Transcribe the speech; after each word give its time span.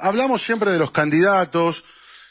hablamos 0.00 0.44
siempre 0.44 0.70
de 0.70 0.78
los 0.78 0.90
candidatos 0.90 1.76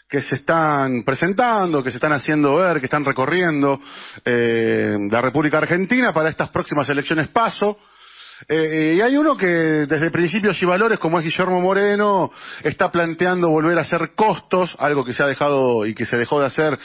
que 0.10 0.22
se 0.22 0.36
están 0.36 1.04
presentando, 1.04 1.84
que 1.84 1.92
se 1.92 1.98
están 1.98 2.14
haciendo 2.14 2.56
ver, 2.56 2.80
que 2.80 2.86
están 2.86 3.04
recorriendo 3.04 3.80
eh, 4.24 4.96
la 5.12 5.22
República 5.22 5.58
Argentina 5.58 6.14
para 6.14 6.30
estas 6.30 6.50
próximas 6.50 6.88
elecciones 6.90 7.28
paso. 7.28 7.78
Eh, 8.48 8.96
y 8.98 9.02
hay 9.02 9.18
uno 9.18 9.36
que 9.36 9.48
desde 9.48 10.12
principios 10.12 10.62
y 10.62 10.66
valores, 10.66 11.00
como 11.00 11.20
es 11.20 11.26
Guillermo 11.26 11.60
Moreno, 11.60 12.32
está 12.64 12.90
planteando 12.90 13.50
volver 13.50 13.78
a 13.78 13.82
hacer 13.82 14.12
costos, 14.16 14.76
algo 14.80 15.04
que 15.04 15.14
se 15.14 15.24
ha 15.24 15.28
dejado 15.28 15.86
y 15.86 15.94
que 15.94 16.06
se 16.06 16.18
dejó 16.18 16.40
de 16.40 16.48
hacer 16.48 16.78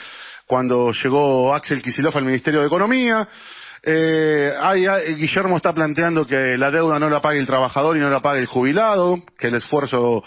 cuando 0.45 0.91
llegó 0.91 1.53
Axel 1.53 1.81
Kicillof 1.81 2.15
al 2.15 2.25
Ministerio 2.25 2.59
de 2.59 2.67
Economía. 2.67 3.27
Eh, 3.85 4.53
Guillermo 5.17 5.57
está 5.57 5.73
planteando 5.73 6.25
que 6.25 6.57
la 6.57 6.71
deuda 6.71 6.99
no 6.99 7.09
la 7.09 7.21
pague 7.21 7.39
el 7.39 7.45
trabajador 7.45 7.95
y 7.95 7.99
no 7.99 8.09
la 8.09 8.21
pague 8.21 8.39
el 8.39 8.47
jubilado, 8.47 9.19
que 9.37 9.47
el 9.47 9.55
esfuerzo 9.55 10.23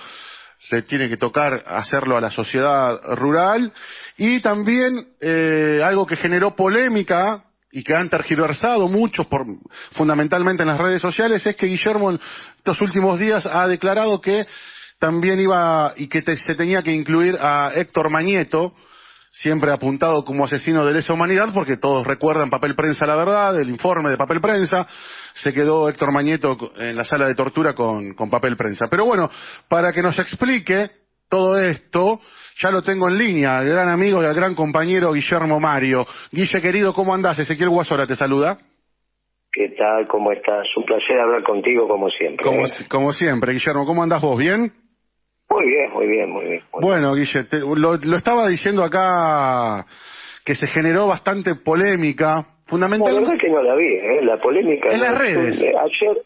se 0.68 0.82
tiene 0.82 1.08
que 1.08 1.16
tocar 1.16 1.62
hacerlo 1.66 2.16
a 2.16 2.20
la 2.20 2.30
sociedad 2.30 2.98
rural. 3.16 3.72
Y 4.16 4.40
también 4.40 5.06
eh, 5.20 5.80
algo 5.84 6.06
que 6.06 6.16
generó 6.16 6.56
polémica 6.56 7.44
y 7.70 7.82
que 7.82 7.94
han 7.94 8.08
tergiversado 8.08 8.88
muchos, 8.88 9.26
por, 9.26 9.46
fundamentalmente 9.92 10.62
en 10.62 10.68
las 10.68 10.78
redes 10.78 11.02
sociales, 11.02 11.44
es 11.46 11.56
que 11.56 11.66
Guillermo 11.66 12.10
en 12.10 12.20
estos 12.56 12.80
últimos 12.80 13.18
días 13.18 13.46
ha 13.46 13.66
declarado 13.68 14.20
que 14.20 14.46
también 14.98 15.38
iba 15.40 15.92
y 15.96 16.08
que 16.08 16.22
se 16.36 16.54
tenía 16.54 16.82
que 16.82 16.92
incluir 16.92 17.36
a 17.38 17.70
Héctor 17.74 18.10
Mañeto, 18.10 18.74
siempre 19.36 19.70
apuntado 19.70 20.24
como 20.24 20.46
asesino 20.46 20.84
de 20.86 20.94
lesa 20.94 21.12
humanidad, 21.12 21.50
porque 21.52 21.76
todos 21.76 22.06
recuerdan 22.06 22.48
Papel 22.48 22.74
Prensa 22.74 23.04
la 23.04 23.16
Verdad, 23.16 23.60
el 23.60 23.68
informe 23.68 24.10
de 24.10 24.16
Papel 24.16 24.40
Prensa, 24.40 24.86
se 25.34 25.52
quedó 25.52 25.90
Héctor 25.90 26.10
Mañeto 26.10 26.56
en 26.78 26.96
la 26.96 27.04
sala 27.04 27.26
de 27.26 27.34
tortura 27.34 27.74
con, 27.74 28.14
con 28.14 28.30
Papel 28.30 28.56
Prensa. 28.56 28.86
Pero 28.90 29.04
bueno, 29.04 29.28
para 29.68 29.92
que 29.92 30.00
nos 30.00 30.18
explique 30.18 30.88
todo 31.28 31.58
esto, 31.58 32.18
ya 32.56 32.70
lo 32.70 32.80
tengo 32.80 33.08
en 33.08 33.18
línea, 33.18 33.60
el 33.60 33.68
gran 33.68 33.90
amigo 33.90 34.22
y 34.22 34.26
el 34.26 34.34
gran 34.34 34.54
compañero 34.54 35.12
Guillermo 35.12 35.60
Mario. 35.60 36.06
Guille, 36.32 36.62
querido, 36.62 36.94
¿cómo 36.94 37.14
andás? 37.14 37.38
Ezequiel 37.38 37.68
Guasora 37.68 38.06
te 38.06 38.16
saluda. 38.16 38.56
¿Qué 39.52 39.74
tal? 39.76 40.08
¿Cómo 40.08 40.32
estás? 40.32 40.66
Un 40.76 40.84
placer 40.84 41.20
hablar 41.20 41.42
contigo 41.42 41.86
como 41.86 42.08
siempre. 42.08 42.44
Como, 42.44 42.62
como 42.88 43.12
siempre, 43.12 43.52
Guillermo. 43.52 43.84
¿Cómo 43.84 44.02
andás 44.02 44.22
vos? 44.22 44.38
¿Bien? 44.38 44.72
Muy 45.56 45.66
bien, 45.72 45.90
muy 45.90 46.06
bien, 46.06 46.30
muy 46.30 46.44
bien. 46.44 46.62
bueno, 46.80 47.14
Guille, 47.14 47.46
lo, 47.76 48.16
estaba 48.16 48.46
diciendo 48.46 48.84
acá 48.84 49.86
que 50.44 50.54
se 50.54 50.66
generó 50.66 51.06
bastante 51.06 51.54
polémica, 51.54 52.44
fundamentalmente... 52.66 53.22
La 53.22 53.30
verdad 53.30 53.40
que 53.40 53.50
no 53.50 53.62
la 53.62 53.74
vi, 53.74 53.94
¿eh? 53.94 54.20
La 54.22 54.38
polémica... 54.38 54.90
En 54.90 55.00
las 55.00 55.18
redes. 55.18 55.58
Ayer... 55.60 56.22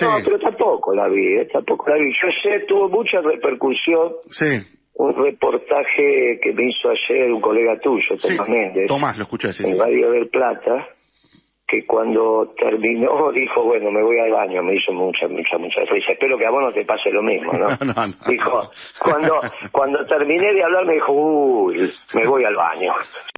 No, 0.00 0.16
pero 0.24 0.38
tampoco 0.38 0.94
la 0.94 1.08
vi, 1.08 1.38
¿eh? 1.38 1.48
Tampoco 1.52 1.90
la 1.90 1.96
vi. 1.96 2.12
Yo 2.12 2.28
sé, 2.42 2.66
tuvo 2.68 2.88
mucha 2.88 3.20
repercusión. 3.20 4.12
Sí. 4.30 4.46
Un 4.94 5.24
reportaje 5.24 6.38
que 6.40 6.52
me 6.52 6.68
hizo 6.68 6.90
ayer 6.90 7.32
un 7.32 7.40
colega 7.40 7.80
tuyo, 7.80 8.16
Tomás 8.16 8.48
Méndez. 8.48 8.86
Tomás, 8.86 9.16
lo 9.16 9.24
escuché, 9.24 9.52
sí. 9.52 9.64
En 9.66 9.78
Radio 9.78 10.12
del 10.12 10.28
Plata 10.28 10.86
que 11.68 11.84
cuando 11.84 12.54
terminó 12.56 13.30
dijo, 13.34 13.62
bueno, 13.62 13.90
me 13.90 14.02
voy 14.02 14.18
al 14.18 14.32
baño, 14.32 14.62
me 14.62 14.74
hizo 14.74 14.90
mucha, 14.92 15.28
mucha, 15.28 15.58
mucha 15.58 15.82
risa. 15.82 16.12
Espero 16.12 16.38
que 16.38 16.46
a 16.46 16.50
vos 16.50 16.64
no 16.64 16.72
te 16.72 16.84
pase 16.84 17.10
lo 17.10 17.22
mismo, 17.22 17.52
¿no? 17.52 17.68
dijo, 18.26 18.70
cuando, 18.98 19.40
cuando 19.70 20.04
terminé 20.06 20.54
de 20.54 20.64
hablar 20.64 20.86
me 20.86 20.94
dijo, 20.94 21.12
uy, 21.12 21.90
me 22.14 22.26
voy 22.26 22.44
al 22.44 22.56
baño. 22.56 22.94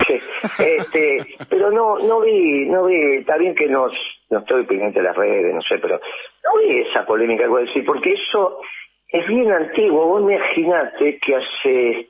este, 0.58 1.36
pero 1.48 1.72
no, 1.72 1.98
no 1.98 2.20
vi, 2.20 2.66
no 2.66 2.86
vi, 2.86 3.16
está 3.16 3.36
bien 3.36 3.54
que 3.54 3.66
nos, 3.66 3.92
no 4.30 4.38
estoy 4.38 4.64
pendiente 4.64 5.00
de 5.00 5.06
las 5.06 5.16
redes, 5.16 5.52
no 5.52 5.62
sé, 5.62 5.78
pero 5.78 6.00
no 6.44 6.60
vi 6.60 6.82
esa 6.82 7.04
polémica 7.04 7.42
que 7.42 7.50
voy 7.50 7.62
a 7.64 7.66
decir, 7.66 7.84
porque 7.84 8.12
eso 8.12 8.60
es 9.08 9.26
bien 9.26 9.50
antiguo. 9.50 10.06
Vos 10.06 10.22
imaginate 10.22 11.18
que 11.18 11.34
hace 11.34 12.08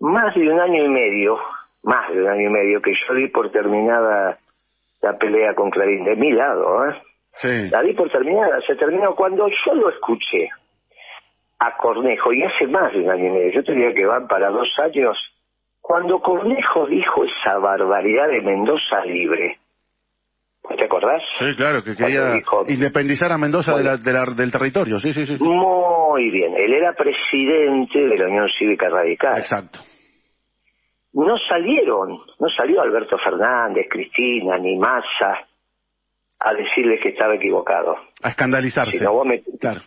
más 0.00 0.34
de 0.34 0.46
un 0.46 0.60
año 0.60 0.84
y 0.84 0.88
medio, 0.88 1.38
más 1.84 2.12
de 2.12 2.20
un 2.20 2.28
año 2.28 2.48
y 2.48 2.52
medio, 2.52 2.82
que 2.82 2.92
yo 2.92 3.14
di 3.14 3.28
por 3.28 3.50
terminada 3.50 4.38
la 5.04 5.18
pelea 5.18 5.54
con 5.54 5.70
Clarín, 5.70 6.04
de 6.04 6.16
mi 6.16 6.32
lado, 6.32 6.88
¿eh? 6.88 6.94
Sí. 7.36 7.70
La 7.70 7.82
di 7.82 7.92
por 7.92 8.10
terminada, 8.10 8.60
se 8.66 8.74
terminó 8.74 9.14
cuando 9.14 9.46
yo 9.48 9.74
lo 9.74 9.90
escuché 9.90 10.48
a 11.58 11.76
Cornejo, 11.76 12.32
y 12.32 12.42
hace 12.42 12.66
más 12.66 12.92
de 12.92 13.00
un 13.00 13.10
año 13.10 13.26
y 13.26 13.30
medio, 13.30 13.52
yo 13.52 13.64
tenía 13.64 13.92
que 13.92 14.06
van 14.06 14.26
para 14.26 14.50
dos 14.50 14.68
años, 14.82 15.16
cuando 15.80 16.20
Cornejo 16.20 16.86
dijo 16.86 17.24
esa 17.24 17.58
barbaridad 17.58 18.28
de 18.28 18.40
Mendoza 18.40 19.04
libre. 19.04 19.58
¿Te 20.76 20.84
acordás? 20.84 21.22
Sí, 21.38 21.54
claro, 21.56 21.84
que 21.84 21.94
quería 21.94 22.40
independizar 22.68 23.30
a 23.30 23.36
Mendoza 23.36 23.76
de 23.76 23.98
del 24.34 24.50
territorio, 24.50 24.98
sí, 24.98 25.12
sí, 25.12 25.26
sí. 25.26 25.36
Muy 25.38 26.30
bien, 26.30 26.54
él 26.56 26.72
era 26.72 26.94
presidente 26.94 27.98
de 27.98 28.16
la 28.16 28.26
Unión 28.26 28.48
Cívica 28.58 28.88
Radical. 28.88 29.38
Exacto 29.38 29.80
no 31.22 31.38
salieron, 31.38 32.18
no 32.40 32.48
salió 32.48 32.82
Alberto 32.82 33.16
Fernández, 33.18 33.86
Cristina, 33.88 34.58
ni 34.58 34.76
Massa 34.76 35.46
a 36.40 36.54
decirle 36.54 36.98
que 36.98 37.10
estaba 37.10 37.36
equivocado. 37.36 37.96
A 38.22 38.30
escandalizarse. 38.30 38.98
Claro. 39.60 39.80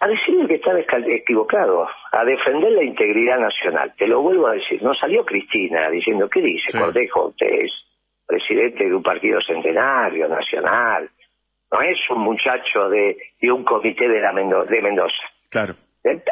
A 0.00 0.08
decirle 0.08 0.46
que 0.46 0.56
estaba 0.56 0.80
equivocado, 0.80 1.86
a 2.10 2.24
defender 2.24 2.72
la 2.72 2.84
integridad 2.84 3.38
nacional. 3.38 3.94
Te 3.96 4.06
lo 4.06 4.20
vuelvo 4.20 4.48
a 4.48 4.52
decir, 4.52 4.82
no 4.82 4.94
salió 4.94 5.24
Cristina 5.24 5.88
diciendo, 5.90 6.28
¿qué 6.28 6.42
dice 6.42 6.76
Cordejo? 6.76 7.28
Usted 7.28 7.46
es 7.46 7.72
presidente 8.26 8.84
de 8.84 8.94
un 8.94 9.02
partido 9.02 9.40
centenario, 9.40 10.28
nacional. 10.28 11.08
No 11.70 11.80
es 11.80 11.98
un 12.10 12.20
muchacho 12.20 12.88
de, 12.90 13.16
de 13.40 13.50
un 13.50 13.64
comité 13.64 14.08
de, 14.08 14.20
la 14.20 14.32
de 14.32 14.82
Mendoza. 14.82 15.22
Claro. 15.48 15.74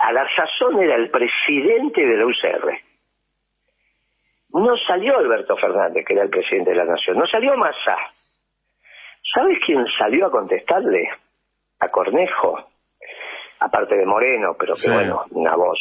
A 0.03 0.13
la 0.13 0.27
sazón 0.37 0.83
era 0.83 0.97
el 0.97 1.11
presidente 1.11 2.05
de 2.05 2.17
la 2.17 2.27
UCR 2.27 2.90
no 4.53 4.77
salió 4.87 5.17
Alberto 5.17 5.57
Fernández, 5.57 6.05
que 6.07 6.15
era 6.15 6.25
el 6.25 6.31
presidente 6.31 6.71
de 6.71 6.77
la 6.77 6.85
Nación, 6.85 7.19
no 7.19 7.27
salió 7.27 7.57
Massa. 7.57 7.97
¿Sabes 9.35 9.59
quién 9.65 9.85
salió 9.99 10.27
a 10.27 10.31
contestarle? 10.31 11.09
A 11.79 11.89
Cornejo, 11.89 12.59
aparte 13.61 13.97
de 13.97 14.05
Moreno, 14.05 14.55
pero 14.59 14.75
que 14.75 14.91
bueno, 14.91 15.25
una 15.31 15.57
voz. 15.57 15.79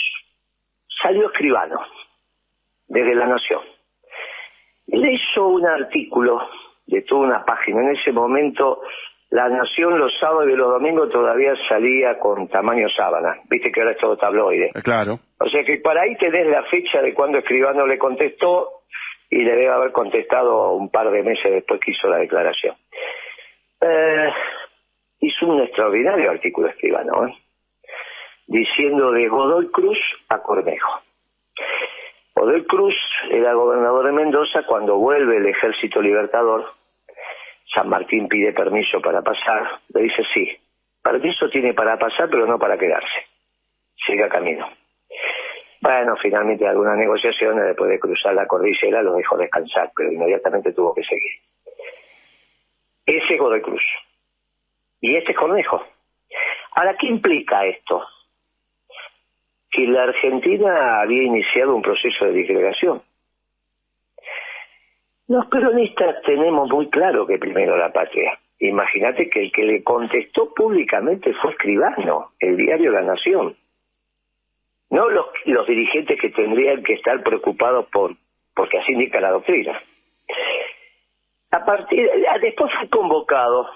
Salió 1.02 1.28
Escribano, 1.28 1.80
desde 2.88 3.16
la 3.16 3.28
Nación. 3.28 3.62
Le 4.88 5.13
hizo 5.13 5.47
un 5.47 5.66
artículo 5.66 6.40
de 6.88 7.01
toda 7.03 7.28
una 7.28 7.46
página. 7.46 7.81
En 7.81 7.96
ese 7.97 8.12
momento 8.12 8.81
la 9.31 9.47
Nación 9.47 10.00
los 10.00 10.12
sábados 10.19 10.50
y 10.51 10.56
los 10.56 10.69
domingos 10.69 11.09
todavía 11.12 11.53
salía 11.67 12.17
con 12.17 12.47
tamaño 12.47 12.88
sábana. 12.90 13.35
Viste 13.50 13.72
que 13.72 13.81
ahora 13.81 13.94
es 13.94 14.00
todo 14.00 14.17
tabloide. 14.17 14.72
Eh, 14.73 14.81
claro. 14.84 15.19
O 15.40 15.47
sea 15.50 15.63
que 15.63 15.78
para 15.78 16.01
ahí 16.01 16.16
tenés 16.17 16.47
la 16.47 16.63
fecha 16.63 17.01
de 17.01 17.13
cuando 17.13 17.38
Escribano 17.38 17.85
le 17.85 18.00
contestó 18.00 18.81
y 19.29 19.44
le 19.44 19.51
debe 19.51 19.69
haber 19.69 19.91
contestado 19.91 20.72
un 20.72 20.89
par 20.89 21.12
de 21.12 21.22
meses 21.22 21.51
después 21.51 21.79
que 21.79 21.91
hizo 21.91 22.07
la 22.07 22.18
declaración. 22.18 22.75
Eh, 23.81 24.29
hizo 25.19 25.45
un 25.45 25.62
extraordinario 25.62 26.31
artículo 26.31 26.69
Escribano, 26.69 27.28
¿eh? 27.28 27.34
diciendo 28.47 29.12
de 29.12 29.28
Godoy 29.28 29.69
Cruz 29.69 30.00
a 30.29 30.39
Cornejo. 30.39 31.01
Godoy 32.35 32.66
Cruz 32.66 32.95
era 33.29 33.53
gobernador 33.53 34.07
de 34.07 34.12
Mendoza 34.12 34.63
cuando 34.68 34.97
vuelve 34.97 35.38
el 35.38 35.45
ejército 35.45 36.01
libertador 36.01 36.78
San 37.74 37.90
Martín 37.90 38.28
pide 38.28 38.53
permiso 38.53 39.00
para 39.02 39.22
pasar, 39.22 39.80
le 39.94 40.02
dice 40.03 40.24
sí, 40.34 40.57
permiso 41.02 41.50
tiene 41.50 41.74
para 41.74 41.97
pasar 41.97 42.30
pero 42.30 42.46
no 42.46 42.57
para 42.57 42.78
quedarse, 42.78 43.28
siga 44.06 44.28
camino. 44.28 44.68
Bueno, 45.81 46.16
finalmente 46.22 46.68
algunas 46.68 46.97
negociaciones, 46.97 47.66
después 47.66 47.90
de 47.90 48.00
cruzar 48.00 48.34
la 48.34 48.47
cordillera, 48.47 49.02
lo 49.02 49.13
dejó 49.13 49.38
descansar, 49.38 49.91
pero 49.96 50.12
inmediatamente 50.12 50.74
tuvo 50.74 50.94
que 50.94 51.03
seguir. 51.03 51.31
Ese 53.06 53.33
es 53.33 53.39
Godoy 53.39 53.62
Cruz. 53.62 53.81
Y 55.01 55.16
este 55.16 55.31
es 55.31 55.38
Cornejo. 55.38 55.81
Ahora, 56.74 56.95
¿qué 57.00 57.07
implica 57.07 57.66
esto? 57.66 58.06
Que 59.71 59.88
la 59.88 60.04
Argentina 60.04 61.00
había 61.01 61.24
iniciado 61.24 61.75
un 61.75 61.81
proceso 61.81 62.25
de 62.25 62.33
disgregación. 62.33 63.01
Los 65.30 65.46
peronistas 65.46 66.24
tenemos 66.24 66.68
muy 66.72 66.90
claro 66.90 67.28
que 67.28 67.38
primero 67.38 67.78
la 67.78 67.94
patria. 67.94 68.40
Imagínate 68.58 69.30
que 69.30 69.42
el 69.42 69.52
que 69.52 69.62
le 69.64 69.84
contestó 69.84 70.52
públicamente 70.56 71.31
fue 71.36 71.52
Escribano, 71.52 72.31
el 72.40 72.58
diario 72.58 72.92
La 72.92 73.04
Nación. 73.04 73.56
No 74.90 75.08
los, 75.08 75.28
los 75.46 75.68
dirigentes 75.68 76.20
que 76.20 76.31
tendrían 76.31 76.81
que 76.81 76.94
estar 76.94 77.22
preocupados 77.22 77.86
por, 77.92 78.16
porque 78.56 78.80
así 78.80 78.94
indica 78.94 79.22
la 79.22 79.30
doctrina. 79.30 79.80
A 81.52 81.64
partir, 81.64 82.10
después 82.42 82.74
fue 82.80 82.90
convocado 82.90 83.70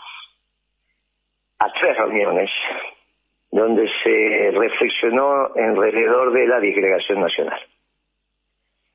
a 1.59 1.71
tres 1.71 1.95
reuniones 1.97 2.49
donde 3.51 3.87
se 4.03 4.51
reflexionó 4.57 5.53
alrededor 5.55 6.33
de 6.33 6.47
la 6.47 6.59
disgregación 6.59 7.19
nacional, 7.19 7.59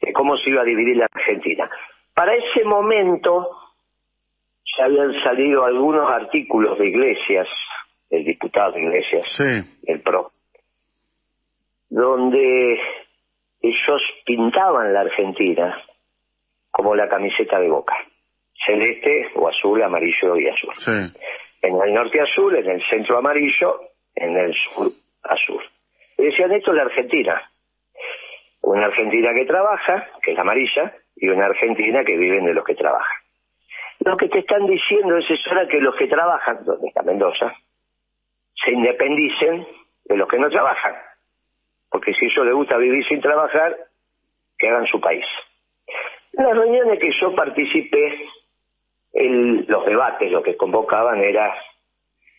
de 0.00 0.12
cómo 0.12 0.36
se 0.38 0.50
iba 0.50 0.62
a 0.62 0.64
dividir 0.64 0.96
la 0.96 1.06
Argentina. 1.12 1.70
Para 2.18 2.34
ese 2.34 2.64
momento 2.64 3.48
ya 4.76 4.86
habían 4.86 5.22
salido 5.22 5.64
algunos 5.64 6.10
artículos 6.10 6.76
de 6.76 6.88
Iglesias, 6.88 7.46
el 8.10 8.24
diputado 8.24 8.72
de 8.72 8.80
Iglesias, 8.80 9.24
el 9.84 10.00
PRO, 10.02 10.32
donde 11.88 12.76
ellos 13.60 14.02
pintaban 14.26 14.92
la 14.92 15.02
Argentina 15.02 15.80
como 16.72 16.96
la 16.96 17.08
camiseta 17.08 17.60
de 17.60 17.68
Boca, 17.68 17.94
celeste 18.66 19.28
o 19.36 19.48
azul, 19.48 19.80
amarillo 19.80 20.36
y 20.38 20.48
azul. 20.48 20.74
En 21.62 21.80
el 21.80 21.94
norte 21.94 22.20
azul, 22.20 22.56
en 22.56 22.68
el 22.68 22.82
centro 22.90 23.16
amarillo, 23.16 23.78
en 24.16 24.36
el 24.36 24.52
sur 24.54 24.90
azul. 25.22 25.62
Y 26.16 26.24
decían, 26.24 26.50
esto 26.50 26.72
es 26.72 26.78
la 26.78 26.82
Argentina. 26.82 27.48
Una 28.62 28.86
Argentina 28.86 29.30
que 29.36 29.44
trabaja, 29.44 30.08
que 30.20 30.32
es 30.32 30.36
la 30.36 30.42
amarilla, 30.42 30.94
y 31.20 31.28
una 31.28 31.46
Argentina 31.46 32.04
que 32.04 32.16
viven 32.16 32.44
de 32.46 32.54
los 32.54 32.64
que 32.64 32.74
trabajan. 32.74 33.16
Lo 34.00 34.16
que 34.16 34.28
te 34.28 34.38
están 34.38 34.66
diciendo 34.66 35.16
es 35.16 35.28
eso, 35.30 35.50
que 35.68 35.80
los 35.80 35.94
que 35.96 36.06
trabajan, 36.06 36.64
donde 36.64 36.88
está 36.88 37.02
Mendoza, 37.02 37.52
se 38.64 38.72
independicen 38.72 39.66
de 40.04 40.16
los 40.16 40.28
que 40.28 40.38
no 40.38 40.48
trabajan. 40.48 40.94
Porque 41.90 42.14
si 42.14 42.26
ellos 42.26 42.46
les 42.46 42.54
gusta 42.54 42.76
vivir 42.76 43.04
sin 43.08 43.20
trabajar, 43.20 43.76
que 44.56 44.68
hagan 44.68 44.86
su 44.86 45.00
país. 45.00 45.24
Las 46.32 46.56
reuniones 46.56 46.98
que 47.00 47.10
yo 47.20 47.34
participé, 47.34 48.28
los 49.12 49.86
debates, 49.86 50.30
lo 50.30 50.42
que 50.42 50.56
convocaban 50.56 51.22
era 51.22 51.54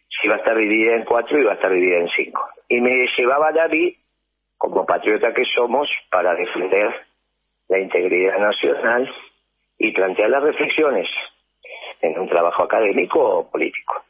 si 0.08 0.28
iba 0.28 0.36
a 0.36 0.40
estar 0.40 0.56
dividida 0.58 0.96
en 0.96 1.04
cuatro 1.04 1.38
y 1.38 1.42
iba 1.42 1.52
a 1.52 1.56
estar 1.56 1.72
dividida 1.72 2.00
en 2.00 2.10
cinco. 2.10 2.48
Y 2.68 2.80
me 2.80 3.08
llevaba 3.18 3.52
David, 3.52 3.96
como 4.58 4.86
patriota 4.86 5.34
que 5.34 5.44
somos, 5.56 5.90
para 6.10 6.36
defender 6.36 7.09
la 7.70 7.80
integridad 7.80 8.38
nacional 8.38 9.10
y 9.78 9.92
plantear 9.92 10.30
las 10.30 10.44
reflexiones 10.44 11.08
en 12.02 12.20
un 12.20 12.28
trabajo 12.28 12.64
académico 12.64 13.20
o 13.20 13.50
político. 13.50 14.04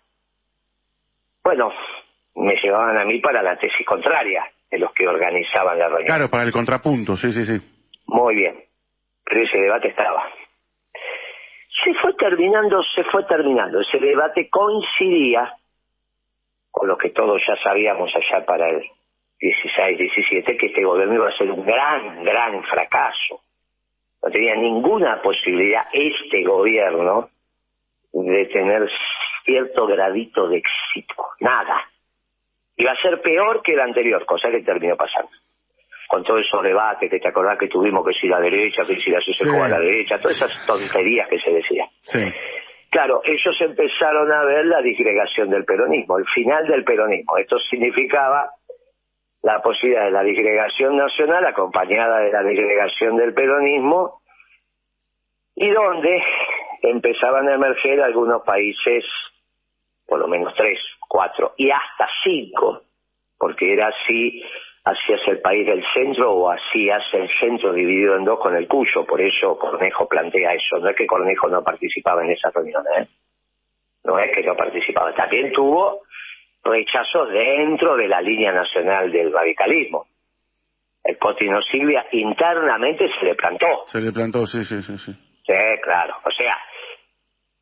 Bueno, 1.43 1.71
me 2.35 2.55
llevaban 2.55 2.97
a 2.97 3.05
mí 3.05 3.19
para 3.19 3.41
la 3.43 3.57
tesis 3.57 3.85
contraria 3.85 4.45
de 4.69 4.79
los 4.79 4.91
que 4.93 5.07
organizaban 5.07 5.77
la 5.77 5.87
reunión. 5.87 6.07
Claro, 6.07 6.29
para 6.29 6.43
el 6.43 6.51
contrapunto, 6.51 7.15
sí, 7.15 7.31
sí, 7.31 7.45
sí. 7.45 7.59
Muy 8.07 8.35
bien, 8.35 8.63
pero 9.23 9.41
ese 9.41 9.57
debate 9.57 9.89
estaba. 9.89 10.23
Se 11.83 11.93
fue 11.95 12.13
terminando, 12.15 12.81
se 12.83 13.03
fue 13.05 13.23
terminando. 13.25 13.79
Ese 13.81 13.99
debate 13.99 14.49
coincidía 14.49 15.53
con 16.71 16.87
lo 16.87 16.97
que 16.97 17.09
todos 17.09 17.41
ya 17.47 17.55
sabíamos 17.63 18.11
allá 18.15 18.45
para 18.45 18.69
el 18.69 18.83
16, 19.39 19.97
17, 19.97 20.57
que 20.57 20.67
este 20.67 20.83
gobierno 20.83 21.15
iba 21.15 21.29
a 21.29 21.37
ser 21.37 21.49
un 21.49 21.65
gran, 21.65 22.23
gran 22.23 22.63
fracaso. 22.63 23.41
No 24.21 24.31
tenía 24.31 24.55
ninguna 24.55 25.21
posibilidad 25.21 25.85
este 25.93 26.43
gobierno 26.43 27.29
de 28.11 28.45
tener 28.47 28.89
cierto 29.45 29.87
gradito 29.87 30.47
de 30.47 30.57
éxito. 30.57 31.15
Nada. 31.39 31.89
Iba 32.75 32.91
a 32.91 33.01
ser 33.01 33.21
peor 33.21 33.61
que 33.61 33.73
el 33.73 33.79
anterior, 33.79 34.25
cosa 34.25 34.49
que 34.49 34.61
terminó 34.61 34.95
pasando. 34.95 35.29
Con 36.07 36.23
todos 36.23 36.41
esos 36.41 36.63
debates 36.63 37.09
que 37.09 37.19
te 37.19 37.27
acordás 37.27 37.59
que 37.59 37.67
tuvimos 37.67 38.05
que 38.05 38.13
si 38.13 38.27
la 38.27 38.39
derecha, 38.39 38.81
que 38.83 38.95
si 38.95 39.11
la 39.11 39.19
se 39.21 39.43
a 39.43 39.67
la 39.67 39.79
derecha, 39.79 40.17
todas 40.17 40.37
esas 40.37 40.65
tonterías 40.65 41.27
que 41.27 41.39
se 41.39 41.51
decían. 41.51 41.87
Claro, 42.89 43.21
ellos 43.23 43.55
empezaron 43.59 44.31
a 44.31 44.43
ver 44.45 44.65
la 44.65 44.81
disgregación 44.81 45.49
del 45.51 45.63
peronismo, 45.63 46.17
el 46.17 46.25
final 46.25 46.65
del 46.65 46.83
peronismo. 46.83 47.37
Esto 47.37 47.59
significaba 47.59 48.49
la 49.41 49.61
posibilidad 49.61 50.05
de 50.05 50.11
la 50.11 50.23
disgregación 50.23 50.97
nacional 50.97 51.45
acompañada 51.45 52.19
de 52.19 52.31
la 52.31 52.43
disgregación 52.43 53.17
del 53.17 53.33
peronismo 53.33 54.21
y 55.55 55.69
donde 55.71 56.21
empezaban 56.81 57.47
a 57.47 57.55
emerger 57.55 58.01
algunos 58.01 58.43
países, 58.43 59.05
por 60.05 60.19
lo 60.19 60.27
menos 60.27 60.53
tres, 60.55 60.79
cuatro 61.07 61.53
y 61.57 61.71
hasta 61.71 62.07
cinco, 62.23 62.83
porque 63.37 63.73
era 63.73 63.87
así, 63.87 64.43
hacías 64.83 65.21
el 65.27 65.41
país 65.41 65.67
del 65.67 65.83
centro 65.93 66.31
o 66.31 66.51
hacías 66.51 67.03
el 67.13 67.29
centro 67.39 67.73
dividido 67.73 68.15
en 68.15 68.25
dos 68.25 68.39
con 68.39 68.55
el 68.55 68.67
Cuyo, 68.67 69.05
por 69.05 69.21
eso 69.21 69.57
Cornejo 69.57 70.07
plantea 70.07 70.51
eso, 70.51 70.79
no 70.79 70.89
es 70.89 70.95
que 70.95 71.07
Cornejo 71.07 71.47
no 71.47 71.63
participaba 71.63 72.23
en 72.23 72.31
esa 72.31 72.49
reunión, 72.51 72.83
¿eh? 72.97 73.07
no 74.03 74.17
es 74.19 74.31
que 74.31 74.43
no 74.43 74.55
participaba, 74.55 75.13
también 75.13 75.51
tuvo 75.51 76.01
rechazos 76.63 77.29
dentro 77.31 77.95
de 77.95 78.07
la 78.07 78.21
línea 78.21 78.51
nacional 78.51 79.11
del 79.11 79.31
radicalismo. 79.31 80.07
El 81.03 81.17
Cotino 81.17 81.61
Silvia 81.61 82.05
internamente 82.11 83.09
se 83.19 83.25
le 83.25 83.35
plantó. 83.35 83.85
Se 83.87 83.99
le 83.99 84.11
plantó, 84.11 84.45
sí, 84.45 84.63
sí, 84.63 84.81
sí. 84.83 84.97
Sí, 84.97 85.13
sí 85.45 85.53
claro. 85.81 86.15
O 86.23 86.31
sea, 86.31 86.57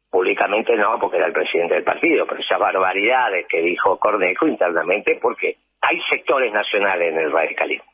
públicamente 0.10 0.76
no, 0.76 0.98
porque 1.00 1.18
era 1.18 1.28
el 1.28 1.34
presidente 1.34 1.76
del 1.76 1.84
partido, 1.84 2.26
pero 2.28 2.42
esas 2.42 2.60
barbaridades 2.60 3.46
que 3.48 3.62
dijo 3.62 3.98
Cornejo 4.00 4.48
internamente, 4.48 5.20
porque 5.22 5.58
hay 5.82 6.00
sectores 6.10 6.52
nacionales 6.52 7.14
en 7.14 7.20
el 7.20 7.32
radicalismo. 7.32 7.92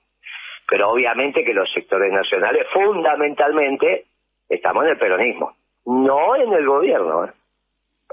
Pero 0.67 0.89
obviamente 0.89 1.43
que 1.43 1.53
los 1.53 1.71
sectores 1.73 2.11
nacionales 2.11 2.65
fundamentalmente 2.73 4.05
estamos 4.47 4.85
en 4.85 4.91
el 4.91 4.97
peronismo, 4.97 5.55
no 5.85 6.35
en 6.35 6.53
el 6.53 6.65
gobierno. 6.65 7.25
¿eh? 7.25 7.31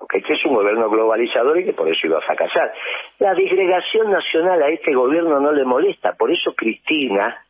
Porque 0.00 0.18
este 0.18 0.32
es 0.32 0.44
un 0.46 0.54
gobierno 0.54 0.88
globalizador 0.88 1.60
y 1.60 1.64
que 1.66 1.74
por 1.74 1.86
eso 1.86 2.06
iba 2.06 2.18
a 2.18 2.22
fracasar. 2.22 2.72
La 3.18 3.34
disgregación 3.34 4.10
nacional 4.10 4.62
a 4.62 4.70
este 4.70 4.94
gobierno 4.94 5.38
no 5.40 5.52
le 5.52 5.64
molesta, 5.64 6.14
por 6.14 6.32
eso 6.32 6.54
Cristina 6.56 7.44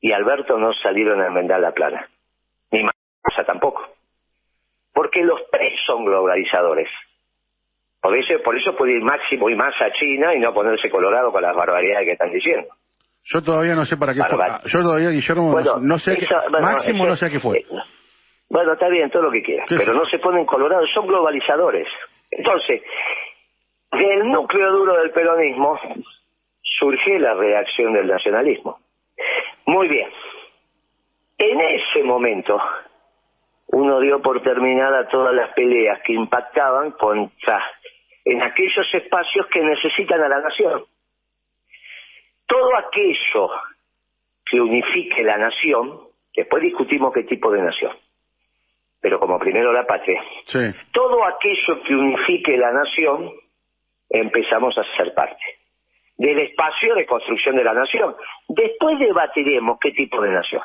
y 0.00 0.12
Alberto 0.12 0.56
no 0.58 0.72
salieron 0.72 1.20
a 1.20 1.26
enmendar 1.26 1.60
la 1.60 1.72
plana, 1.72 2.08
ni 2.70 2.84
Massa 2.84 3.44
tampoco, 3.44 3.82
porque 4.94 5.24
los 5.24 5.40
tres 5.50 5.80
son 5.84 6.04
globalizadores. 6.04 6.88
Por 8.00 8.16
eso, 8.16 8.34
por 8.44 8.56
eso 8.56 8.76
puede 8.76 8.92
ir 8.92 9.02
Máximo 9.02 9.50
y 9.50 9.56
más 9.56 9.74
a 9.80 9.90
China 9.90 10.32
y 10.32 10.38
no 10.38 10.54
ponerse 10.54 10.88
colorado 10.88 11.32
con 11.32 11.42
las 11.42 11.54
barbaridades 11.54 12.06
que 12.06 12.12
están 12.12 12.30
diciendo. 12.30 12.68
Yo 13.24 13.42
todavía 13.42 13.74
no 13.74 13.84
sé 13.84 13.96
para 13.96 14.14
qué 14.14 14.20
fue. 14.20 14.38
Yo 14.66 14.80
todavía, 14.80 15.10
Guillermo, 15.10 15.60
no 15.82 15.98
sé 15.98 16.16
Máximo 16.62 17.06
no 17.06 17.16
sé 17.16 17.26
a 17.26 17.30
qué 17.30 17.40
fue. 17.40 17.58
Eh, 17.58 17.66
bueno, 18.50 18.72
está 18.72 18.88
bien, 18.88 19.10
todo 19.10 19.24
lo 19.24 19.30
que 19.30 19.42
quieras, 19.42 19.66
pero 19.68 19.92
no 19.92 20.06
se 20.06 20.18
ponen 20.18 20.46
colorados, 20.46 20.90
son 20.94 21.06
globalizadores. 21.06 21.86
Entonces, 22.30 22.82
del 23.92 24.30
núcleo 24.30 24.70
duro 24.72 24.96
del 24.96 25.10
peronismo 25.10 25.78
surge 26.62 27.18
la 27.18 27.34
reacción 27.34 27.92
del 27.92 28.06
nacionalismo. 28.06 28.78
Muy 29.66 29.88
bien. 29.88 30.08
En 31.36 31.60
ese 31.60 32.02
momento, 32.02 32.58
uno 33.68 34.00
dio 34.00 34.22
por 34.22 34.42
terminada 34.42 35.08
todas 35.08 35.34
las 35.34 35.52
peleas 35.52 36.00
que 36.02 36.14
impactaban 36.14 36.92
contra 36.92 37.62
en 38.24 38.42
aquellos 38.42 38.86
espacios 38.94 39.46
que 39.48 39.60
necesitan 39.60 40.22
a 40.22 40.28
la 40.28 40.40
nación. 40.40 40.84
Todo 42.46 42.76
aquello 42.76 43.50
que 44.50 44.58
unifique 44.58 45.22
la 45.22 45.36
nación, 45.36 46.00
después 46.34 46.62
discutimos 46.62 47.12
qué 47.12 47.24
tipo 47.24 47.50
de 47.50 47.62
nación 47.62 47.92
pero 49.00 49.18
como 49.18 49.38
primero 49.38 49.72
la 49.72 49.86
patria. 49.86 50.22
Todo 50.92 51.24
aquello 51.24 51.82
que 51.86 51.94
unifique 51.94 52.56
la 52.56 52.72
nación, 52.72 53.32
empezamos 54.10 54.76
a 54.78 54.84
ser 54.96 55.14
parte 55.14 55.58
del 56.18 56.38
espacio 56.40 56.96
de 56.96 57.06
construcción 57.06 57.56
de 57.56 57.64
la 57.64 57.72
nación. 57.72 58.16
Después 58.48 58.98
debatiremos 58.98 59.78
qué 59.80 59.92
tipo 59.92 60.20
de 60.20 60.30
nación. 60.30 60.62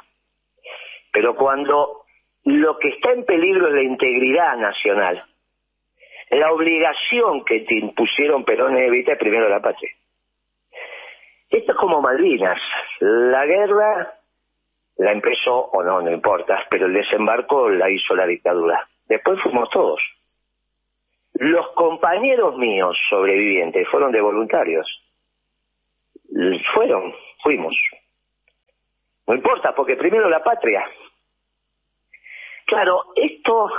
Pero 1.11 1.35
cuando 1.35 2.05
lo 2.45 2.79
que 2.79 2.89
está 2.89 3.11
en 3.11 3.23
peligro 3.23 3.67
es 3.67 3.73
la 3.75 3.83
integridad 3.83 4.57
nacional, 4.57 5.23
la 6.31 6.51
obligación 6.51 7.45
que 7.45 7.59
te 7.61 7.75
impusieron 7.75 8.43
Perón 8.43 8.77
y 8.77 8.81
Evita 8.81 9.13
es 9.13 9.19
primero 9.19 9.47
la 9.47 9.61
patria. 9.61 9.91
Esto 11.49 11.71
es 11.73 11.77
como 11.77 12.01
Malvinas. 12.01 12.59
La 12.99 13.45
guerra 13.45 14.15
la 14.97 15.11
empezó 15.11 15.55
o 15.55 15.83
no, 15.83 16.01
no 16.01 16.11
importa, 16.11 16.65
pero 16.69 16.85
el 16.85 16.93
desembarco 16.93 17.69
la 17.69 17.89
hizo 17.89 18.15
la 18.15 18.25
dictadura. 18.25 18.87
Después 19.07 19.39
fuimos 19.41 19.69
todos. 19.69 19.99
Los 21.33 21.69
compañeros 21.69 22.57
míos 22.57 22.97
sobrevivientes 23.09 23.87
fueron 23.89 24.11
de 24.11 24.21
voluntarios. 24.21 24.87
Fueron, 26.73 27.13
fuimos. 27.41 27.75
No 29.27 29.35
importa, 29.35 29.73
porque 29.73 29.95
primero 29.95 30.29
la 30.29 30.43
patria. 30.43 30.85
Claro, 32.65 33.05
esto, 33.15 33.69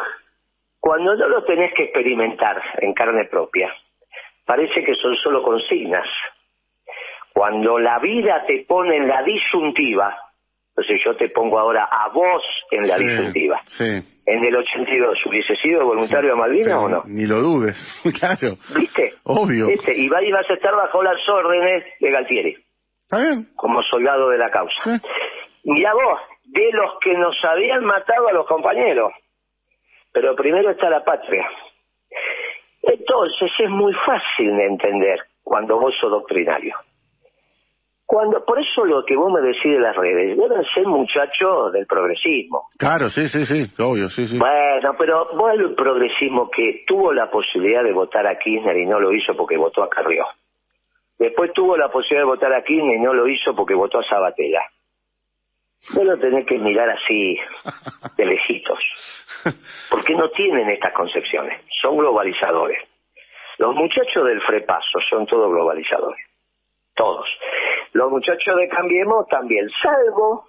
cuando 0.81 1.15
no 1.15 1.29
lo 1.29 1.45
tenés 1.45 1.73
que 1.75 1.85
experimentar 1.85 2.61
en 2.79 2.93
carne 2.93 3.25
propia, 3.27 3.73
parece 4.45 4.83
que 4.83 4.95
son 4.95 5.15
solo 5.17 5.43
consignas. 5.43 6.09
Cuando 7.33 7.79
la 7.79 7.99
vida 7.99 8.45
te 8.47 8.65
pone 8.65 8.97
en 8.97 9.09
la 9.09 9.23
disyuntiva, 9.23 10.24
entonces 10.77 11.01
yo 11.05 11.15
te 11.15 11.29
pongo 11.29 11.57
ahora 11.57 11.85
a 11.89 12.09
vos 12.09 12.43
en 12.73 12.89
la 12.89 12.99
disyuntiva. 12.99 13.63
En 14.27 14.45
el 14.45 14.57
82, 14.57 15.19
¿hubiese 15.27 15.55
sido 15.55 15.87
voluntario 15.87 16.33
a 16.33 16.37
Malvinas 16.37 16.83
o 16.83 16.89
no? 16.89 17.03
Ni 17.07 17.27
lo 17.27 17.39
dudes, 17.39 17.77
claro. 18.19 18.57
¿Viste? 18.75 19.13
Obvio. 19.23 19.69
¿Viste? 19.69 19.97
Y 19.97 20.07
ibas 20.07 20.51
a 20.51 20.55
estar 20.55 20.75
bajo 20.75 21.01
las 21.01 21.21
órdenes 21.29 21.85
de 22.01 22.11
Galtieri. 22.11 22.57
Está 23.03 23.21
bien. 23.21 23.51
Como 23.55 23.83
soldado 23.83 24.29
de 24.31 24.39
la 24.39 24.51
causa. 24.51 25.01
Mira 25.63 25.93
vos, 25.95 26.21
de 26.47 26.69
los 26.73 26.99
que 27.01 27.13
nos 27.19 27.37
habían 27.45 27.85
matado 27.85 28.27
a 28.27 28.33
los 28.33 28.47
compañeros. 28.47 29.13
Pero 30.13 30.35
primero 30.35 30.71
está 30.71 30.91
la 30.91 31.05
patria. 31.05 31.47
Entonces 32.83 33.53
es 33.61 33.71
muy 33.71 33.95
fácil 34.05 34.57
de 34.57 34.67
entender 34.67 35.21
cuando 35.45 35.79
vos 35.79 35.95
sos 36.01 36.11
doctrinario. 36.11 36.75
Cuando, 38.07 38.45
por 38.45 38.61
eso 38.61 38.85
lo 38.85 39.05
que 39.05 39.17
vos 39.17 39.33
me 39.33 39.41
decís 39.41 39.73
de 39.73 39.81
las 39.81 39.97
redes, 39.97 40.37
deben 40.37 40.65
ser 40.75 40.87
muchachos 40.87 41.73
del 41.73 41.87
progresismo. 41.87 42.69
Claro, 42.79 43.09
sí, 43.09 43.29
sí, 43.29 43.47
sí, 43.47 43.65
obvio, 43.79 44.11
sí, 44.11 44.27
sí. 44.27 44.39
Bueno, 44.39 44.95
pero 44.99 45.29
vos 45.35 45.53
el 45.55 45.75
progresismo 45.75 46.51
que 46.51 46.85
tuvo 46.87 47.13
la 47.13 47.31
posibilidad 47.31 47.83
de 47.83 47.93
votar 47.93 48.27
a 48.27 48.39
Kirchner 48.39 48.77
y 48.77 48.87
no 48.87 49.01
lo 49.01 49.11
hizo 49.13 49.35
porque 49.35 49.57
votó 49.57 49.83
a 49.83 49.89
Carrió. 49.89 50.27
Después 51.19 51.53
tuvo 51.55 51.77
la 51.77 51.89
posibilidad 51.89 52.23
de 52.23 52.31
votar 52.31 52.53
a 52.53 52.63
Kirchner 52.63 52.97
y 52.97 53.01
no 53.01 53.15
lo 53.15 53.27
hizo 53.27 53.55
porque 53.55 53.75
votó 53.75 54.01
a 54.01 54.05
Sabatella. 54.05 54.61
Vos 55.95 56.05
lo 56.05 56.19
tenés 56.19 56.47
que 56.47 56.59
mirar 56.59 56.91
así, 56.91 57.39
de 58.17 58.27
lejitos. 58.27 58.79
Porque 59.91 60.15
no 60.15 60.31
tienen 60.31 60.69
estas 60.71 60.93
concepciones. 60.93 61.63
Son 61.81 61.97
globalizadores. 61.97 62.79
Los 63.59 63.75
muchachos 63.75 64.27
del 64.27 64.41
Frepaso 64.43 64.99
son 65.09 65.27
todos 65.27 65.51
globalizadores. 65.51 66.21
Todos. 66.95 67.29
Los 67.95 68.11
muchachos 68.11 68.57
de 68.57 68.69
Cambiemos 68.69 69.29
también, 69.29 69.71
salvo 69.81 70.49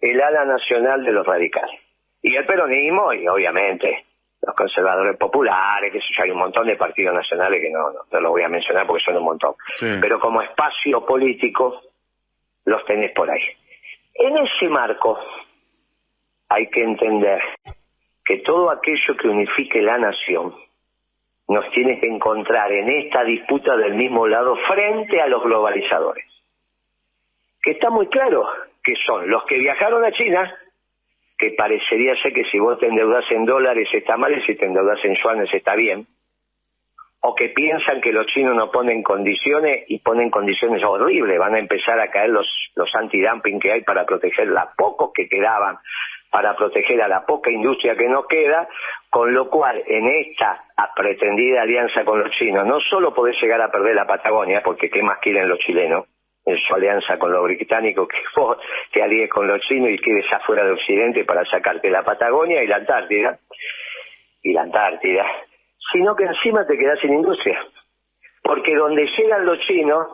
el 0.00 0.20
ala 0.20 0.44
nacional 0.44 1.04
de 1.04 1.12
los 1.12 1.24
radicales. 1.24 1.80
Y 2.20 2.34
el 2.34 2.44
peronismo, 2.44 3.12
y 3.12 3.26
obviamente 3.28 4.04
los 4.42 4.52
conservadores 4.54 5.16
populares, 5.16 5.92
que 5.92 6.22
hay 6.22 6.30
un 6.30 6.38
montón 6.38 6.66
de 6.66 6.74
partidos 6.74 7.14
nacionales 7.14 7.60
que 7.60 7.70
no, 7.70 7.92
no, 8.10 8.20
los 8.20 8.30
voy 8.32 8.42
a 8.42 8.48
mencionar 8.48 8.84
porque 8.84 9.04
son 9.04 9.16
un 9.16 9.22
montón. 9.22 9.54
Pero 10.00 10.18
como 10.18 10.42
espacio 10.42 11.06
político, 11.06 11.82
los 12.64 12.84
tenés 12.84 13.12
por 13.12 13.30
ahí. 13.30 13.42
En 14.14 14.36
ese 14.36 14.68
marco 14.68 15.20
hay 16.48 16.68
que 16.68 16.82
entender 16.82 17.40
que 18.24 18.38
todo 18.38 18.70
aquello 18.70 19.16
que 19.16 19.28
unifique 19.28 19.82
la 19.82 19.98
nación 19.98 20.52
nos 21.46 21.70
tiene 21.70 22.00
que 22.00 22.08
encontrar 22.08 22.72
en 22.72 22.88
esta 22.88 23.22
disputa 23.22 23.76
del 23.76 23.94
mismo 23.94 24.26
lado 24.26 24.56
frente 24.66 25.20
a 25.20 25.28
los 25.28 25.44
globalizadores. 25.44 26.35
Que 27.66 27.72
está 27.72 27.90
muy 27.90 28.06
claro 28.06 28.46
que 28.84 28.94
son 29.04 29.28
los 29.28 29.42
que 29.46 29.58
viajaron 29.58 30.04
a 30.04 30.12
China, 30.12 30.54
que 31.36 31.50
parecería 31.58 32.14
ser 32.22 32.32
que 32.32 32.44
si 32.44 32.60
vos 32.60 32.78
te 32.78 32.86
endeudas 32.86 33.24
en 33.30 33.44
dólares 33.44 33.88
está 33.92 34.16
mal 34.16 34.38
y 34.38 34.42
si 34.42 34.54
te 34.54 34.66
endeudas 34.66 35.00
en 35.02 35.16
yuanes 35.16 35.52
está 35.52 35.74
bien, 35.74 36.06
o 37.22 37.34
que 37.34 37.48
piensan 37.48 38.00
que 38.00 38.12
los 38.12 38.24
chinos 38.26 38.54
no 38.54 38.70
ponen 38.70 39.02
condiciones 39.02 39.82
y 39.88 39.98
ponen 39.98 40.30
condiciones 40.30 40.80
horribles, 40.84 41.40
van 41.40 41.56
a 41.56 41.58
empezar 41.58 41.98
a 41.98 42.08
caer 42.08 42.30
los, 42.30 42.46
los 42.76 42.88
antidumping 42.94 43.58
que 43.58 43.72
hay 43.72 43.82
para 43.82 44.06
proteger 44.06 44.46
las 44.46 44.68
pocos 44.76 45.10
que 45.12 45.28
quedaban, 45.28 45.76
para 46.30 46.54
proteger 46.54 47.02
a 47.02 47.08
la 47.08 47.26
poca 47.26 47.50
industria 47.50 47.96
que 47.96 48.08
nos 48.08 48.28
queda, 48.28 48.68
con 49.10 49.34
lo 49.34 49.50
cual 49.50 49.82
en 49.88 50.06
esta 50.06 50.62
pretendida 50.94 51.62
alianza 51.62 52.04
con 52.04 52.20
los 52.20 52.30
chinos 52.30 52.64
no 52.64 52.78
solo 52.78 53.12
podés 53.12 53.34
llegar 53.42 53.60
a 53.60 53.72
perder 53.72 53.96
la 53.96 54.06
Patagonia, 54.06 54.62
porque 54.64 54.88
qué 54.88 55.02
más 55.02 55.18
quieren 55.18 55.48
los 55.48 55.58
chilenos, 55.58 56.04
en 56.46 56.56
su 56.58 56.74
alianza 56.74 57.18
con 57.18 57.32
los 57.32 57.42
británicos, 57.42 58.06
que 58.08 58.18
vos 58.36 58.56
te 58.92 59.02
alíes 59.02 59.28
con 59.28 59.48
los 59.48 59.60
chinos 59.62 59.90
y 59.90 59.98
quedes 59.98 60.32
afuera 60.32 60.64
de 60.64 60.72
Occidente 60.72 61.24
para 61.24 61.44
sacarte 61.44 61.90
la 61.90 62.04
Patagonia 62.04 62.62
y 62.62 62.68
la 62.68 62.76
Antártida, 62.76 63.38
y 64.42 64.52
la 64.52 64.62
Antártida, 64.62 65.26
sino 65.92 66.14
que 66.14 66.24
encima 66.24 66.64
te 66.64 66.78
quedas 66.78 67.00
sin 67.00 67.14
industria. 67.14 67.60
Porque 68.42 68.76
donde 68.76 69.06
llegan 69.06 69.44
los 69.44 69.58
chinos, 69.58 70.06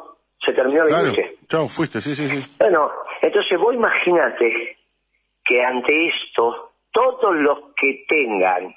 se 0.44 0.54
terminó 0.54 0.84
la 0.84 1.00
industria. 1.00 1.30
Chao, 1.48 1.68
fuiste, 1.68 2.00
sí, 2.00 2.14
sí, 2.14 2.26
sí. 2.26 2.56
Bueno, 2.58 2.90
entonces 3.20 3.58
vos 3.58 3.74
imaginate 3.74 4.78
que 5.44 5.62
ante 5.62 6.06
esto, 6.06 6.72
todos 6.90 7.36
los 7.36 7.74
que 7.76 8.04
tengan 8.08 8.74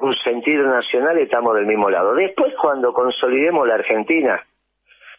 un 0.00 0.14
sentido 0.16 0.64
nacional 0.64 1.18
estamos 1.18 1.54
del 1.54 1.66
mismo 1.66 1.88
lado. 1.88 2.14
Después, 2.14 2.52
cuando 2.60 2.92
consolidemos 2.92 3.66
la 3.66 3.74
Argentina, 3.74 4.44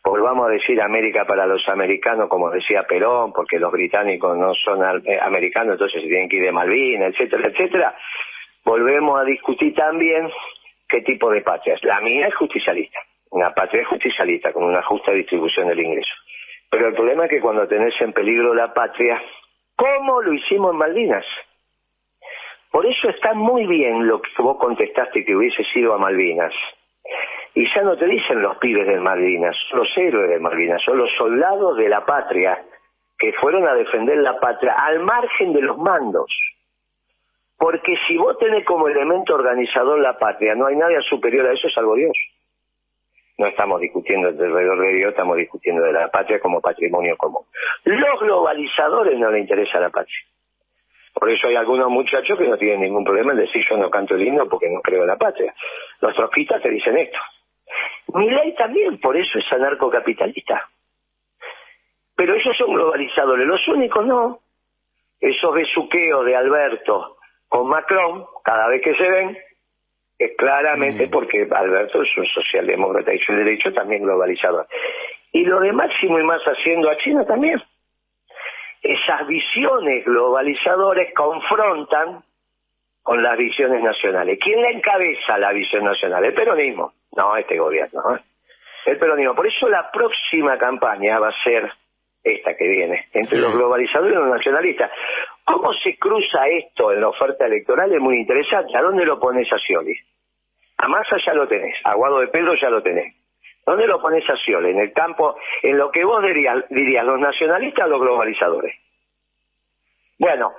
volvamos 0.04 0.48
a 0.48 0.52
decir 0.52 0.82
América 0.82 1.26
para 1.26 1.46
los 1.46 1.68
americanos, 1.70 2.30
como 2.30 2.50
decía 2.50 2.84
Perón, 2.84 3.34
porque 3.34 3.60
los 3.60 3.72
británicos 3.72 4.38
no 4.38 4.54
son 4.54 4.82
eh, 5.06 5.20
americanos, 5.22 5.74
entonces 5.74 6.02
se 6.02 6.08
tienen 6.08 6.30
que 6.30 6.38
ir 6.38 6.44
de 6.44 6.52
Malvinas, 6.52 7.14
etcétera, 7.14 7.50
etcétera, 7.50 7.96
volvemos 8.64 9.20
a 9.20 9.24
discutir 9.24 9.74
también 9.74 10.30
qué 10.88 11.02
tipo 11.02 11.30
de 11.30 11.42
patria 11.42 11.76
es. 11.76 11.84
La 11.84 12.02
mía 12.02 12.28
es 12.28 12.36
justicialista, 12.36 13.00
una 13.32 13.54
patria 13.54 13.86
justicialista, 13.86 14.52
con 14.54 14.64
una 14.64 14.82
justa 14.84 15.12
distribución 15.12 15.68
del 15.68 15.80
ingreso. 15.80 16.14
Pero 16.70 16.88
el 16.88 16.94
problema 16.94 17.26
es 17.26 17.32
que 17.32 17.42
cuando 17.42 17.68
tenés 17.68 17.94
en 18.00 18.14
peligro 18.14 18.54
la 18.54 18.74
patria, 18.74 19.22
¿cómo 19.76 20.22
lo 20.22 20.34
hicimos 20.34 20.72
en 20.72 20.78
Malvinas? 20.78 21.26
Por 22.72 22.86
eso 22.86 23.10
está 23.10 23.34
muy 23.34 23.66
bien 23.66 24.08
lo 24.08 24.22
que 24.22 24.30
vos 24.38 24.58
contestaste 24.60 25.26
que 25.26 25.36
hubiese 25.36 25.64
sido 25.74 25.94
a 25.94 25.98
Malvinas. 25.98 26.54
Y 27.54 27.68
ya 27.74 27.82
no 27.82 27.98
te 27.98 28.06
dicen 28.06 28.42
los 28.42 28.58
pibes 28.58 28.88
de 28.88 29.00
Malvinas, 29.00 29.56
son 29.70 29.80
los 29.80 29.98
héroes 29.98 30.30
de 30.30 30.40
Malvinas, 30.40 30.82
son 30.84 30.98
los 30.98 31.10
soldados 31.18 31.78
de 31.78 31.90
la 31.90 32.06
patria 32.06 32.64
que 33.18 33.34
fueron 33.34 33.68
a 33.68 33.74
defender 33.74 34.18
la 34.18 34.40
patria 34.40 34.74
al 34.74 35.00
margen 35.00 35.54
de 35.54 35.62
los 35.62 35.78
mandos. 35.78 36.32
Porque 37.58 37.96
si 38.08 38.18
vos 38.18 38.38
tenés 38.38 38.64
como 38.66 38.88
elemento 38.88 39.36
organizador 39.36 40.00
la 40.00 40.18
patria, 40.18 40.56
no 40.56 40.68
hay 40.68 40.78
nadie 40.78 41.02
superior 41.02 41.46
a 41.46 41.54
eso 41.54 41.68
salvo 41.70 41.96
Dios. 41.96 42.18
No 43.38 43.48
estamos 43.48 43.82
discutiendo 43.82 44.30
alrededor 44.30 44.80
de 44.80 44.94
Dios, 44.94 45.10
estamos 45.12 45.36
discutiendo 45.36 45.84
de 45.84 45.92
la 45.92 46.10
patria 46.10 46.40
como 46.40 46.62
patrimonio 46.62 47.18
común. 47.18 47.44
Los 47.84 48.20
globalizadores 48.22 49.20
no 49.20 49.30
les 49.32 49.42
interesa 49.42 49.80
la 49.80 49.90
patria. 49.90 50.20
Por 51.14 51.30
eso 51.30 51.48
hay 51.48 51.56
algunos 51.56 51.90
muchachos 51.90 52.38
que 52.38 52.48
no 52.48 52.58
tienen 52.58 52.82
ningún 52.82 53.04
problema 53.04 53.34
en 53.34 53.40
decir 53.40 53.66
yo 53.70 53.76
no 53.76 53.90
canto 53.90 54.16
el 54.16 54.26
himno 54.26 54.48
porque 54.48 54.70
no 54.70 54.82
creo 54.82 55.02
en 55.02 55.08
la 55.08 55.18
patria. 55.18 55.54
Los 56.00 56.16
trotskistas 56.16 56.62
te 56.62 56.70
dicen 56.70 56.98
esto. 56.98 57.18
Mi 58.14 58.30
ley 58.30 58.56
también, 58.56 59.00
por 59.00 59.16
eso 59.18 59.38
es 59.38 59.46
anarcocapitalista. 59.52 60.68
Pero 62.16 62.36
ellos 62.36 62.58
son 62.58 62.74
globalizadores, 62.74 63.48
los 63.48 63.68
únicos 63.68 64.06
no. 64.06 64.40
Esos 65.20 65.54
besuqueos 65.54 66.26
de 66.26 66.36
Alberto 66.36 67.18
con 67.48 67.68
Macron, 67.68 68.26
cada 68.44 68.68
vez 68.68 68.82
que 68.82 68.96
se 68.96 69.10
ven, 69.10 69.38
es 70.18 70.32
claramente 70.38 71.08
mm. 71.08 71.12
porque 71.12 71.48
Alberto 71.50 72.02
es 72.02 72.18
un 72.18 72.26
socialdemócrata 72.26 73.14
y 73.14 73.20
su 73.20 73.34
derecho 73.34 73.74
también 73.74 74.04
globalizador. 74.04 74.68
Y 75.32 75.46
lo 75.46 75.60
de 75.60 75.72
Máximo 75.72 76.20
y 76.20 76.24
más 76.24 76.42
haciendo 76.44 76.90
a 76.90 76.98
China 76.98 77.26
también. 77.26 77.62
Esas 78.82 79.28
visiones 79.28 80.06
globalizadoras 80.06 81.08
confrontan 81.16 82.24
con 83.02 83.24
las 83.24 83.38
visiones 83.38 83.82
nacionales. 83.82 84.40
¿Quién 84.42 84.62
la 84.62 84.70
encabeza 84.70 85.38
la 85.38 85.52
visión 85.52 85.84
nacional? 85.84 86.24
El 86.26 86.34
peronismo. 86.34 86.94
No, 87.16 87.36
este 87.36 87.58
gobierno. 87.58 88.16
¿eh? 88.16 88.20
El 88.86 88.98
peronismo. 88.98 89.36
Por 89.36 89.48
eso 89.48 89.68
la 89.68 89.92
próxima 89.92 90.58
campaña 90.58 91.20
va 91.20 91.30
a 91.30 91.44
ser 91.44 91.72
esta 92.24 92.56
que 92.56 92.68
viene, 92.68 93.08
entre 93.14 93.38
los 93.40 93.54
globalizadores 93.54 94.14
y 94.14 94.20
los 94.20 94.30
nacionalistas. 94.30 94.92
¿Cómo 95.46 95.74
se 95.74 95.98
cruza 95.98 96.48
esto 96.48 96.92
en 96.92 97.02
la 97.02 97.10
oferta 97.10 97.46
electoral? 97.46 97.92
Es 97.94 98.02
muy 98.02 98.18
interesante. 98.18 98.78
¿A 98.78 98.82
dónde 98.82 99.06
lo 99.06 99.20
pones 99.20 99.52
a 99.52 99.58
Scioli? 99.58 99.96
A 100.78 100.88
Massa 100.88 101.18
ya 101.26 101.34
lo 101.34 101.48
tenés, 101.48 101.76
a 101.84 101.96
Guado 101.96 102.20
de 102.20 102.28
Pedro 102.28 102.54
ya 102.56 102.70
lo 102.70 102.82
tenés. 102.82 103.16
¿Dónde 103.66 103.86
lo 103.86 104.02
pones 104.02 104.28
a 104.30 104.36
Scioli? 104.38 104.72
En 104.72 104.80
el 104.80 104.94
campo, 104.94 105.36
en 105.62 105.78
lo 105.78 105.92
que 105.92 106.04
vos 106.04 106.24
dirías, 106.24 106.66
dirías 106.70 107.06
los 107.06 107.20
nacionalistas 107.20 107.86
o 107.86 107.90
los 107.90 108.02
globalizadores. 108.02 108.76
Bueno, 110.18 110.52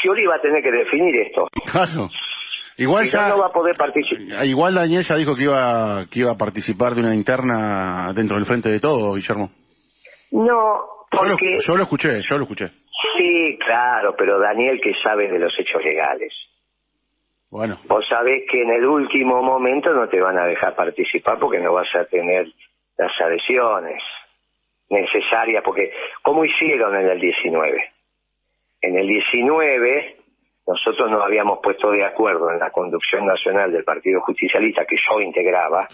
Scioli 0.00 0.26
va 0.26 0.36
a 0.36 0.40
tener 0.40 0.62
que 0.62 0.72
definir 0.72 1.14
esto. 1.22 1.46
Claro. 1.70 2.08
Igual 2.76 3.06
ya 3.10 3.28
no 3.28 3.38
va 3.38 3.46
a 3.46 3.52
poder 3.52 3.76
participar. 3.76 4.44
Igual 4.46 4.74
Daniel 4.74 5.04
ya 5.04 5.16
dijo 5.16 5.36
que 5.36 5.44
iba 5.44 6.06
que 6.10 6.20
iba 6.20 6.32
a 6.32 6.36
participar 6.36 6.94
de 6.94 7.02
una 7.02 7.14
interna 7.14 8.12
dentro 8.14 8.36
del 8.36 8.46
frente 8.46 8.68
de 8.68 8.80
todo, 8.80 9.14
Guillermo. 9.14 9.50
No, 10.32 10.80
porque... 11.10 11.58
Yo 11.64 11.76
lo, 11.76 11.84
escuché, 11.84 12.20
yo 12.22 12.36
lo 12.36 12.42
escuché. 12.42 12.66
Sí, 13.16 13.56
claro, 13.64 14.14
pero 14.18 14.40
Daniel 14.40 14.80
que 14.82 14.92
sabe 15.02 15.28
de 15.28 15.38
los 15.38 15.52
hechos 15.58 15.82
legales. 15.84 16.32
Bueno. 17.50 17.76
Vos 17.86 18.04
sabés 18.08 18.42
que 18.50 18.62
en 18.62 18.70
el 18.70 18.84
último 18.84 19.40
momento 19.40 19.92
no 19.92 20.08
te 20.08 20.20
van 20.20 20.36
a 20.38 20.46
dejar 20.46 20.74
participar 20.74 21.38
porque 21.38 21.60
no 21.60 21.72
vas 21.72 21.94
a 21.94 22.04
tener 22.06 22.48
las 22.96 23.12
adhesiones 23.20 24.02
necesarias, 24.90 25.62
porque 25.64 25.92
¿cómo 26.22 26.44
hicieron 26.44 26.96
en 26.96 27.08
el 27.08 27.20
19? 27.20 27.92
En 28.82 28.98
el 28.98 29.06
19 29.06 30.16
nosotros 30.66 31.10
nos 31.10 31.22
habíamos 31.22 31.58
puesto 31.62 31.90
de 31.90 32.04
acuerdo 32.04 32.50
en 32.50 32.58
la 32.58 32.70
conducción 32.70 33.26
nacional 33.26 33.70
del 33.70 33.84
Partido 33.84 34.20
Justicialista 34.22 34.86
que 34.86 34.96
yo 34.96 35.20
integraba, 35.20 35.88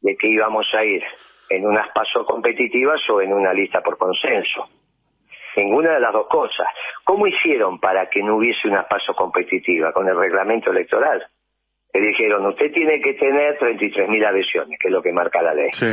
de 0.00 0.16
que 0.16 0.28
íbamos 0.28 0.66
a 0.74 0.84
ir 0.84 1.02
en 1.48 1.66
unas 1.66 1.88
pasos 1.92 2.26
competitivas 2.26 3.00
o 3.10 3.20
en 3.20 3.32
una 3.32 3.52
lista 3.52 3.80
por 3.80 3.98
consenso. 3.98 4.68
Ninguna 5.56 5.92
de 5.92 6.00
las 6.00 6.12
dos 6.12 6.26
cosas. 6.28 6.66
¿Cómo 7.04 7.26
hicieron 7.26 7.78
para 7.78 8.08
que 8.08 8.22
no 8.22 8.36
hubiese 8.36 8.68
una 8.68 8.88
paso 8.88 9.14
competitiva 9.14 9.92
con 9.92 10.08
el 10.08 10.16
reglamento 10.16 10.70
electoral? 10.70 11.22
Le 11.92 12.00
dijeron, 12.00 12.46
usted 12.46 12.72
tiene 12.72 13.00
que 13.00 13.12
tener 13.14 13.58
33.000 13.58 14.26
adhesiones, 14.26 14.78
que 14.80 14.88
es 14.88 14.92
lo 14.92 15.02
que 15.02 15.12
marca 15.12 15.42
la 15.42 15.52
ley. 15.52 15.70
Sí. 15.72 15.86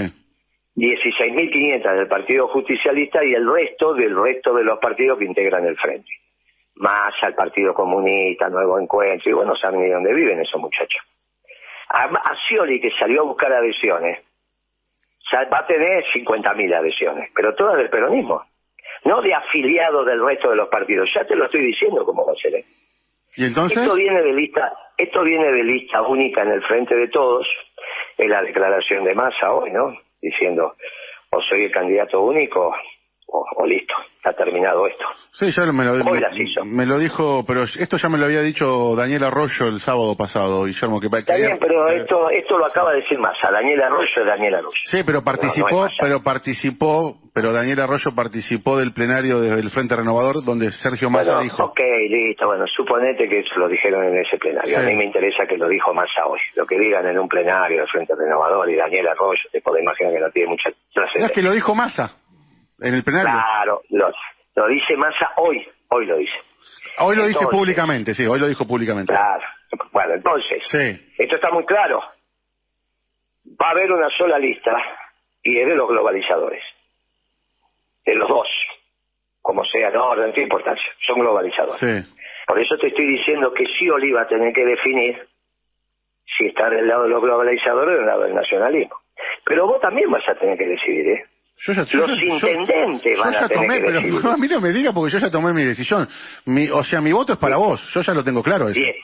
16.500 0.78 1.98
del 1.98 2.08
Partido 2.08 2.48
Justicialista 2.48 3.20
y 3.26 3.34
el 3.34 3.52
resto 3.52 3.94
del 3.96 4.16
resto 4.16 4.54
de 4.54 4.64
los 4.64 4.80
partidos 4.80 5.20
que 5.20 5.26
integran 5.26 5.66
el 5.66 5.76
Frente. 5.76 6.10
Más 6.80 7.14
al 7.22 7.36
Partido 7.36 7.74
Comunista, 7.74 8.50
Nuevo 8.50 8.80
Encuentro, 8.80 9.30
y 9.30 9.34
bueno, 9.34 9.56
saben 9.56 9.82
ni 9.82 9.90
dónde 9.90 10.14
viven 10.14 10.40
esos 10.42 10.60
muchachos. 10.60 11.02
A, 11.90 12.04
a 12.04 12.36
Scioli, 12.46 12.82
que 12.82 12.92
salió 13.00 13.22
a 13.22 13.26
buscar 13.26 13.54
adhesiones, 13.54 14.20
va 15.34 15.60
a 15.60 15.68
tener 15.68 16.04
50.000 16.06 16.76
adhesiones, 16.76 17.30
pero 17.36 17.54
todas 17.54 17.78
del 17.78 17.90
peronismo, 17.90 18.44
no 19.06 19.22
de 19.22 19.34
afiliados 19.34 20.06
del 20.06 20.24
resto 20.24 20.50
de 20.50 20.56
los 20.56 20.70
partidos. 20.70 21.10
Ya 21.14 21.26
te 21.26 21.36
lo 21.36 21.46
estoy 21.46 21.62
diciendo 21.62 22.06
cómo 22.06 22.26
va 22.26 22.34
a 22.34 22.36
ser. 22.36 22.56
¿eh? 22.56 22.66
¿Y 23.36 23.46
entonces? 23.46 23.78
Esto 23.78 23.96
viene 23.96 24.22
de 24.22 24.34
lista, 24.34 24.74
esto 24.98 25.24
viene 25.24 25.52
de 25.52 25.64
lista 25.64 26.02
única 26.02 26.42
en 26.42 26.52
el 26.52 26.64
frente 26.64 26.96
de 26.96 27.08
todos, 27.08 27.48
es 28.18 28.28
la 28.28 28.42
declaración 28.42 29.04
de 29.04 29.16
masa 29.16 29.54
hoy, 29.54 29.72
¿no? 29.72 29.96
Diciendo, 30.22 30.76
o 31.30 31.42
soy 31.42 31.66
el 31.66 31.72
candidato 31.72 32.22
único, 32.22 32.76
o, 33.32 33.66
listo, 33.66 33.94
está 34.18 34.34
terminado 34.34 34.88
esto. 34.88 35.06
Sí, 35.32 35.52
ya 35.52 35.66
me 35.72 35.86
lo, 35.86 35.94
me, 36.66 36.86
lo 36.86 36.98
dijo, 36.98 37.44
pero 37.46 37.64
esto 37.64 37.98
ya 37.98 38.10
me 38.10 38.18
lo 38.18 38.26
había 38.26 38.42
dicho 38.42 38.96
Daniel 38.96 39.24
Arroyo 39.24 39.68
el 39.68 39.80
sábado 39.80 40.16
pasado, 40.18 40.64
Guillermo. 40.66 41.00
Que, 41.00 41.08
está 41.08 41.36
bien, 41.36 41.58
pero 41.60 41.88
esto 41.88 42.30
esto 42.32 42.58
lo 42.58 42.66
acaba 42.66 42.92
de 42.92 43.02
decir 43.02 43.20
Massa, 43.20 43.52
Daniel 43.52 43.82
Arroyo 43.82 44.26
Daniel 44.26 44.56
Arroyo. 44.56 44.82
Sí, 44.86 45.04
pero 45.06 45.24
participó, 45.24 45.88
pero 46.00 46.24
participó, 46.24 47.16
pero 47.34 47.54
Daniel 47.54 47.82
Arroyo 47.82 48.12
participó 48.16 48.78
del 48.78 48.92
plenario 48.92 49.40
del 49.40 49.70
Frente 49.70 49.96
Renovador 49.96 50.44
donde 50.44 50.72
Sergio 50.72 51.10
Massa 51.10 51.40
dijo... 51.42 51.64
Ok, 51.64 51.80
listo, 52.10 52.48
bueno, 52.48 52.66
suponete 52.68 53.30
que 53.30 53.40
eso 53.40 53.56
lo 53.58 53.68
dijeron 53.68 54.04
en 54.06 54.18
ese 54.26 54.38
plenario. 54.38 54.80
A 54.80 54.82
mí 54.82 54.96
me 54.96 55.06
interesa 55.06 55.46
que 55.48 55.58
lo 55.58 55.70
dijo 55.70 55.94
Massa 55.94 56.26
hoy. 56.26 56.40
Lo 56.56 56.66
que 56.66 56.78
digan 56.80 57.06
en 57.06 57.20
un 57.20 57.28
plenario 57.28 57.80
del 57.80 57.88
Frente 57.88 58.14
Renovador 58.16 58.70
y 58.70 58.76
Daniel 58.76 59.08
Arroyo, 59.10 59.44
te 59.52 59.62
puedo 59.62 59.78
imaginar 59.78 60.14
que 60.14 60.20
no 60.20 60.32
tiene 60.32 60.50
mucha 60.50 60.70
trascendencia. 60.94 61.28
es 61.28 61.32
que 61.32 61.44
lo 61.44 61.52
dijo 61.52 61.76
Massa 61.76 62.16
en 62.82 62.94
el 62.94 63.04
plenario. 63.04 63.32
Claro, 63.32 63.82
lo, 63.90 64.12
lo 64.56 64.68
dice 64.68 64.96
Massa 64.98 65.32
hoy, 65.38 65.68
hoy 65.90 66.06
lo 66.06 66.18
dice. 66.18 66.38
Hoy 67.00 67.16
lo 67.16 67.26
dice 67.26 67.46
públicamente, 67.50 68.14
sí, 68.14 68.26
hoy 68.26 68.40
lo 68.40 68.48
dijo 68.48 68.68
públicamente. 68.68 69.14
Claro. 69.14 69.44
Bueno, 69.92 70.16
entonces, 70.16 70.64
esto 71.18 71.36
está 71.36 71.52
muy 71.52 71.66
claro. 71.66 72.02
Va 73.62 73.68
a 73.68 73.72
haber 73.72 73.92
una 73.92 74.10
sola 74.18 74.38
lista 74.38 74.72
y 75.44 75.60
es 75.60 75.68
de 75.68 75.76
los 75.76 75.88
globalizadores. 75.88 76.64
De 78.06 78.16
los 78.16 78.28
dos. 78.28 78.48
Como 79.42 79.64
sea, 79.66 79.90
no, 79.92 80.16
no 80.16 80.24
tiene 80.32 80.44
importancia. 80.44 80.92
Son 81.08 81.20
globalizadores. 81.20 81.80
Sí. 81.80 82.16
Por 82.48 82.60
eso 82.60 82.78
te 82.78 82.88
estoy 82.88 83.06
diciendo 83.06 83.54
que 83.54 83.66
sí 83.78 83.90
Oliva 83.90 84.28
tiene 84.28 84.52
que 84.52 84.66
definir 84.66 85.28
si 86.38 86.48
está 86.48 86.70
del 86.70 86.88
lado 86.88 87.04
de 87.04 87.10
los 87.10 87.22
globalizadores 87.22 87.96
o 87.96 87.98
del 87.98 88.06
lado 88.06 88.24
del 88.24 88.36
nacionalismo. 88.36 88.96
Pero 89.46 89.68
vos 89.68 89.80
también 89.82 90.10
vas 90.12 90.28
a 90.28 90.36
tener 90.36 90.58
que 90.58 90.66
decidir, 90.66 91.08
¿eh? 91.08 91.26
Yo 91.66 91.74
ya, 91.74 91.82
los 91.92 92.22
intendentes 92.22 93.20
van 93.20 93.36
a 93.36 93.48
tener 93.48 93.68
tomé, 93.68 93.76
que 93.80 93.86
pero 93.86 94.00
a 94.32 94.38
mí 94.38 94.48
no 94.48 94.62
me 94.62 94.72
diga 94.72 94.94
porque 94.94 95.14
yo 95.14 95.20
ya 95.20 95.30
tomé 95.30 95.54
mi 95.54 95.66
decisión. 95.66 96.08
Mi, 96.46 96.70
o 96.70 96.84
sea, 96.84 97.02
mi 97.02 97.12
voto 97.12 97.34
es 97.34 97.40
para 97.40 97.58
vos, 97.58 97.82
yo 97.94 98.02
ya 98.02 98.14
lo 98.14 98.24
tengo 98.24 98.42
claro 98.42 98.70
eso. 98.70 98.80
Bien. 98.80 98.96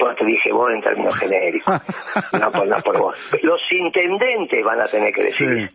Yo 0.00 0.14
te 0.14 0.24
dije 0.24 0.52
vos 0.52 0.70
en 0.72 0.82
términos 0.82 1.16
genéricos, 1.20 1.80
no, 2.32 2.52
por, 2.52 2.66
no 2.66 2.80
por 2.82 2.98
vos. 2.98 3.16
Los 3.42 3.60
intendentes 3.70 4.64
van 4.64 4.80
a 4.80 4.88
tener 4.88 5.12
que 5.12 5.22
decidir. 5.22 5.70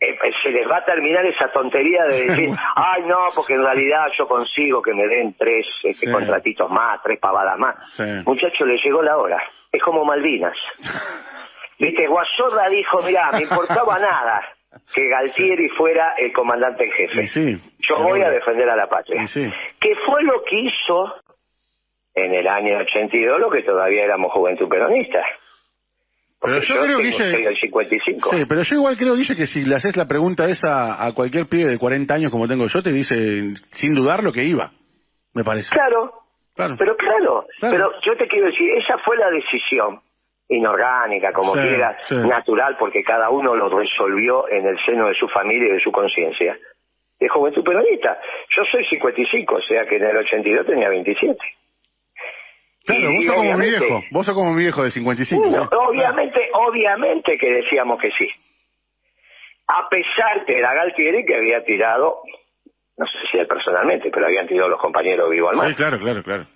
Eh, 0.00 0.08
eh, 0.08 0.32
se 0.42 0.50
les 0.50 0.66
va 0.66 0.78
a 0.78 0.84
terminar 0.84 1.26
esa 1.26 1.52
tontería 1.52 2.04
de 2.04 2.22
decir, 2.26 2.50
ay 2.76 3.02
no, 3.06 3.18
porque 3.34 3.54
en 3.54 3.62
realidad 3.62 4.06
yo 4.16 4.26
consigo 4.26 4.80
que 4.80 4.94
me 4.94 5.06
den 5.06 5.34
tres 5.34 5.66
este, 5.82 6.10
contratitos 6.10 6.70
más, 6.70 7.02
tres 7.02 7.18
pavadas 7.20 7.58
más. 7.58 7.76
Muchachos, 8.24 8.66
le 8.66 8.78
llegó 8.78 9.02
la 9.02 9.18
hora. 9.18 9.42
Es 9.70 9.82
como 9.82 10.04
Malvinas. 10.04 10.56
Viste, 11.80 12.06
Guasorra 12.06 12.68
dijo, 12.68 12.98
mira, 13.06 13.32
me 13.32 13.42
importaba 13.42 13.98
nada 13.98 14.42
que 14.94 15.08
Galtieri 15.08 15.68
fuera 15.70 16.14
el 16.18 16.32
comandante 16.32 16.84
en 16.84 16.92
jefe. 16.92 17.58
Yo 17.80 18.02
voy 18.02 18.22
a 18.22 18.30
defender 18.30 18.68
a 18.68 18.76
la 18.76 18.86
patria. 18.86 19.26
¿Qué 19.80 19.94
fue 20.06 20.22
lo 20.22 20.42
que 20.44 20.60
hizo 20.60 21.14
en 22.14 22.34
el 22.34 22.46
año 22.46 22.78
82, 22.78 23.40
lo 23.40 23.50
que 23.50 23.62
todavía 23.62 24.04
éramos 24.04 24.32
juventud 24.32 24.68
peronista? 24.68 25.24
pero 26.42 26.58
yo, 26.60 26.74
creo, 26.80 26.98
que 26.98 27.56
55. 27.60 28.30
Sí, 28.30 28.44
pero 28.48 28.62
yo 28.62 28.76
igual 28.76 28.96
creo, 28.96 29.14
Guille, 29.14 29.36
que 29.36 29.46
si 29.46 29.62
le 29.62 29.74
haces 29.74 29.94
la 29.96 30.06
pregunta 30.06 30.48
esa 30.48 31.04
a 31.04 31.12
cualquier 31.12 31.46
pibe 31.46 31.68
de 31.68 31.78
40 31.78 32.14
años 32.14 32.30
como 32.30 32.48
tengo 32.48 32.66
yo, 32.66 32.82
te 32.82 32.92
dice 32.92 33.54
sin 33.70 33.94
dudar 33.94 34.24
lo 34.24 34.32
que 34.32 34.44
iba, 34.44 34.72
me 35.34 35.44
parece. 35.44 35.68
Claro, 35.70 36.12
claro. 36.54 36.76
pero 36.78 36.96
claro, 36.96 37.46
pero 37.60 37.92
yo 38.00 38.16
te 38.16 38.26
quiero 38.26 38.46
decir, 38.46 38.70
esa 38.70 38.96
fue 39.04 39.18
la 39.18 39.30
decisión 39.30 40.00
inorgánica, 40.50 41.32
como 41.32 41.52
quiera, 41.52 41.96
natural, 42.10 42.76
porque 42.78 43.02
cada 43.02 43.30
uno 43.30 43.54
lo 43.54 43.68
resolvió 43.68 44.48
en 44.50 44.66
el 44.66 44.78
seno 44.84 45.08
de 45.08 45.14
su 45.14 45.28
familia 45.28 45.68
y 45.68 45.74
de 45.74 45.80
su 45.80 45.92
conciencia. 45.92 46.58
De 47.18 47.28
juventud 47.28 47.62
peronista. 47.62 48.18
Yo 48.56 48.64
soy 48.70 48.84
55, 48.86 49.54
o 49.54 49.62
sea 49.62 49.86
que 49.86 49.96
en 49.96 50.04
el 50.04 50.16
82 50.16 50.66
tenía 50.66 50.88
27. 50.88 51.36
Claro, 52.84 53.10
vos 53.12 53.24
sos 53.24 53.34
como 53.34 53.58
mi 53.58 53.66
viejo, 53.68 54.02
vos 54.10 54.26
sos 54.26 54.34
como 54.34 54.52
mi 54.52 54.62
viejo 54.62 54.82
de 54.82 54.90
55. 54.90 55.68
obviamente, 55.88 56.48
obviamente 56.54 57.38
que 57.38 57.52
decíamos 57.52 58.00
que 58.00 58.10
sí. 58.18 58.28
A 59.68 59.88
pesar 59.88 60.44
que 60.46 60.58
era 60.58 60.74
Galtieri 60.74 61.24
que 61.24 61.36
había 61.36 61.62
tirado, 61.62 62.22
no 62.96 63.06
sé 63.06 63.18
si 63.30 63.38
él 63.38 63.46
personalmente, 63.46 64.10
pero 64.10 64.26
habían 64.26 64.48
tirado 64.48 64.70
los 64.70 64.80
compañeros 64.80 65.30
vivos 65.30 65.52
al 65.52 65.58
mar. 65.58 65.68
Sí, 65.68 65.74
claro, 65.74 65.98
claro, 65.98 66.22
claro. 66.24 66.46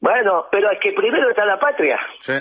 Bueno, 0.00 0.46
pero 0.50 0.70
es 0.72 0.80
que 0.80 0.92
primero 0.92 1.30
está 1.30 1.44
la 1.44 1.58
patria. 1.58 2.00
Sí. 2.20 2.32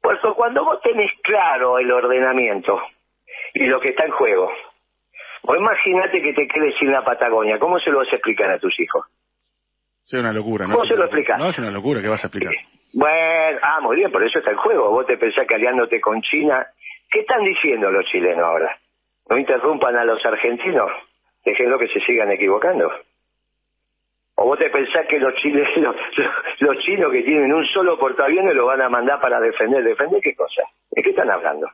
Por 0.00 0.18
cuando 0.34 0.64
vos 0.64 0.80
tenés 0.82 1.10
claro 1.22 1.78
el 1.78 1.90
ordenamiento 1.90 2.80
y 3.54 3.66
lo 3.66 3.80
que 3.80 3.90
está 3.90 4.04
en 4.04 4.12
juego, 4.12 4.50
vos 5.42 5.56
imagínate 5.56 6.22
que 6.22 6.32
te 6.32 6.46
quedes 6.46 6.74
sin 6.78 6.92
la 6.92 7.04
Patagonia, 7.04 7.58
¿cómo 7.58 7.78
se 7.78 7.90
lo 7.90 7.98
vas 7.98 8.12
a 8.12 8.16
explicar 8.16 8.50
a 8.50 8.58
tus 8.58 8.78
hijos? 8.80 9.04
Es 10.06 10.14
una 10.14 10.32
locura, 10.32 10.66
¿no? 10.66 10.74
¿Cómo 10.74 10.86
se 10.86 10.96
lo 10.96 11.04
explicas? 11.04 11.38
No, 11.38 11.50
es 11.50 11.58
una 11.58 11.70
locura, 11.70 12.00
¿qué 12.00 12.08
vas 12.08 12.24
a 12.24 12.28
explicar? 12.28 12.54
Bueno, 12.94 13.58
ah, 13.62 13.80
muy 13.82 13.96
bien, 13.96 14.10
por 14.10 14.24
eso 14.24 14.38
está 14.38 14.50
el 14.50 14.56
juego. 14.56 14.90
Vos 14.90 15.06
te 15.06 15.18
pensás 15.18 15.46
que 15.46 15.54
aliándote 15.54 16.00
con 16.00 16.22
China, 16.22 16.66
¿qué 17.10 17.20
están 17.20 17.44
diciendo 17.44 17.90
los 17.90 18.06
chilenos 18.06 18.44
ahora? 18.44 18.78
No 19.28 19.36
interrumpan 19.36 19.96
a 19.96 20.04
los 20.04 20.24
argentinos, 20.24 20.90
déjenlo 21.44 21.78
que 21.78 21.88
se 21.88 22.00
sigan 22.00 22.30
equivocando. 22.30 22.90
¿O 24.40 24.44
vos 24.44 24.56
te 24.56 24.70
pensás 24.70 25.04
que 25.08 25.18
los, 25.18 25.34
chilenos, 25.34 25.96
los, 26.60 26.78
chinos 26.78 27.10
que 27.10 27.22
tienen 27.22 27.52
un 27.52 27.66
solo 27.66 27.98
portaaviones 27.98 28.54
lo 28.54 28.66
van 28.66 28.80
a 28.80 28.88
mandar 28.88 29.20
para 29.20 29.40
defender? 29.40 29.82
¿Defender 29.82 30.20
qué 30.22 30.36
cosa? 30.36 30.62
¿De 30.92 31.02
qué 31.02 31.10
están 31.10 31.28
hablando? 31.28 31.66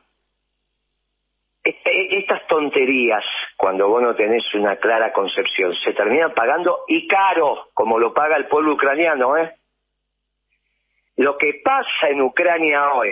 Estas 1.63 2.47
tonterías, 2.47 3.23
cuando 3.55 3.87
vos 3.87 4.01
no 4.01 4.15
tenés 4.15 4.43
una 4.55 4.77
clara 4.77 5.13
concepción, 5.13 5.75
se 5.75 5.93
terminan 5.93 6.33
pagando 6.33 6.85
y 6.87 7.07
caro, 7.07 7.69
como 7.75 7.99
lo 7.99 8.15
paga 8.15 8.35
el 8.35 8.47
pueblo 8.47 8.73
ucraniano, 8.73 9.37
¿eh? 9.37 9.53
Lo 11.17 11.37
que 11.37 11.61
pasa 11.63 12.09
en 12.09 12.21
Ucrania 12.21 12.93
hoy, 12.93 13.11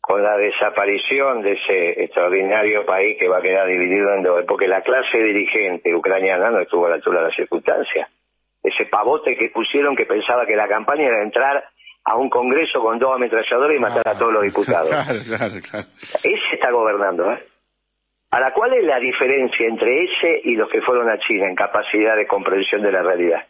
con 0.00 0.24
la 0.24 0.36
desaparición 0.36 1.42
de 1.42 1.52
ese 1.52 2.02
extraordinario 2.02 2.84
país 2.84 3.16
que 3.16 3.28
va 3.28 3.38
a 3.38 3.42
quedar 3.42 3.68
dividido 3.68 4.12
en 4.12 4.24
dos, 4.24 4.44
porque 4.48 4.66
la 4.66 4.82
clase 4.82 5.18
dirigente 5.18 5.94
ucraniana 5.94 6.50
no 6.50 6.58
estuvo 6.58 6.86
a 6.86 6.90
la 6.90 6.94
altura 6.96 7.20
de 7.20 7.26
las 7.26 7.36
circunstancias 7.36 8.10
ese 8.62 8.86
pavote 8.86 9.36
que 9.36 9.50
pusieron 9.50 9.96
que 9.96 10.06
pensaba 10.06 10.46
que 10.46 10.56
la 10.56 10.68
campaña 10.68 11.06
era 11.06 11.22
entrar 11.22 11.64
a 12.04 12.16
un 12.16 12.28
congreso 12.28 12.80
con 12.80 12.98
dos 12.98 13.14
ametralladores 13.14 13.76
y 13.76 13.80
matar 13.80 14.06
a 14.06 14.18
todos 14.18 14.32
los 14.32 14.42
diputados. 14.42 14.90
Ese 16.22 16.54
está 16.54 16.70
gobernando, 16.70 17.30
¿eh? 17.30 17.44
la 18.38 18.52
cuál 18.52 18.74
es 18.74 18.84
la 18.84 19.00
diferencia 19.00 19.66
entre 19.66 20.04
ese 20.04 20.40
y 20.44 20.54
los 20.54 20.70
que 20.70 20.80
fueron 20.82 21.10
a 21.10 21.18
China 21.18 21.48
en 21.48 21.54
capacidad 21.56 22.16
de 22.16 22.26
comprensión 22.26 22.82
de 22.82 22.92
la 22.92 23.02
realidad? 23.02 23.40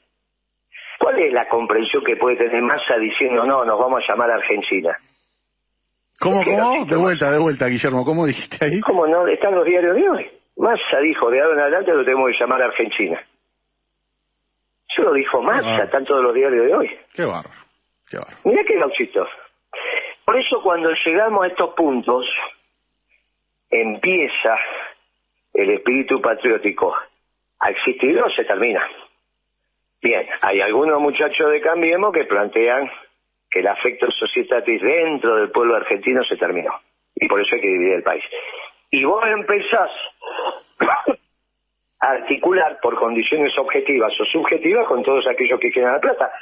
¿Cuál 0.98 1.18
es 1.18 1.32
la 1.32 1.48
comprensión 1.48 2.02
que 2.04 2.16
puede 2.16 2.36
tener 2.36 2.62
Massa 2.62 2.96
diciendo, 2.98 3.44
no, 3.44 3.64
nos 3.64 3.78
vamos 3.78 4.02
a 4.02 4.12
llamar 4.12 4.30
Argentina? 4.30 4.96
¿Cómo, 6.18 6.42
cómo? 6.44 6.84
De 6.86 6.96
vuelta, 6.96 7.30
de 7.30 7.38
vuelta, 7.38 7.66
Guillermo, 7.66 8.04
¿cómo 8.04 8.26
dijiste 8.26 8.64
ahí? 8.64 8.80
¿Cómo 8.80 9.06
no? 9.06 9.26
Están 9.26 9.54
los 9.54 9.64
diarios 9.64 9.96
de 9.96 10.08
hoy. 10.08 10.30
Massa 10.56 11.00
dijo, 11.02 11.30
de 11.30 11.40
ahora 11.40 11.54
en 11.54 11.60
adelante 11.60 11.92
lo 11.92 12.04
tenemos 12.04 12.30
que 12.30 12.38
llamar 12.38 12.62
Argentina. 12.62 13.20
Eso 14.90 15.02
lo 15.02 15.12
dijo 15.12 15.40
Massa, 15.42 15.88
tanto 15.88 16.16
de 16.16 16.22
los 16.22 16.34
diarios 16.34 16.66
de 16.66 16.74
hoy. 16.74 16.98
Qué 17.14 17.24
barro, 17.24 17.50
qué 18.08 18.18
barro. 18.18 18.36
Mira 18.44 18.64
qué 18.64 18.78
gauchito. 18.78 19.26
Por 20.24 20.36
eso 20.36 20.60
cuando 20.62 20.90
llegamos 21.04 21.44
a 21.44 21.48
estos 21.48 21.74
puntos, 21.74 22.26
empieza 23.70 24.58
el 25.54 25.70
espíritu 25.70 26.20
patriótico 26.20 26.94
a 27.60 27.70
existir 27.70 28.20
o 28.20 28.30
se 28.30 28.44
termina. 28.44 28.86
Bien, 30.02 30.26
hay 30.40 30.60
algunos 30.60 31.00
muchachos 31.00 31.50
de 31.50 31.60
Cambiemos 31.60 32.12
que 32.12 32.24
plantean 32.24 32.90
que 33.50 33.60
el 33.60 33.68
afecto 33.68 34.10
societatis 34.10 34.80
dentro 34.80 35.36
del 35.36 35.50
pueblo 35.50 35.76
argentino 35.76 36.24
se 36.24 36.36
terminó. 36.36 36.72
Y 37.14 37.28
por 37.28 37.40
eso 37.40 37.54
hay 37.54 37.60
que 37.60 37.68
dividir 37.68 37.94
el 37.94 38.02
país. 38.02 38.24
Y 38.90 39.04
vos 39.04 39.22
empezás 39.26 39.90
articular 42.00 42.78
por 42.80 42.98
condiciones 42.98 43.56
objetivas 43.58 44.12
o 44.18 44.24
subjetivas 44.24 44.86
con 44.88 45.02
todos 45.02 45.26
aquellos 45.26 45.60
que 45.60 45.70
quieren 45.70 45.92
la 45.92 46.00
plata. 46.00 46.32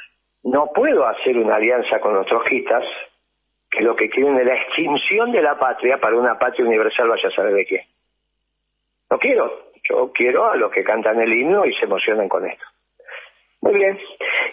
No 0.43 0.71
puedo 0.73 1.05
hacer 1.05 1.37
una 1.37 1.55
alianza 1.55 1.99
con 1.99 2.13
los 2.13 2.25
trotskistas 2.25 2.85
que 3.69 3.83
lo 3.83 3.95
que 3.95 4.09
quieren 4.09 4.37
es 4.37 4.45
la 4.45 4.55
extinción 4.55 5.31
de 5.31 5.41
la 5.41 5.59
patria 5.59 5.99
para 5.99 6.17
una 6.17 6.39
patria 6.39 6.65
universal 6.65 7.09
vaya 7.09 7.27
a 7.27 7.31
saber 7.31 7.53
de 7.53 7.65
qué. 7.65 7.87
No 9.11 9.19
quiero. 9.19 9.69
Yo 9.83 10.11
quiero 10.13 10.49
a 10.49 10.55
los 10.55 10.71
que 10.71 10.83
cantan 10.83 11.21
el 11.21 11.31
himno 11.31 11.65
y 11.65 11.73
se 11.75 11.85
emocionan 11.85 12.27
con 12.29 12.45
esto. 12.45 12.65
Muy 13.61 13.73
bien. 13.73 13.99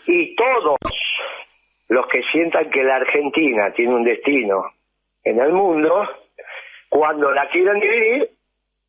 Y 0.06 0.34
todos 0.34 0.78
los 1.88 2.06
que 2.08 2.22
sientan 2.24 2.68
que 2.70 2.82
la 2.82 2.96
Argentina 2.96 3.72
tiene 3.72 3.94
un 3.94 4.04
destino 4.04 4.72
en 5.22 5.40
el 5.40 5.52
mundo, 5.52 6.08
Cuando 6.88 7.30
la 7.32 7.48
quieren 7.48 7.80
dividir, 7.80 8.30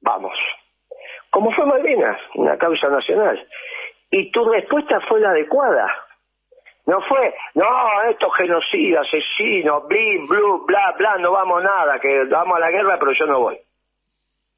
vamos. 0.02 0.38
Como 1.38 1.52
fue 1.52 1.68
Malvinas, 1.68 2.20
una 2.34 2.58
causa 2.58 2.88
nacional. 2.90 3.48
Y 4.10 4.32
tu 4.32 4.44
respuesta 4.50 5.00
fue 5.02 5.20
la 5.20 5.30
adecuada. 5.30 5.86
No 6.88 7.00
fue, 7.02 7.32
no, 7.54 7.64
estos 8.10 8.36
genocidas, 8.36 9.06
asesinos, 9.06 9.88
blin, 9.88 10.28
blue, 10.28 10.66
bla, 10.66 10.96
bla, 10.98 11.18
no 11.20 11.32
vamos 11.32 11.62
nada, 11.62 12.00
que 12.00 12.24
vamos 12.24 12.58
a 12.58 12.60
la 12.60 12.72
guerra, 12.72 12.98
pero 13.00 13.12
yo 13.12 13.28
no 13.28 13.40
voy. 13.40 13.60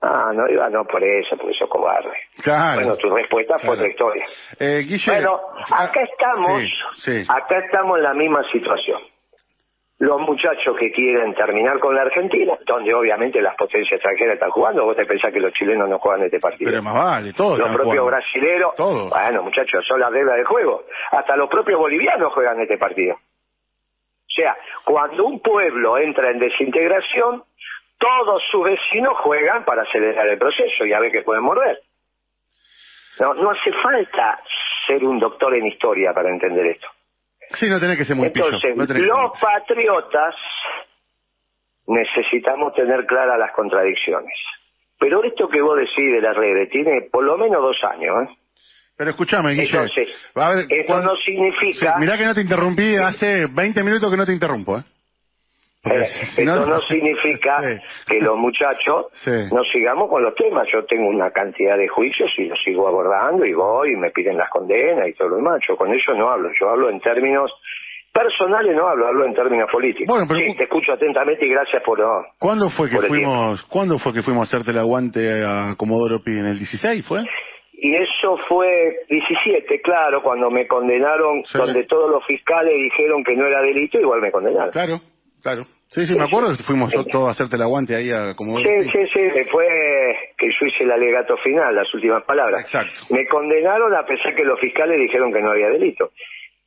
Ah, 0.01 0.31
no 0.33 0.47
iba, 0.47 0.69
no 0.69 0.85
por 0.85 1.03
eso, 1.03 1.35
porque 1.35 1.53
sos 1.55 1.69
cobarde. 1.69 2.13
Claro. 2.41 2.75
Bueno, 2.79 2.95
tu 2.95 3.09
respuesta 3.13 3.57
fue 3.59 3.71
otra 3.71 3.87
historia. 3.89 4.25
Eh, 4.57 4.85
Guille, 4.87 5.11
Bueno, 5.11 5.37
ah, 5.71 5.83
acá 5.83 6.01
estamos, 6.03 6.61
Sí, 6.95 7.25
sí. 7.25 7.27
acá 7.29 7.57
estamos 7.57 7.97
en 7.97 8.03
la 8.03 8.13
misma 8.13 8.41
situación. 8.53 9.01
Los 9.99 10.21
muchachos 10.21 10.77
que 10.79 10.91
quieren 10.93 11.33
terminar 11.35 11.77
con 11.79 11.93
la 11.93 12.03
Argentina, 12.03 12.57
donde 12.65 12.93
obviamente 12.93 13.41
las 13.41 13.55
potencias 13.55 13.95
extranjeras 13.95 14.35
están 14.35 14.49
jugando, 14.49 14.85
vos 14.85 14.95
te 14.95 15.05
pensás 15.05 15.33
que 15.33 15.41
los 15.41 15.51
chilenos 15.51 15.89
no 15.89 15.99
juegan 15.99 16.23
este 16.23 16.39
partido. 16.39 16.71
Pero 16.71 16.81
más 16.81 16.93
vale, 16.93 17.33
todos 17.33 17.59
los 17.59 17.75
propios 17.75 18.05
brasileros, 18.05 18.75
Todos. 18.75 19.09
bueno 19.09 19.43
muchachos, 19.43 19.85
son 19.85 19.99
las 19.99 20.09
reglas 20.09 20.37
del 20.37 20.45
juego. 20.45 20.85
Hasta 21.11 21.35
los 21.35 21.49
propios 21.49 21.79
bolivianos 21.79 22.33
juegan 22.33 22.61
este 22.61 22.77
partido. 22.77 23.15
O 23.15 24.31
sea, 24.41 24.55
cuando 24.85 25.25
un 25.25 25.41
pueblo 25.41 25.97
entra 25.97 26.29
en 26.29 26.39
desintegración, 26.39 27.43
todos 27.97 28.41
sus 28.49 28.63
vecinos 28.63 29.17
juegan 29.17 29.65
para 29.65 29.81
acelerar 29.81 30.29
el 30.29 30.37
proceso 30.37 30.85
y 30.85 30.93
a 30.93 30.99
ver 31.01 31.11
que 31.11 31.23
pueden 31.23 31.43
morder. 31.43 31.81
No, 33.19 33.33
no 33.33 33.51
hace 33.51 33.73
falta 33.73 34.39
ser 34.87 35.03
un 35.03 35.19
doctor 35.19 35.53
en 35.55 35.67
historia 35.67 36.13
para 36.13 36.29
entender 36.29 36.67
esto. 36.67 36.87
Sí, 37.53 37.67
no 37.69 37.79
tenés 37.79 37.97
que 37.97 38.05
ser 38.05 38.15
muy 38.15 38.29
pillo. 38.29 38.45
Entonces, 38.45 38.75
no 38.75 38.85
tenés 38.87 39.01
que 39.03 39.07
ser 39.07 39.15
muy 39.15 39.23
los 39.29 39.39
patriotas 39.39 40.35
necesitamos 41.87 42.73
tener 42.75 43.05
claras 43.05 43.39
las 43.39 43.51
contradicciones. 43.53 44.33
Pero 44.99 45.23
esto 45.23 45.47
que 45.47 45.61
vos 45.61 45.77
decís 45.77 46.11
de 46.11 46.21
las 46.21 46.35
redes 46.35 46.69
tiene 46.69 47.07
por 47.11 47.23
lo 47.23 47.37
menos 47.37 47.61
dos 47.61 47.77
años. 47.89 48.13
¿eh? 48.23 48.35
Pero 48.97 49.11
escúchame, 49.11 49.51
Guille. 49.53 49.63
Entonces, 49.63 50.31
a 50.35 50.49
ver, 50.53 50.65
esto 50.69 50.83
cuando- 50.87 51.13
no 51.13 51.19
significa... 51.19 51.93
Sí, 51.95 51.99
mirá 52.01 52.17
que 52.17 52.25
no 52.25 52.35
te 52.35 52.41
interrumpí 52.41 52.95
hace 52.97 53.47
20 53.47 53.83
minutos 53.83 54.11
que 54.11 54.17
no 54.17 54.25
te 54.25 54.33
interrumpo, 54.33 54.77
¿eh? 54.77 54.83
Eh, 55.85 56.05
si- 56.05 56.25
si 56.25 56.41
esto 56.41 56.65
no, 56.65 56.79
significa 56.89 57.61
Sí. 57.61 57.81
que 58.07 58.21
los 58.21 58.37
muchachos 58.37 59.07
Sí. 59.13 59.31
no 59.53 59.63
sigamos 59.63 60.09
con 60.09 60.21
los 60.23 60.35
temas. 60.35 60.67
Yo 60.71 60.83
tengo 60.85 61.07
una 61.07 61.31
cantidad 61.31 61.77
de 61.77 61.87
juicios 61.87 62.29
y 62.37 62.45
los 62.45 62.59
sigo 62.63 62.87
abordando 62.87 63.45
y 63.45 63.53
voy 63.53 63.93
y 63.93 63.95
me 63.95 64.11
piden 64.11 64.37
las 64.37 64.49
condenas 64.49 65.07
y 65.07 65.13
todo 65.13 65.29
lo 65.29 65.35
demás. 65.37 65.59
Yo 65.67 65.77
con 65.77 65.89
ellos 65.91 66.17
no 66.17 66.29
hablo. 66.29 66.49
Yo 66.59 66.69
hablo 66.69 66.89
en 66.89 66.99
términos 66.99 67.51
personales, 68.11 68.75
no 68.75 68.87
hablo, 68.87 69.07
hablo 69.07 69.25
en 69.25 69.33
términos 69.33 69.69
políticos. 69.71 70.07
Bueno, 70.07 70.25
pero- 70.27 70.41
Sí, 70.41 70.57
te 70.57 70.63
escucho 70.63 70.93
atentamente 70.93 71.45
y 71.45 71.49
gracias 71.49 71.81
por... 71.83 71.99
no. 71.99 72.23
¿Cuándo 72.39 72.69
fue 72.71 72.89
que 72.89 72.97
fuimos, 72.97 73.63
¿cuándo 73.65 73.97
fue 73.99 74.11
que 74.13 74.23
fuimos 74.23 74.41
a 74.51 74.57
hacerte 74.57 74.71
el 74.71 74.79
aguante 74.79 75.43
a 75.45 75.75
Comodoro 75.77 76.19
Pi? 76.21 76.31
¿En 76.31 76.47
el 76.47 76.57
16 76.57 77.05
fue? 77.07 77.23
Y 77.81 77.95
eso 77.95 78.35
fue 78.49 79.05
17, 79.09 79.79
claro, 79.81 80.21
cuando 80.21 80.49
me 80.51 80.67
condenaron, 80.67 81.43
donde 81.53 81.85
todos 81.85 82.11
los 82.11 82.25
fiscales 82.25 82.73
dijeron 82.75 83.23
que 83.23 83.35
no 83.37 83.45
era 83.45 83.61
delito, 83.61 83.97
igual 83.99 84.19
me 84.21 84.31
condenaron. 84.31 84.71
Claro, 84.71 84.99
claro. 85.41 85.63
Sí, 85.89 86.05
sí, 86.05 86.13
me 86.13 86.25
acuerdo 86.25 86.55
que 86.55 86.63
fuimos 86.63 86.93
todos 87.11 87.27
a 87.27 87.31
hacerte 87.31 87.55
el 87.55 87.63
aguante 87.63 87.95
ahí 87.95 88.11
a 88.11 88.35
Comodoro 88.35 88.61
Sí, 88.61 88.89
sí, 88.91 89.07
sí, 89.11 89.21
después 89.21 89.67
que 90.37 90.47
yo 90.47 90.67
hice 90.67 90.83
el 90.83 90.91
alegato 90.91 91.35
final, 91.37 91.73
las 91.73 91.91
últimas 91.95 92.23
palabras. 92.25 92.61
Exacto. 92.61 92.93
Me 93.09 93.25
condenaron 93.25 93.95
a 93.95 94.05
pesar 94.05 94.35
que 94.35 94.43
los 94.43 94.59
fiscales 94.59 94.99
dijeron 94.99 95.33
que 95.33 95.41
no 95.41 95.51
había 95.51 95.69
delito. 95.69 96.11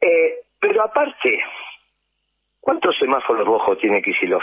Eh, 0.00 0.40
pero 0.58 0.82
aparte, 0.82 1.38
¿cuántos 2.60 2.98
semáforos 2.98 3.46
rojos 3.46 3.78
tiene 3.78 4.02
Kisilov? 4.02 4.42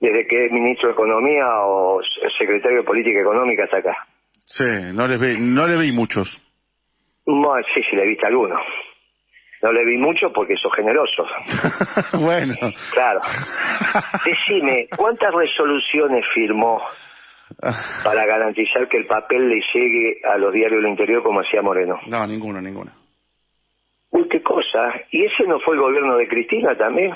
Desde 0.00 0.26
que 0.26 0.46
es 0.46 0.52
ministro 0.52 0.88
de 0.88 0.94
Economía 0.94 1.46
o 1.64 2.00
secretario 2.36 2.78
de 2.78 2.84
Política 2.84 3.20
Económica 3.20 3.64
hasta 3.64 3.78
acá. 3.78 4.06
Sí, 4.46 4.64
no 4.94 5.06
les 5.06 5.20
vi, 5.20 5.36
no 5.38 5.66
le 5.68 5.78
vi 5.78 5.92
muchos. 5.92 6.40
Bueno, 7.24 7.64
sí, 7.72 7.82
sí, 7.88 7.94
le 7.94 8.06
viste 8.06 8.26
alguno. 8.26 8.56
No 9.62 9.72
le 9.72 9.84
vi 9.84 9.96
mucho 9.96 10.32
porque 10.32 10.56
sos 10.56 10.72
generoso. 10.74 11.26
bueno. 12.20 12.54
Claro. 12.92 13.20
Decime, 14.24 14.88
¿cuántas 14.96 15.34
resoluciones 15.34 16.24
firmó 16.32 16.80
para 18.04 18.24
garantizar 18.26 18.88
que 18.88 18.98
el 18.98 19.06
papel 19.06 19.48
le 19.48 19.60
llegue 19.74 20.20
a 20.24 20.38
los 20.38 20.52
diarios 20.52 20.82
del 20.82 20.90
interior 20.90 21.22
como 21.22 21.40
hacía 21.40 21.60
Moreno? 21.62 21.98
No, 22.06 22.26
ninguno, 22.26 22.60
ninguno. 22.60 22.92
Uy, 24.10 24.28
qué 24.28 24.42
cosa. 24.42 24.92
¿Y 25.10 25.24
ese 25.24 25.44
no 25.46 25.58
fue 25.60 25.74
el 25.74 25.80
gobierno 25.80 26.16
de 26.16 26.28
Cristina 26.28 26.76
también? 26.76 27.14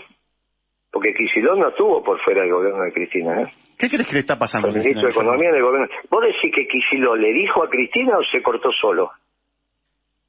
Porque 0.90 1.14
Kicillof 1.14 1.58
no 1.58 1.68
estuvo 1.68 2.02
por 2.02 2.20
fuera 2.20 2.42
del 2.42 2.52
gobierno 2.52 2.82
de 2.84 2.92
Cristina, 2.92 3.42
¿eh? 3.42 3.46
¿Qué 3.78 3.88
crees 3.88 4.06
que 4.06 4.12
le 4.12 4.20
está 4.20 4.38
pasando? 4.38 4.68
A 4.68 4.72
ministro 4.72 5.06
de? 5.06 5.10
Economía 5.10 5.50
del 5.50 5.62
gobierno. 5.62 5.88
¿Vos 6.10 6.22
decís 6.22 6.52
que 6.54 6.66
Kicillof 6.66 7.16
le 7.16 7.32
dijo 7.32 7.64
a 7.64 7.70
Cristina 7.70 8.18
o 8.18 8.24
se 8.24 8.42
cortó 8.42 8.70
solo? 8.72 9.10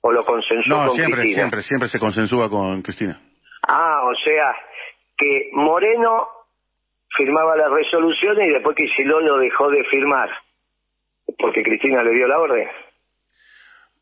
¿O 0.05 0.11
lo 0.11 0.25
consensuó 0.25 0.77
No, 0.77 0.87
con 0.87 0.95
siempre, 0.95 1.21
Cristina? 1.21 1.41
siempre, 1.43 1.63
siempre 1.63 1.87
se 1.87 1.97
consensúa 1.99 2.49
con 2.49 2.81
Cristina. 2.81 3.21
Ah, 3.67 4.01
o 4.03 4.13
sea, 4.23 4.53
que 5.17 5.49
Moreno 5.53 6.27
firmaba 7.15 7.55
las 7.55 7.71
resoluciones 7.71 8.49
y 8.49 8.53
después 8.53 8.75
Kicillof 8.75 9.21
lo 9.23 9.37
dejó 9.37 9.69
de 9.69 9.83
firmar. 9.85 10.29
Porque 11.39 11.63
Cristina 11.63 12.03
le 12.03 12.11
dio 12.11 12.27
la 12.27 12.37
orden. 12.37 12.67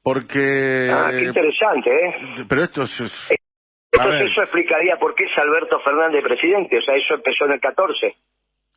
Porque... 0.04 0.90
Ah, 0.92 1.10
qué 1.12 1.26
interesante, 1.26 1.90
¿eh? 2.08 2.14
Pero 2.50 2.64
esto 2.64 2.82
es... 2.84 3.02
a 3.02 3.36
Entonces 3.92 4.32
eso 4.32 4.42
explicaría 4.42 4.98
por 4.98 5.14
qué 5.14 5.26
es 5.26 5.38
Alberto 5.38 5.80
Fernández 5.82 6.24
presidente. 6.24 6.78
O 6.78 6.82
sea, 6.82 6.96
eso 6.96 7.14
empezó 7.14 7.46
en 7.46 7.52
el 7.52 7.60
14. 7.60 8.16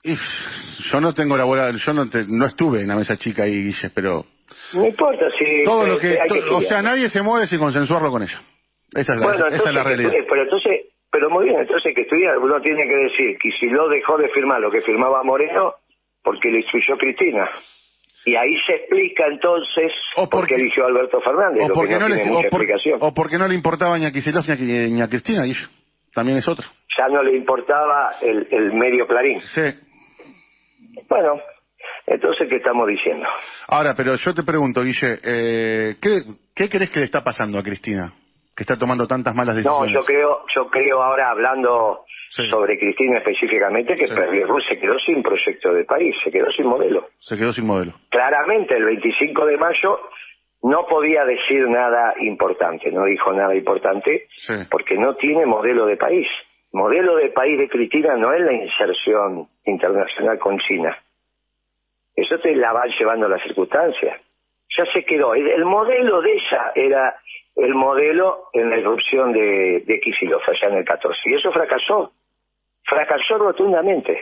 y- 0.05 0.17
yo 0.91 1.01
no 1.01 1.15
tengo 1.15 1.37
la 1.39 1.45
bola, 1.45 1.71
yo 1.71 1.93
no, 1.95 2.11
te- 2.11 2.27
no 2.29 2.45
estuve 2.47 2.83
en 2.83 2.89
la 2.89 2.97
mesa 2.97 3.17
chica 3.17 3.45
ahí, 3.45 3.63
Guille, 3.65 3.89
pero 3.95 4.27
No 4.75 4.87
importa 4.87 5.27
si... 5.39 5.65
todo 5.65 5.87
lo 5.87 5.99
que, 5.99 6.19
hay 6.21 6.29
o 6.51 6.61
sea, 6.63 6.83
nadie 6.83 7.09
se 7.09 7.23
mueve 7.23 7.47
sin 7.47 7.59
consensuarlo 7.59 8.11
con 8.11 8.23
ella. 8.23 8.41
Esa 8.93 9.15
es 9.15 9.21
la, 9.21 9.27
Bueno, 9.27 9.47
esa 9.47 9.57
es 9.57 9.65
la 9.65 9.71
entonces, 9.81 9.85
realidad. 9.85 10.27
pero 10.29 10.43
entonces, 10.43 10.73
pero 11.11 11.31
muy 11.31 11.45
bien, 11.47 11.61
entonces 11.61 11.93
que 11.95 12.03
estudiar. 12.03 12.39
Uno 12.39 12.61
tiene 12.61 12.87
que 12.87 12.95
decir 12.97 13.39
que 13.43 13.51
si 13.53 13.67
lo 13.67 13.89
dejó 13.89 14.17
de 14.19 14.29
firmar 14.29 14.61
lo 14.61 14.71
que 14.71 14.81
firmaba 14.83 15.23
Moreno, 15.23 15.75
porque 16.23 16.51
lo 16.51 16.59
instruyó 16.59 16.97
Cristina. 16.97 17.49
Y 18.27 18.37
ahí 18.37 18.57
se 18.67 18.75
explica 18.77 19.27
entonces 19.27 19.93
O 20.17 20.31
por 20.31 20.41
porque- 20.41 20.55
qué 20.55 20.61
eligió 20.63 20.85
a 20.85 20.87
Alberto 20.89 21.21
Fernández, 21.21 21.65
O 21.69 21.75
porque, 21.75 21.99
no, 21.99 22.09
no 22.09 22.15
o, 22.39 22.43
por- 22.51 22.65
o 23.01 23.15
porque 23.15 23.37
no 23.39 23.47
le 23.49 23.55
importaba 23.55 23.99
ni 23.99 24.07
a 24.07 24.11
Kicillof 24.13 24.47
ni 24.49 24.55
a, 24.55 24.57
Qui- 24.57 24.91
ni 24.93 25.03
a 25.03 25.09
Cristina. 25.09 25.45
También 26.15 26.39
es 26.39 26.49
otro. 26.49 26.67
Ya 26.97 27.09
no 27.09 27.23
le 27.23 27.37
importaba 27.37 28.15
el, 28.23 28.47
el 28.51 28.73
medio 28.73 29.07
clarín. 29.07 29.41
Sí. 29.41 29.63
Bueno, 31.09 31.41
entonces, 32.07 32.49
¿qué 32.49 32.57
estamos 32.57 32.87
diciendo? 32.89 33.27
Ahora, 33.69 33.95
pero 33.97 34.17
yo 34.17 34.35
te 34.35 34.43
pregunto, 34.43 34.83
Guille, 34.83 35.19
eh, 35.25 35.97
¿qué, 36.01 36.23
¿qué 36.55 36.69
crees 36.69 36.91
que 36.91 36.99
le 37.01 37.05
está 37.07 37.23
pasando 37.25 37.59
a 37.59 37.63
Cristina? 37.63 38.13
Que 38.57 38.63
está 38.63 38.79
tomando 38.79 39.07
tantas 39.09 39.35
malas 39.35 39.55
No, 39.57 39.83
decisiones. 39.83 39.95
yo 39.95 40.05
creo, 40.05 40.45
yo 40.55 40.67
creo 40.71 41.03
ahora 41.03 41.31
hablando 41.31 42.05
Sí. 42.31 42.45
sobre 42.51 42.79
Cristina 42.79 43.19
específicamente 43.19 43.95
que 43.97 44.07
Sí. 44.09 44.15
Se 44.69 44.79
quedó 44.79 44.99
sin 44.99 45.23
proyecto 45.23 45.73
de 45.73 45.85
país, 45.85 46.15
se 46.25 46.31
quedó 46.31 46.51
sin 46.51 46.67
modelo. 46.67 47.09
Se 47.21 47.37
quedó 47.37 47.53
sin 47.53 47.67
modelo. 47.67 47.93
claramente 48.11 48.77
el 48.77 48.85
25 48.85 49.47
de 49.47 49.57
mayo 49.57 49.99
no 50.63 50.87
podía 50.87 51.25
decir 51.25 51.69
nada 51.69 52.15
importante, 52.21 52.91
no 52.91 53.05
dijo 53.05 53.33
nada 53.33 53.55
importante 53.55 54.27
Sí. 54.39 54.55
porque 54.71 54.97
no 54.97 55.15
tiene 55.17 55.47
modelo 55.47 55.87
de 55.87 55.97
país. 55.97 56.27
Modelo 56.73 57.17
de 57.17 57.29
país 57.31 57.57
de 57.59 57.69
Cristina 57.69 58.17
no 58.17 58.33
es 58.33 58.41
la 58.41 58.53
inserción 58.53 59.47
internacional 59.65 60.39
con 60.39 60.59
China. 60.59 60.97
Eso 62.17 62.39
te 62.39 62.55
la 62.55 62.73
van 62.73 62.89
llevando 62.91 63.29
las 63.29 63.43
circunstancias. 63.43 64.21
Ya 64.77 64.85
se 64.93 65.05
quedó. 65.05 65.35
El, 65.35 65.49
el 65.49 65.65
modelo 65.65 66.21
de 66.23 66.33
ella 66.33 66.73
era 66.75 67.17
el 67.57 67.75
modelo 67.75 68.49
en 68.53 68.71
la 68.71 68.79
irrupción 68.79 69.33
de, 69.33 69.83
de 69.87 70.01
Kicillof 70.01 70.49
allá 70.49 70.69
en 70.69 70.79
el 70.79 70.85
14. 70.85 71.21
Y 71.27 71.35
eso 71.35 71.53
fracasó. 71.53 72.13
Fracasó 72.85 73.39
rotundamente. 73.39 74.19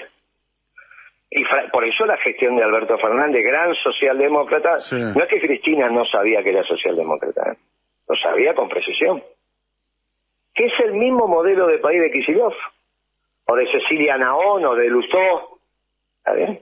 Y 1.31 1.45
fra- 1.45 1.69
por 1.73 1.85
eso 1.85 2.05
la 2.05 2.17
gestión 2.19 2.57
de 2.57 2.63
Alberto 2.65 2.99
Fernández, 2.99 3.43
gran 3.45 3.75
socialdemócrata, 3.75 4.81
Sí. 4.81 4.97
no 4.97 5.23
es 5.23 5.27
que 5.29 5.41
Cristina 5.41 5.89
no 5.89 6.05
sabía 6.05 6.43
que 6.43 6.51
era 6.51 6.63
socialdemócrata, 6.63 7.53
¿eh? 7.53 7.57
lo 8.09 8.17
sabía 8.17 8.55
con 8.55 8.69
precisión. 8.69 9.23
Que 10.55 10.67
es 10.67 10.79
el 10.81 10.93
mismo 10.93 11.27
modelo 11.27 11.67
de 11.69 11.79
país 11.79 12.03
de 12.03 12.11
Kicillof, 12.11 12.55
o 13.47 13.57
de 13.57 13.67
Cecilia 13.73 14.19
Naón, 14.19 14.65
o 14.67 14.75
de 14.75 14.89
Lustó. 14.89 15.59
¿Está 16.19 16.35
bien? 16.35 16.61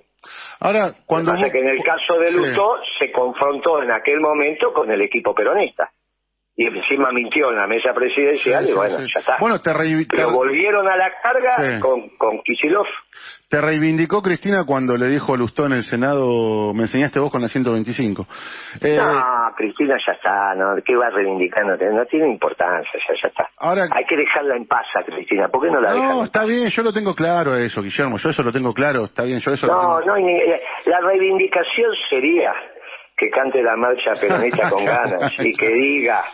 Ahora, 0.60 0.92
cuando 1.06 1.32
Lo 1.32 1.38
que 1.38 1.42
pasa 1.42 1.46
vos- 1.46 1.52
que 1.52 1.58
en 1.60 1.68
el 1.78 1.82
caso 1.84 2.18
de 2.20 2.26
Sí. 2.28 2.36
Lustó 2.36 2.76
se 2.98 3.10
confrontó 3.12 3.82
en 3.82 3.90
aquel 3.90 4.20
momento 4.20 4.72
con 4.72 4.90
el 4.90 5.00
equipo 5.00 5.34
peronista. 5.34 5.90
Y 6.60 6.66
encima 6.66 7.10
mintió 7.10 7.48
en 7.48 7.56
la 7.56 7.66
mesa 7.66 7.94
presidencial 7.94 8.68
y 8.68 8.74
bueno, 8.74 8.98
ya 8.98 9.20
está. 9.20 9.38
Bueno, 9.40 9.62
te 9.62 9.70
Pero 10.10 10.30
volvieron 10.30 10.86
a 10.86 10.94
la 10.94 11.10
carga 11.22 11.80
con, 11.80 12.10
con. 12.18 12.42
Te 13.48 13.62
reivindicó 13.62 14.20
Cristina 14.20 14.64
cuando 14.66 14.94
le 14.98 15.06
dijo 15.06 15.32
a 15.32 15.38
Lustó 15.38 15.64
en 15.64 15.72
el 15.72 15.82
Senado, 15.82 16.74
me 16.74 16.82
enseñaste 16.82 17.18
vos 17.18 17.30
con 17.30 17.40
la 17.40 17.48
125. 17.48 18.26
Eh, 18.82 18.94
no, 18.94 19.54
Cristina 19.56 19.96
ya 20.06 20.12
está, 20.12 20.54
¿no? 20.54 20.74
¿qué 20.84 20.94
va 20.94 21.08
reivindicando? 21.08 21.78
No 21.78 22.04
tiene 22.04 22.28
importancia, 22.28 22.92
ya, 23.08 23.14
ya 23.22 23.28
está. 23.28 23.48
Ahora, 23.56 23.88
Hay 23.92 24.04
que 24.04 24.18
dejarla 24.18 24.54
en 24.54 24.66
paz 24.66 24.86
a 24.94 25.02
Cristina, 25.02 25.48
¿por 25.48 25.62
qué 25.62 25.70
no 25.70 25.80
la 25.80 25.94
No, 25.94 26.24
está 26.24 26.44
bien, 26.44 26.68
yo 26.68 26.82
lo 26.82 26.92
tengo 26.92 27.14
claro 27.14 27.56
eso, 27.56 27.82
Guillermo, 27.82 28.18
yo 28.18 28.28
eso 28.28 28.42
lo 28.42 28.52
tengo 28.52 28.74
claro, 28.74 29.04
está 29.04 29.24
bien, 29.24 29.40
yo 29.40 29.50
eso 29.50 29.66
No, 29.66 30.00
no, 30.00 30.14
la 30.84 31.00
reivindicación 31.00 31.90
sería 32.10 32.52
que 33.20 33.28
cante 33.28 33.62
la 33.62 33.76
marcha 33.76 34.12
peronista 34.18 34.70
con 34.70 34.82
ganas 34.86 35.34
y 35.38 35.52
que 35.52 35.68
diga, 35.68 36.24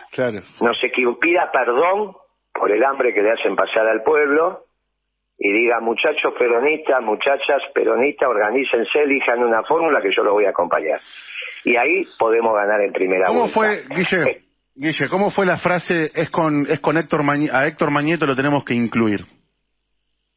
no 0.61 0.73
sé, 0.73 0.89
que 0.89 1.03
pida 1.19 1.51
perdón 1.51 2.15
por 2.53 2.71
el 2.71 2.81
hambre 2.85 3.13
que 3.13 3.21
le 3.21 3.31
hacen 3.31 3.57
pasar 3.57 3.85
al 3.87 4.03
pueblo 4.03 4.63
y 5.37 5.51
diga, 5.51 5.81
muchachos 5.81 6.33
peronistas, 6.39 7.03
muchachas 7.03 7.61
peronistas, 7.75 8.29
organícense, 8.29 8.99
elijan 9.03 9.43
una 9.43 9.63
fórmula 9.63 10.01
que 10.01 10.11
yo 10.15 10.23
lo 10.23 10.31
voy 10.31 10.45
a 10.45 10.51
acompañar. 10.51 10.99
Y 11.65 11.75
ahí 11.75 12.05
podemos 12.17 12.55
ganar 12.55 12.79
en 12.81 12.93
primera 12.93 13.27
¿Cómo 13.27 13.49
fue, 13.49 13.83
Guille, 13.89 14.31
eh. 14.31 14.41
Guille, 14.73 15.09
cómo 15.09 15.29
fue 15.29 15.45
la 15.45 15.57
frase, 15.57 16.09
es 16.15 16.29
con, 16.29 16.65
es 16.69 16.79
con 16.79 16.97
Héctor 16.97 17.21
a 17.51 17.67
Héctor 17.67 17.91
Mañeto 17.91 18.25
lo 18.25 18.35
tenemos 18.35 18.63
que 18.63 18.73
incluir? 18.73 19.25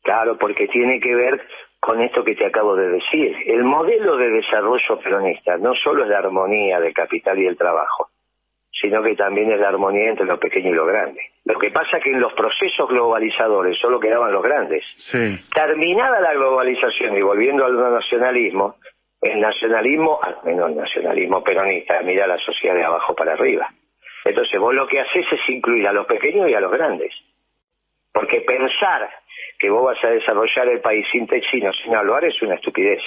Claro, 0.03 0.37
porque 0.37 0.67
tiene 0.67 0.99
que 0.99 1.15
ver 1.15 1.41
con 1.81 2.01
esto 2.03 2.23
que 2.23 2.35
te 2.35 2.47
acabo 2.47 2.77
de 2.77 2.88
decir. 2.88 3.35
El 3.47 3.64
modelo 3.64 4.16
de 4.16 4.31
desarrollo 4.31 4.99
peronista 5.03 5.57
no 5.57 5.75
solo 5.75 6.05
es 6.05 6.11
la 6.11 6.19
armonía 6.19 6.79
del 6.79 6.93
capital 6.93 7.38
y 7.38 7.47
el 7.47 7.57
trabajo, 7.57 8.11
sino 8.71 9.03
que 9.03 9.16
también 9.16 9.51
es 9.51 9.59
la 9.59 9.69
armonía 9.69 10.11
entre 10.11 10.27
lo 10.27 10.38
pequeño 10.38 10.71
y 10.71 10.75
lo 10.75 10.85
grande. 10.85 11.21
Lo 11.47 11.59
que 11.59 11.71
pasa 11.71 11.97
es 11.97 12.05
que 12.05 12.11
en 12.11 12.21
los 12.21 12.35
procesos 12.35 12.88
globalizadores 12.88 13.79
solo 13.79 13.99
quedaban 13.99 14.33
los 14.33 14.43
grandes. 14.43 14.85
Terminada 15.55 16.21
la 16.21 16.35
globalización 16.35 17.16
y 17.16 17.23
volviendo 17.23 17.64
al 17.64 17.75
nacionalismo, 17.77 18.77
el 19.23 19.40
nacionalismo, 19.40 20.21
al 20.23 20.37
menos 20.45 20.71
el 20.71 20.77
nacionalismo 20.77 21.43
peronista, 21.43 22.01
mira 22.03 22.27
la 22.27 22.38
sociedad 22.38 22.75
de 22.75 22.85
abajo 22.85 23.14
para 23.14 23.33
arriba. 23.33 23.69
Entonces 24.25 24.61
vos 24.61 24.75
lo 24.75 24.87
que 24.87 25.01
haces 25.01 25.25
es 25.33 25.49
incluir 25.49 25.88
a 25.88 25.93
los 25.93 26.07
pequeños 26.07 26.51
y 26.51 26.55
a 26.55 26.61
los 26.61 26.71
grandes. 26.71 27.12
Porque 28.12 28.43
pensar 28.43 29.09
que 29.59 29.70
vos 29.70 29.85
vas 29.85 30.03
a 30.05 30.09
desarrollar 30.09 30.68
el 30.68 30.81
país 30.81 31.07
sin 31.12 31.26
techino, 31.26 31.72
sin 31.72 31.94
hablar, 31.94 32.24
es 32.24 32.40
una 32.42 32.55
estupidez. 32.55 33.03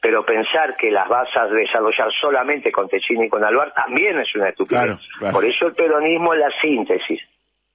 Pero 0.00 0.24
pensar 0.24 0.76
que 0.76 0.90
las 0.90 1.08
vas 1.08 1.28
a 1.36 1.46
desarrollar 1.46 2.12
solamente 2.20 2.70
con 2.70 2.88
techino 2.88 3.24
y 3.24 3.28
con 3.28 3.44
aluar 3.44 3.72
también 3.72 4.18
es 4.20 4.34
una 4.34 4.50
estupidez. 4.50 4.98
Por 5.32 5.44
eso 5.44 5.66
el 5.66 5.74
peronismo 5.74 6.34
es 6.34 6.40
la 6.40 6.50
síntesis 6.60 7.20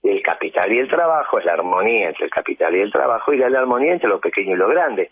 del 0.02 0.22
capital 0.22 0.72
y 0.74 0.80
el 0.80 0.88
trabajo, 0.88 1.40
es 1.40 1.46
la 1.46 1.54
armonía 1.54 2.10
entre 2.10 2.26
el 2.26 2.32
capital 2.32 2.76
y 2.76 2.82
el 2.82 2.92
trabajo 2.92 3.34
y 3.34 3.38
la, 3.38 3.48
armonía 3.60 3.94
entre 3.94 4.10
lo 4.10 4.20
pequeño 4.20 4.56
y 4.56 4.58
lo 4.58 4.68
grande. 4.68 5.10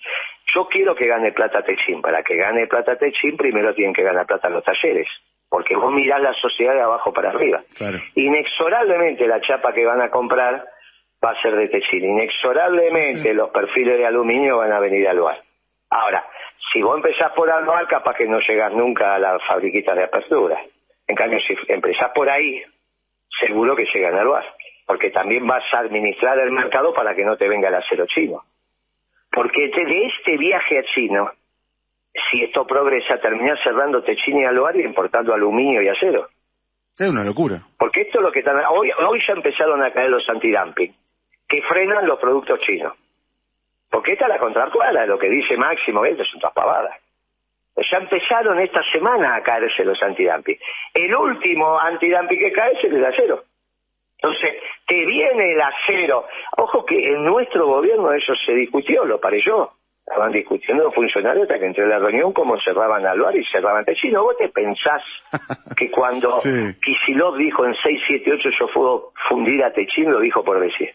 Yo 0.53 0.67
quiero 0.67 0.95
que 0.95 1.07
gane 1.07 1.31
plata 1.31 1.61
Techín. 1.61 2.01
Para 2.01 2.23
que 2.23 2.35
gane 2.35 2.67
plata 2.67 2.95
Techín, 2.95 3.37
primero 3.37 3.73
tienen 3.73 3.93
que 3.93 4.03
ganar 4.03 4.25
plata 4.25 4.49
los 4.49 4.63
talleres. 4.63 5.07
Porque 5.47 5.75
vos 5.75 5.91
mirás 5.91 6.21
la 6.21 6.33
sociedad 6.33 6.73
de 6.73 6.81
abajo 6.81 7.11
para 7.11 7.29
arriba. 7.29 7.61
Inexorablemente 8.15 9.27
la 9.27 9.41
chapa 9.41 9.73
que 9.73 9.85
van 9.85 10.01
a 10.01 10.09
comprar 10.09 10.63
va 11.23 11.31
a 11.31 11.41
ser 11.41 11.55
de 11.55 11.67
Techín. 11.67 12.05
Inexorablemente 12.05 13.33
los 13.33 13.49
perfiles 13.49 13.97
de 13.97 14.05
aluminio 14.05 14.57
van 14.57 14.71
a 14.71 14.79
venir 14.79 15.07
al 15.07 15.17
lugar. 15.17 15.41
Ahora, 15.89 16.25
si 16.71 16.81
vos 16.81 16.97
empezás 16.97 17.31
por 17.33 17.49
Alvar, 17.49 17.87
capaz 17.87 18.15
que 18.15 18.27
no 18.27 18.39
llegas 18.39 18.71
nunca 18.73 19.15
a 19.15 19.19
las 19.19 19.41
fabriquitas 19.45 19.95
de 19.95 20.03
apertura. 20.03 20.61
En 21.07 21.15
cambio, 21.15 21.39
si 21.39 21.55
empezás 21.67 22.11
por 22.13 22.29
ahí, 22.29 22.61
seguro 23.39 23.75
que 23.75 23.85
llegan 23.93 24.15
al 24.15 24.25
lugar. 24.25 24.45
Porque 24.85 25.09
también 25.09 25.45
vas 25.45 25.63
a 25.73 25.79
administrar 25.79 26.39
el 26.39 26.51
mercado 26.51 26.93
para 26.93 27.15
que 27.15 27.25
no 27.25 27.37
te 27.37 27.47
venga 27.47 27.69
el 27.69 27.75
acero 27.75 28.05
chino. 28.07 28.43
Porque 29.31 29.67
de 29.67 30.05
este 30.07 30.37
viaje 30.37 30.79
a 30.79 30.83
Chino, 30.83 31.31
si 32.29 32.43
esto 32.43 32.65
progresa, 32.65 33.19
termina 33.19 33.55
cerrando 33.63 34.03
Techín 34.03 34.39
y 34.39 34.45
Aluar 34.45 34.75
y 34.75 34.81
importando 34.81 35.33
aluminio 35.33 35.81
y 35.83 35.87
acero. 35.87 36.29
Es 36.97 37.07
una 37.07 37.23
locura. 37.23 37.61
Porque 37.77 38.01
esto 38.01 38.17
es 38.19 38.23
lo 38.23 38.31
que 38.31 38.39
están... 38.39 38.57
Hoy, 38.71 38.89
hoy 39.07 39.19
ya 39.25 39.33
empezaron 39.33 39.83
a 39.83 39.91
caer 39.91 40.09
los 40.09 40.27
antidumping 40.27 40.93
que 41.49 41.61
frenan 41.63 42.07
los 42.07 42.19
productos 42.19 42.59
chinos. 42.59 42.93
Porque 43.89 44.13
esta 44.13 44.25
es 44.25 44.29
la 44.29 44.37
contractual, 44.37 44.95
de 44.95 45.07
lo 45.07 45.17
que 45.17 45.29
dice 45.29 45.57
Máximo, 45.57 46.05
esto 46.05 46.23
son 46.23 46.39
todas 46.39 46.53
pavadas. 46.53 46.95
Ya 47.75 47.97
empezaron 47.97 48.59
esta 48.59 48.81
semana 48.91 49.35
a 49.35 49.41
caerse 49.41 49.83
los 49.83 50.01
antidumping. 50.03 50.57
El 50.93 51.15
último 51.15 51.79
antidumping 51.79 52.39
que 52.39 52.51
cae 52.51 52.73
es 52.73 52.83
el 52.83 52.91
del 52.91 53.05
acero. 53.05 53.43
Entonces, 54.21 54.55
que 54.85 55.05
viene 55.05 55.53
el 55.53 55.61
acero. 55.61 56.25
Ojo 56.57 56.85
que 56.85 56.97
en 56.97 57.23
nuestro 57.23 57.65
gobierno 57.65 58.11
eso 58.11 58.33
se 58.45 58.53
discutió, 58.53 59.05
lo 59.05 59.19
yo. 59.39 59.71
Estaban 60.05 60.31
discutiendo 60.31 60.83
los 60.83 60.93
funcionarios 60.93 61.43
hasta 61.43 61.59
que 61.59 61.67
entré 61.67 61.83
en 61.83 61.91
la 61.91 61.99
reunión 61.99 62.33
cómo 62.33 62.59
cerraban 62.59 63.05
Aluar 63.05 63.35
y 63.37 63.45
cerraban 63.45 63.85
Techino. 63.85 64.23
¿Vos 64.23 64.35
te 64.37 64.49
pensás 64.49 65.03
que 65.77 65.89
cuando 65.89 66.31
sí. 66.41 66.49
dijo 67.37 67.65
en 67.65 67.75
678 67.75 68.49
yo 68.59 68.67
puedo 68.73 69.13
fundir 69.29 69.63
a 69.63 69.71
Techino, 69.71 70.11
lo 70.11 70.19
dijo 70.19 70.43
por 70.43 70.59
decir? 70.59 70.89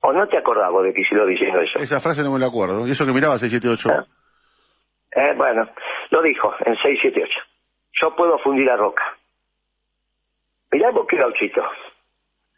¿O 0.00 0.12
no 0.12 0.28
te 0.28 0.38
acordabas 0.38 0.84
de 0.84 0.94
Kicillof 0.94 1.28
diciendo 1.28 1.60
eso? 1.60 1.78
Esa 1.78 2.00
frase 2.00 2.22
no 2.22 2.32
me 2.32 2.38
la 2.38 2.46
acuerdo. 2.46 2.86
¿Y 2.86 2.92
eso 2.92 3.04
que 3.04 3.12
miraba 3.12 3.38
678? 3.38 3.88
¿Eh? 3.88 5.30
eh, 5.30 5.34
bueno, 5.36 5.68
lo 6.10 6.22
dijo 6.22 6.54
en 6.64 6.76
678. 6.76 7.40
Yo 8.00 8.14
puedo 8.14 8.38
fundir 8.38 8.70
a 8.70 8.76
Roca. 8.76 9.04
Mirá 10.70 10.90
vos 10.90 11.06
qué 11.08 11.16
gauchito. 11.16 11.62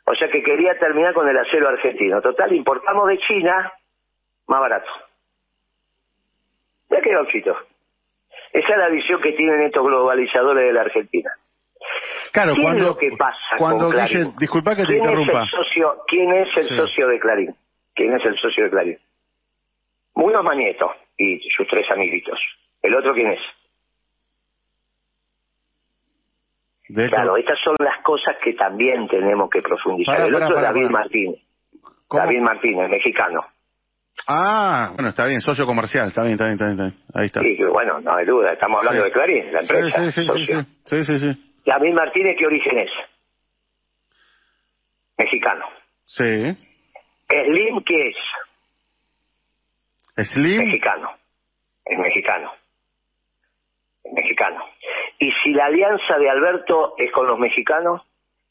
O 0.05 0.14
sea 0.14 0.29
que 0.29 0.42
quería 0.42 0.79
terminar 0.79 1.14
con 1.14 1.29
el 1.29 1.38
acero 1.38 1.68
argentino. 1.68 2.20
Total, 2.20 2.53
importamos 2.53 3.09
de 3.09 3.18
China 3.18 3.72
más 4.46 4.61
barato. 4.61 4.90
Mirá 6.90 7.03
qué 7.03 7.11
gauchito. 7.11 7.57
Esa 8.53 8.72
es 8.72 8.79
la 8.79 8.88
visión 8.88 9.20
que 9.20 9.33
tienen 9.33 9.62
estos 9.62 9.85
globalizadores 9.85 10.64
de 10.64 10.72
la 10.72 10.81
Argentina. 10.83 11.31
Claro, 12.32 12.54
¿Qué 12.54 12.62
cuando, 12.62 12.82
es 12.82 12.88
lo 12.88 12.96
que 12.96 13.10
pasa 13.18 13.36
cuando 13.58 13.84
con 13.86 13.92
Clarín? 13.94 14.34
disculpa 14.38 14.76
que 14.76 14.82
te 14.82 14.88
¿Quién 14.88 14.98
interrumpa. 15.02 15.32
Es 15.32 15.38
el 15.42 15.48
socio, 15.50 15.96
¿Quién 16.06 16.32
es 16.32 16.48
el 16.56 16.68
Sí. 16.68 16.76
socio 16.76 17.08
de 17.08 17.18
Clarín? 17.18 17.54
¿Quién 17.94 18.12
es 18.14 18.24
el 18.24 18.38
socio 18.38 18.64
de 18.64 18.70
Clarín? 18.70 18.98
Uno 20.14 20.38
es 20.38 20.44
Manieto 20.44 20.92
y 21.16 21.40
sus 21.56 21.66
tres 21.68 21.90
amiguitos. 21.90 22.38
¿El 22.82 22.94
otro 22.94 23.12
quién 23.14 23.30
es? 23.32 23.40
De 26.88 27.08
Claro, 27.08 27.36
estas 27.36 27.58
son 27.62 27.74
las 27.78 28.02
cosas 28.02 28.36
que 28.42 28.52
también 28.54 29.06
tenemos 29.08 29.48
que 29.48 29.62
profundizar. 29.62 30.20
El 30.22 30.34
otro 30.34 30.56
es 30.56 30.62
David. 30.62 30.90
Martínez. 30.90 31.40
David 32.10 32.40
Martínez, 32.40 32.88
mexicano. 32.90 33.46
Ah, 34.26 34.90
bueno, 34.94 35.10
está 35.10 35.24
bien, 35.26 35.40
socio 35.40 35.64
comercial, 35.66 36.08
está 36.08 36.22
bien, 36.22 36.32
está 36.32 36.46
bien, 36.46 36.62
está 36.62 36.82
bien. 36.84 36.98
Ahí 37.14 37.26
está. 37.26 37.40
Que, 37.40 37.56
bueno, 37.72 38.00
no 38.00 38.14
hay 38.16 38.26
duda, 38.26 38.52
estamos 38.52 38.80
hablando 38.80 39.02
Sí. 39.02 39.08
de 39.08 39.12
Clarín, 39.12 39.52
la 39.52 39.60
empresa. 39.60 39.98
sí, 40.04 40.12
sí, 40.12 40.20
sí, 40.22 40.26
socio. 40.26 40.60
sí, 40.60 40.66
sí, 40.84 41.04
sí, 41.04 41.18
sí. 41.32 41.49
David 41.64 41.94
Martínez, 41.94 42.37
¿qué 42.38 42.46
origen 42.46 42.79
es? 42.79 42.90
Mexicano. 45.18 45.66
Sí. 46.07 46.57
Slim, 47.29 47.83
¿qué 47.85 48.09
es? 48.09 48.16
Slim, 50.27 50.64
Mexicano. 50.64 51.16
Es 51.85 51.99
mexicano. 51.99 52.53
Es 54.05 54.12
mexicano. 54.12 54.64
Y 55.18 55.33
si 55.33 55.51
la 55.51 55.66
alianza 55.66 56.18
de 56.18 56.31
Alberto 56.31 56.94
es 56.99 57.11
con 57.12 57.27
los 57.27 57.38
mexicanos, 57.38 58.03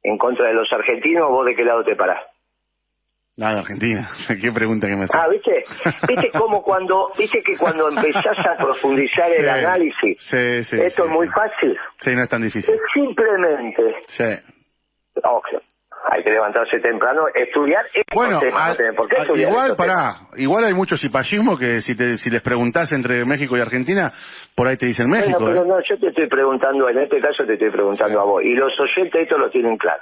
en 0.03 0.17
contra 0.17 0.47
de 0.47 0.53
los 0.53 0.71
argentinos, 0.71 1.29
¿vos 1.29 1.45
de 1.45 1.55
qué 1.55 1.63
lado 1.63 1.83
te 1.83 1.95
parás? 1.95 2.28
Nada, 3.39 3.53
de 3.55 3.59
Argentina. 3.61 4.09
Qué 4.41 4.51
pregunta 4.51 4.87
que 4.87 4.95
me 4.95 5.03
hace. 5.05 5.17
Ah, 5.17 5.27
¿viste? 5.29 5.63
¿Viste 6.07 6.29
cómo 6.37 6.61
cuando, 6.61 7.11
viste 7.17 7.41
que 7.43 7.57
cuando 7.57 7.89
empezás 7.89 8.37
a 8.45 8.55
profundizar 8.63 9.29
el 9.31 9.43
Sí. 9.43 9.49
análisis, 9.49 10.17
Sí, 10.21 10.63
sí. 10.65 10.77
esto 10.81 11.03
sí, 11.03 11.09
es 11.09 11.15
muy 11.17 11.27
sí. 11.27 11.33
fácil? 11.33 11.77
Sí, 12.01 12.15
no 12.15 12.23
es 12.23 12.29
tan 12.29 12.41
difícil. 12.43 12.75
Es 12.75 12.81
simplemente, 12.93 13.95
Sí. 14.07 14.25
ojo, 15.23 15.61
hay 16.11 16.23
que 16.23 16.31
levantarse 16.31 16.79
temprano, 16.79 17.23
estudiar 17.35 17.83
Bueno, 18.13 18.39
temas, 18.39 18.79
a- 18.79 18.93
por 18.95 19.07
qué 19.09 19.17
a- 19.17 19.21
estudiar 19.23 19.49
igual, 19.51 19.75
pará, 19.75 20.13
igual 20.37 20.63
hay 20.65 20.73
mucho 20.73 20.95
cipallismo 20.97 21.57
que 21.57 21.81
si, 21.81 21.95
te, 21.95 22.17
si 22.17 22.29
les 22.29 22.41
preguntás 22.41 22.91
entre 22.93 23.25
México 23.25 23.57
y 23.57 23.61
Argentina, 23.61 24.11
por 24.55 24.67
ahí 24.67 24.77
te 24.77 24.85
dicen 24.85 25.09
México. 25.09 25.39
Bueno, 25.39 25.61
pero 25.61 25.65
¿eh? 25.65 25.67
no, 25.77 25.83
yo 25.87 25.99
te 25.99 26.07
estoy 26.07 26.27
preguntando, 26.27 26.89
en 26.89 26.99
este 26.99 27.19
caso 27.19 27.45
te 27.45 27.53
estoy 27.53 27.69
preguntando 27.71 28.19
a 28.21 28.23
vos, 28.23 28.41
y 28.43 28.53
los 28.53 28.71
oyentes 28.79 29.23
esto 29.23 29.37
lo 29.37 29.49
tienen 29.49 29.77
claro. 29.77 30.01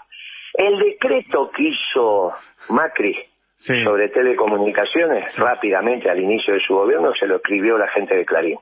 El 0.53 0.79
decreto 0.79 1.51
que 1.51 1.63
hizo 1.63 2.33
Macri 2.69 3.17
Sí. 3.55 3.83
sobre 3.83 4.09
telecomunicaciones, 4.09 5.33
Sí. 5.33 5.41
rápidamente 5.41 6.09
al 6.09 6.19
inicio 6.19 6.53
de 6.53 6.59
su 6.59 6.75
gobierno, 6.75 7.13
se 7.15 7.25
lo 7.25 7.37
escribió 7.37 7.77
la 7.77 7.87
gente 7.87 8.15
de 8.15 8.25
Clarín. 8.25 8.59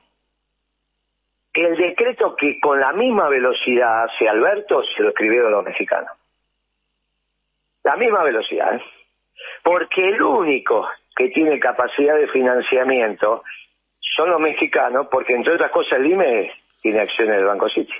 El 1.52 1.76
decreto 1.76 2.34
que 2.36 2.58
con 2.60 2.80
la 2.80 2.92
misma 2.92 3.28
velocidad 3.28 4.04
hace 4.04 4.28
Alberto, 4.28 4.82
se 4.96 5.02
lo 5.02 5.10
escribieron 5.10 5.52
los 5.52 5.64
mexicanos. 5.64 6.10
La 7.82 7.96
misma 7.96 8.22
velocidad, 8.24 8.74
¿eh? 8.74 8.82
Porque 9.62 10.02
el 10.02 10.20
único 10.20 10.88
que 11.14 11.28
tiene 11.28 11.58
capacidad 11.58 12.16
de 12.16 12.28
financiamiento 12.28 13.42
son 14.00 14.30
los 14.30 14.40
mexicanos, 14.40 15.08
porque 15.10 15.34
entre 15.34 15.54
otras 15.54 15.70
cosas 15.70 15.98
el 15.98 16.06
IME 16.06 16.52
tiene 16.82 17.00
acciones 17.00 17.36
del 17.36 17.46
Banco 17.46 17.68
City. 17.68 17.92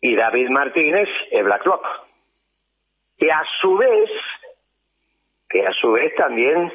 Y 0.00 0.14
David 0.14 0.48
Martínez 0.50 1.08
es 1.30 1.44
BlackRock. 1.44 1.84
Que 3.18 3.32
a 3.32 3.42
su 3.60 3.76
vez, 3.76 4.10
que 5.48 5.62
a 5.66 5.72
su 5.80 5.92
vez 5.92 6.14
también 6.16 6.72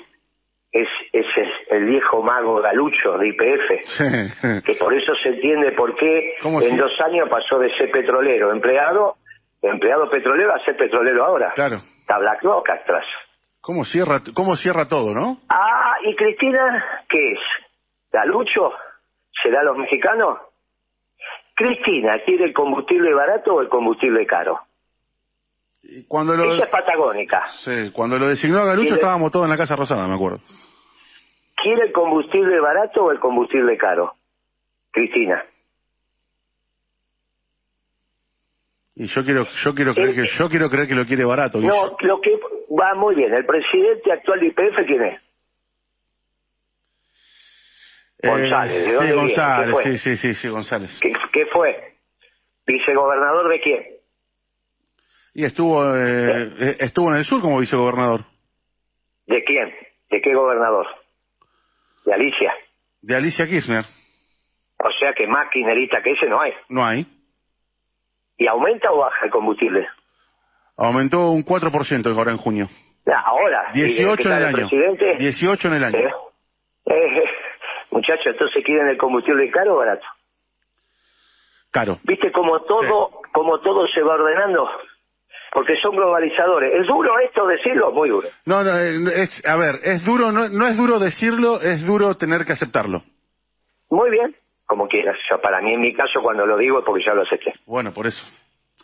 es, 0.71 0.87
es 1.11 1.25
el, 1.69 1.85
viejo 1.85 2.23
mago 2.23 2.61
Galucho 2.61 3.17
de 3.17 3.27
IPF, 3.29 4.63
que 4.65 4.75
por 4.75 4.93
eso 4.93 5.13
se 5.21 5.29
entiende 5.29 5.73
por 5.73 5.95
qué 5.95 6.35
en 6.43 6.77
dos 6.77 6.91
años 7.05 7.29
pasó 7.29 7.59
de 7.59 7.75
ser 7.77 7.91
petrolero, 7.91 8.51
empleado, 8.51 9.17
empleado 9.61 10.09
petrolero 10.09 10.53
a 10.55 10.63
ser 10.63 10.77
petrolero 10.77 11.25
ahora. 11.25 11.51
Claro. 11.53 11.77
Está 11.99 12.17
Black 12.17 12.43
atrás. 12.69 13.05
¿Cómo 13.61 13.85
cierra, 13.85 14.21
¿Cómo 14.33 14.55
cierra 14.55 14.87
todo, 14.87 15.13
no? 15.13 15.37
Ah, 15.49 15.95
¿y 16.03 16.15
Cristina 16.15 17.03
qué 17.07 17.33
es? 17.33 17.39
¿Galucho? 18.11 18.71
¿Será 19.43 19.63
los 19.63 19.77
mexicanos? 19.77 20.39
Cristina, 21.55 22.17
¿quiere 22.25 22.45
el 22.45 22.53
combustible 22.53 23.13
barato 23.13 23.55
o 23.55 23.61
el 23.61 23.69
combustible 23.69 24.25
caro? 24.25 24.61
Cuando 26.07 26.35
lo... 26.35 26.43
Ella 26.43 26.65
es 26.65 26.69
patagónica. 26.69 27.43
Sí, 27.63 27.91
cuando 27.91 28.17
lo 28.19 28.27
designó 28.27 28.59
a 28.59 28.65
Galucho 28.65 28.95
estábamos 28.95 29.31
todos 29.31 29.45
en 29.45 29.51
la 29.51 29.57
Casa 29.57 29.75
Rosada, 29.75 30.07
me 30.07 30.15
acuerdo. 30.15 30.39
¿Quiere 31.55 31.87
el 31.87 31.91
combustible 31.91 32.59
barato 32.59 33.05
o 33.05 33.11
el 33.11 33.19
combustible 33.19 33.77
caro? 33.77 34.15
Cristina. 34.91 35.43
Y 38.95 39.07
yo 39.07 39.23
quiero, 39.23 39.47
yo 39.63 39.73
quiero 39.73 39.93
creer 39.93 40.15
que, 40.15 40.27
yo 40.27 40.49
quiero 40.49 40.69
creer 40.69 40.87
que 40.87 40.95
lo 40.95 41.05
quiere 41.05 41.23
barato. 41.23 41.59
No, 41.59 41.95
lo 41.99 42.21
que 42.21 42.39
va 42.79 42.93
muy 42.95 43.15
bien. 43.15 43.33
El 43.33 43.45
presidente 43.45 44.11
actual 44.11 44.39
de 44.39 44.47
IPF, 44.47 44.85
¿quién 44.85 45.03
es? 45.03 45.21
Eh, 48.21 48.29
González. 48.29 48.85
¿de 48.85 49.07
sí, 49.07 49.13
González, 49.13 49.75
sí, 49.83 49.97
sí, 49.97 50.17
sí, 50.17 50.33
sí, 50.35 50.47
González. 50.49 50.99
¿Qué, 51.01 51.13
¿Qué, 51.31 51.45
fue? 51.47 51.95
¿Vicegobernador 52.67 53.49
de 53.49 53.59
quién? 53.59 53.83
Y 55.33 55.45
estuvo, 55.45 55.83
eh, 55.95 56.51
eh, 56.59 56.77
estuvo 56.79 57.09
en 57.09 57.17
el 57.17 57.25
sur 57.25 57.41
como 57.41 57.59
vicegobernador. 57.59 58.21
¿De 59.27 59.43
quién? 59.43 59.73
¿De 60.09 60.21
qué 60.21 60.33
gobernador? 60.33 60.87
De 62.05 62.13
Alicia. 62.13 62.53
De 63.01 63.15
Alicia 63.15 63.47
Kirchner. 63.47 63.85
O 64.83 64.91
sea 64.99 65.13
que 65.13 65.27
más 65.27 65.49
kirchnerista 65.49 66.01
que 66.01 66.11
ese 66.11 66.27
no 66.27 66.41
hay. 66.41 66.53
No 66.69 66.83
hay. 66.83 67.05
¿Y 68.37 68.47
aumenta 68.47 68.91
o 68.91 68.97
baja 68.97 69.25
el 69.25 69.31
combustible? 69.31 69.87
Aumentó 70.75 71.31
un 71.31 71.45
4% 71.45 72.17
ahora 72.17 72.31
en 72.31 72.37
junio. 72.37 72.67
ahora. 73.05 73.71
18 73.73 74.27
en 74.27 74.35
el, 74.35 74.45
año. 74.45 74.55
Presidente? 74.67 75.15
18 75.17 75.67
en 75.67 75.73
el 75.75 75.83
año. 75.83 75.97
Eh, 75.99 76.09
eh, 76.85 77.23
muchachos, 77.91 78.25
entonces 78.25 78.63
quieren 78.65 78.87
el 78.87 78.97
combustible 78.97 79.49
caro 79.51 79.75
o 79.75 79.77
barato. 79.77 80.05
Caro. 81.69 81.99
¿Viste 82.03 82.31
cómo 82.31 82.61
todo, 82.63 83.21
como 83.31 83.59
todo 83.59 83.87
se 83.87 84.01
va 84.01 84.15
ordenando? 84.15 84.67
Porque 85.51 85.75
son 85.75 85.95
globalizadores. 85.95 86.71
¿Es 86.73 86.87
duro 86.87 87.19
esto 87.19 87.45
decirlo? 87.45 87.91
Muy 87.91 88.09
duro. 88.09 88.29
No, 88.45 88.63
no, 88.63 88.77
eh, 88.77 89.23
es, 89.23 89.43
a 89.45 89.57
ver, 89.57 89.75
es 89.83 90.03
duro, 90.05 90.31
no, 90.31 90.47
no 90.49 90.67
es 90.67 90.77
duro 90.77 90.99
decirlo, 90.99 91.59
es 91.61 91.85
duro 91.85 92.15
tener 92.15 92.45
que 92.45 92.53
aceptarlo. 92.53 93.03
Muy 93.89 94.09
bien, 94.09 94.33
como 94.65 94.87
quieras. 94.87 95.17
para 95.43 95.61
mí, 95.61 95.73
en 95.73 95.81
mi 95.81 95.93
caso, 95.93 96.21
cuando 96.23 96.45
lo 96.45 96.57
digo 96.57 96.79
es 96.79 96.85
porque 96.85 97.03
ya 97.05 97.13
lo 97.13 97.23
acepté. 97.23 97.53
Bueno, 97.65 97.93
por 97.93 98.07
eso. 98.07 98.25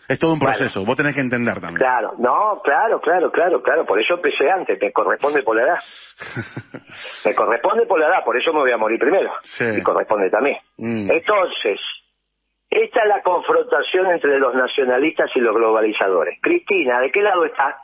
Es 0.09 0.19
todo 0.19 0.33
un 0.33 0.39
proceso, 0.39 0.85
vos 0.85 0.95
tenés 0.95 1.15
que 1.15 1.21
entender 1.21 1.55
también. 1.55 1.75
Claro, 1.75 2.13
no, 2.17 2.61
claro, 2.63 3.01
claro, 3.01 3.29
claro, 3.29 3.61
claro. 3.61 3.85
Por 3.85 3.99
eso 3.99 4.13
empecé 4.13 4.49
antes, 4.49 4.79
me 4.81 4.91
corresponde 4.93 5.43
por 5.43 5.57
la 5.57 5.63
edad. 5.63 5.79
me 7.25 7.35
corresponde 7.35 7.85
por 7.85 7.99
la 7.99 8.07
edad, 8.07 8.23
por 8.23 8.37
eso 8.37 8.53
me 8.53 8.59
voy 8.59 8.71
a 8.71 8.77
morir 8.77 8.99
primero. 8.99 9.31
Sí. 9.43 9.65
Y 9.77 9.81
corresponde 9.81 10.29
también. 10.29 10.57
Mm. 10.77 11.11
Entonces, 11.11 11.79
esta 12.69 13.01
es 13.01 13.07
la 13.07 13.21
confrontación 13.21 14.07
entre 14.07 14.39
los 14.39 14.53
nacionalistas 14.53 15.29
y 15.35 15.39
los 15.39 15.55
globalizadores. 15.55 16.37
Cristina, 16.41 16.99
¿de 16.99 17.11
qué 17.11 17.21
lado 17.21 17.45
está? 17.45 17.77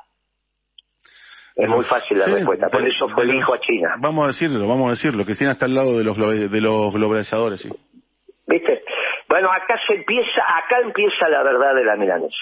Es 1.55 1.69
muy 1.69 1.85
fácil 1.85 2.17
la 2.17 2.25
respuesta, 2.25 2.67
por 2.67 2.85
eso 2.85 3.07
fue 3.09 3.23
el 3.23 3.35
hijo 3.35 3.53
a 3.53 3.59
China. 3.59 3.95
Vamos 3.99 4.25
a 4.25 4.27
decirlo, 4.27 4.67
vamos 4.67 4.87
a 4.87 4.89
decirlo. 4.91 5.23
Cristina 5.23 5.51
está 5.51 5.65
al 5.65 5.75
lado 5.75 5.97
de 5.97 6.03
los, 6.03 6.17
de 6.17 6.61
los 6.61 6.93
globalizadores, 6.93 7.61
sí. 7.61 7.69
¿Viste? 8.47 8.83
Bueno, 9.29 9.51
acá 9.51 9.79
se 9.87 9.93
empieza, 9.93 10.41
acá 10.47 10.79
empieza 10.83 11.29
la 11.29 11.43
verdad 11.43 11.75
de 11.75 11.85
la 11.85 11.95
milanesa. 11.95 12.35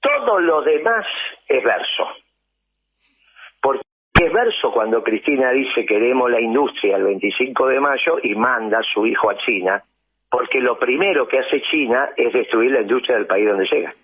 Todo 0.00 0.40
lo 0.40 0.62
demás 0.62 1.06
es 1.48 1.64
verso. 1.64 2.06
Porque 3.60 3.82
es 4.14 4.32
verso 4.32 4.70
cuando 4.70 5.02
Cristina 5.02 5.50
dice 5.50 5.86
queremos 5.86 6.30
la 6.30 6.40
industria 6.40 6.96
el 6.96 7.04
25 7.04 7.66
de 7.66 7.80
mayo 7.80 8.18
y 8.22 8.34
manda 8.34 8.78
a 8.78 8.82
su 8.82 9.06
hijo 9.06 9.30
a 9.30 9.38
China 9.38 9.82
porque 10.34 10.58
lo 10.58 10.76
primero 10.76 11.28
que 11.28 11.38
hace 11.38 11.62
China 11.62 12.10
es 12.16 12.32
destruir 12.32 12.72
la 12.72 12.80
industria 12.80 13.16
del 13.16 13.26
país 13.28 13.46
donde 13.46 13.68
llega. 13.70 13.94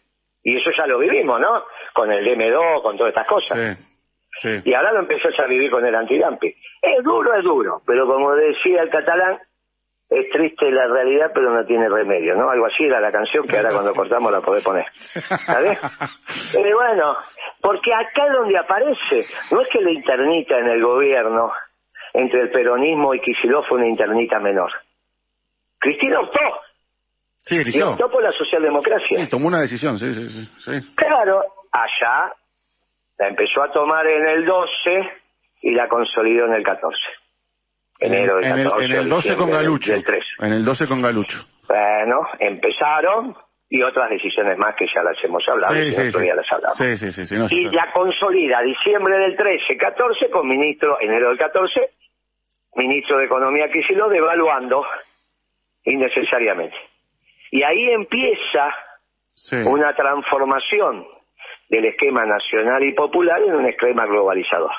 Y 0.45 0.59
eso 0.59 0.71
ya 0.71 0.87
lo 0.87 1.01
vivimos, 1.01 1.41
¿no? 1.41 1.65
Con 1.93 2.13
el 2.13 2.25
DM2, 2.25 2.83
con 2.83 2.97
todas 2.97 3.11
estas 3.11 3.27
cosas. 3.27 3.77
Sí, 4.41 4.49
Y 4.65 4.73
ahora 4.73 4.93
lo 4.93 5.01
empezás 5.01 5.33
a 5.41 5.49
vivir 5.49 5.73
con 5.73 5.85
el 5.85 5.93
antidumping. 5.93 6.55
Es 6.83 7.03
duro, 7.03 7.35
es 7.35 7.43
duro, 7.43 7.83
pero 7.85 8.07
como 8.07 8.33
decía 8.37 8.83
el 8.83 8.91
catalán, 8.91 9.41
es 10.09 10.31
triste 10.31 10.71
la 10.71 10.87
realidad, 10.87 11.33
pero 11.35 11.53
no 11.53 11.67
tiene 11.67 11.89
remedio, 11.89 12.37
¿no? 12.37 12.49
Algo 12.49 12.67
así 12.67 12.85
era 12.85 13.01
la 13.01 13.11
canción 13.11 13.49
que 13.49 13.57
ahora 13.57 13.73
cuando 13.73 13.93
cortamos 13.93 14.31
la 14.31 14.41
podés 14.41 14.63
poner. 14.63 14.87
¿Sabes? 15.47 15.81
Pero 16.53 16.77
bueno, 16.77 17.17
porque 17.61 17.93
acá 17.93 18.33
donde 18.33 18.57
aparece, 18.57 19.27
no 19.51 19.63
es 19.63 19.69
que 19.69 19.81
la 19.81 19.91
internita 19.91 20.59
en 20.59 20.69
el 20.69 20.81
gobierno 20.81 21.51
entre 22.15 22.43
el 22.43 22.51
peronismo 22.53 23.15
y 23.15 23.21
Kicillof 23.21 23.67
fue 23.69 23.79
una 23.79 23.89
internita 23.89 24.39
menor. 24.39 24.71
Cristina 25.81 26.21
optó. 26.21 26.41
Sí, 27.43 27.57
Y 27.65 27.81
optó 27.81 28.11
por 28.11 28.23
la 28.23 28.33
socialdemocracia. 28.33 29.25
Sí, 29.25 29.31
tomó 29.31 29.49
una 29.49 29.61
decisión, 29.61 29.99
sí, 29.99 30.13
sí, 30.13 30.49
sí, 30.59 30.95
Claro, 30.95 31.43
allá 31.73 32.33
la 33.19 33.29
empezó 33.29 33.63
a 33.63 33.73
tomar 33.73 34.07
en 34.07 34.29
el 34.29 34.45
12 34.45 35.11
y 35.63 35.75
la 35.75 35.89
consolidó 35.89 36.47
en 36.47 36.55
el 36.55 36.63
14. 36.63 36.97
Enero 38.01 38.37
del 38.37 38.45
14. 38.45 38.85
En 38.85 38.93
el, 38.93 39.09
12 39.09 39.37
con 39.37 39.51
Galucho. 39.51 39.93
En 40.41 40.53
el 40.53 40.65
12 40.65 40.87
con 40.87 41.03
Galucho. 41.03 41.39
Bueno, 41.67 42.21
empezaron 42.39 43.35
y 43.71 43.83
otras 43.83 44.11
decisiones 44.11 44.59
más 44.59 44.75
que 44.75 44.87
ya 44.93 45.03
las 45.03 45.17
hemos 45.23 45.43
hablado. 45.49 45.75
Sí, 45.75 45.95
sí, 45.95 46.13
sí. 46.13 46.27
las 46.27 46.53
hablamos. 46.53 46.77
Sí, 46.77 46.97
sí, 46.97 47.35
y 47.51 47.71
la 47.71 47.91
consolida 47.93 48.61
diciembre 48.63 49.17
del 49.19 49.37
13, 49.37 49.77
14 49.77 50.29
con 50.29 50.47
ministro, 50.47 50.99
enero 51.01 51.29
del 51.29 51.39
14, 51.39 51.81
ministro 52.75 53.19
de 53.19 53.25
Economía 53.25 53.67
lo 53.95 54.09
devaluando 54.09 54.85
innecesariamente. 55.85 56.77
Y 57.51 57.63
ahí 57.63 57.91
empieza 57.91 58.75
una 59.67 59.95
transformación 59.95 61.07
del 61.69 61.85
esquema 61.87 62.25
nacional 62.27 62.85
y 62.85 62.93
popular 62.93 63.43
en 63.43 63.55
un 63.55 63.67
esquema 63.67 64.07
globalizador. 64.07 64.73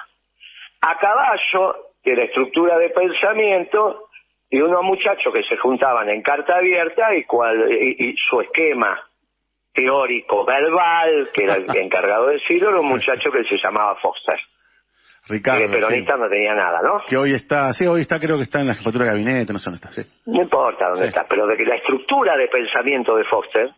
A 0.82 0.98
caballo 0.98 1.92
de 2.04 2.16
la 2.16 2.24
estructura 2.24 2.78
de 2.78 2.90
pensamiento 2.90 4.10
de 4.50 4.62
unos 4.62 4.84
muchachos 4.84 5.34
que 5.34 5.44
se 5.44 5.58
juntaban 5.58 6.10
en 6.10 6.22
carta 6.22 6.58
abierta 6.58 7.16
y, 7.16 7.24
cual, 7.24 7.72
y, 7.72 8.16
su 8.18 8.42
esquema 8.42 9.02
teórico 9.74 10.44
verbal, 10.46 11.30
que 11.34 11.44
era 11.44 11.56
el 11.56 11.76
encargado 11.78 12.28
de 12.28 12.34
decirlo, 12.34 12.70
era 12.70 12.80
un 12.82 12.90
muchacho 12.90 13.32
que 13.32 13.46
se 13.46 13.58
llamaba 13.58 13.96
Foster. 13.96 14.40
Ricardo. 15.32 15.66
Que 15.66 15.72
peronista 15.72 16.18
no 16.18 16.30
tenía 16.30 16.54
nada, 16.54 16.80
¿no? 16.84 17.02
Que 17.08 17.18
hoy 17.18 17.32
está, 17.34 17.74
sí, 17.74 17.88
hoy 17.88 18.02
está, 18.02 18.20
creo 18.20 18.38
que 18.38 18.44
está 18.44 18.62
en 18.62 18.68
la 18.68 18.76
jefatura 18.76 19.06
de 19.06 19.12
gabinete, 19.12 19.54
no 19.54 19.60
sé 19.60 19.66
dónde 19.70 19.78
está, 19.78 19.92
sí. 19.92 20.08
No 20.26 20.44
importa 20.44 20.90
dónde 20.90 21.08
está, 21.08 21.26
pero 21.28 21.48
de 21.48 21.58
que 21.58 21.66
la 21.66 21.76
estructura 21.76 22.36
de 22.38 22.48
pensamiento 22.48 23.16
de 23.16 23.24
Foster 23.26 23.70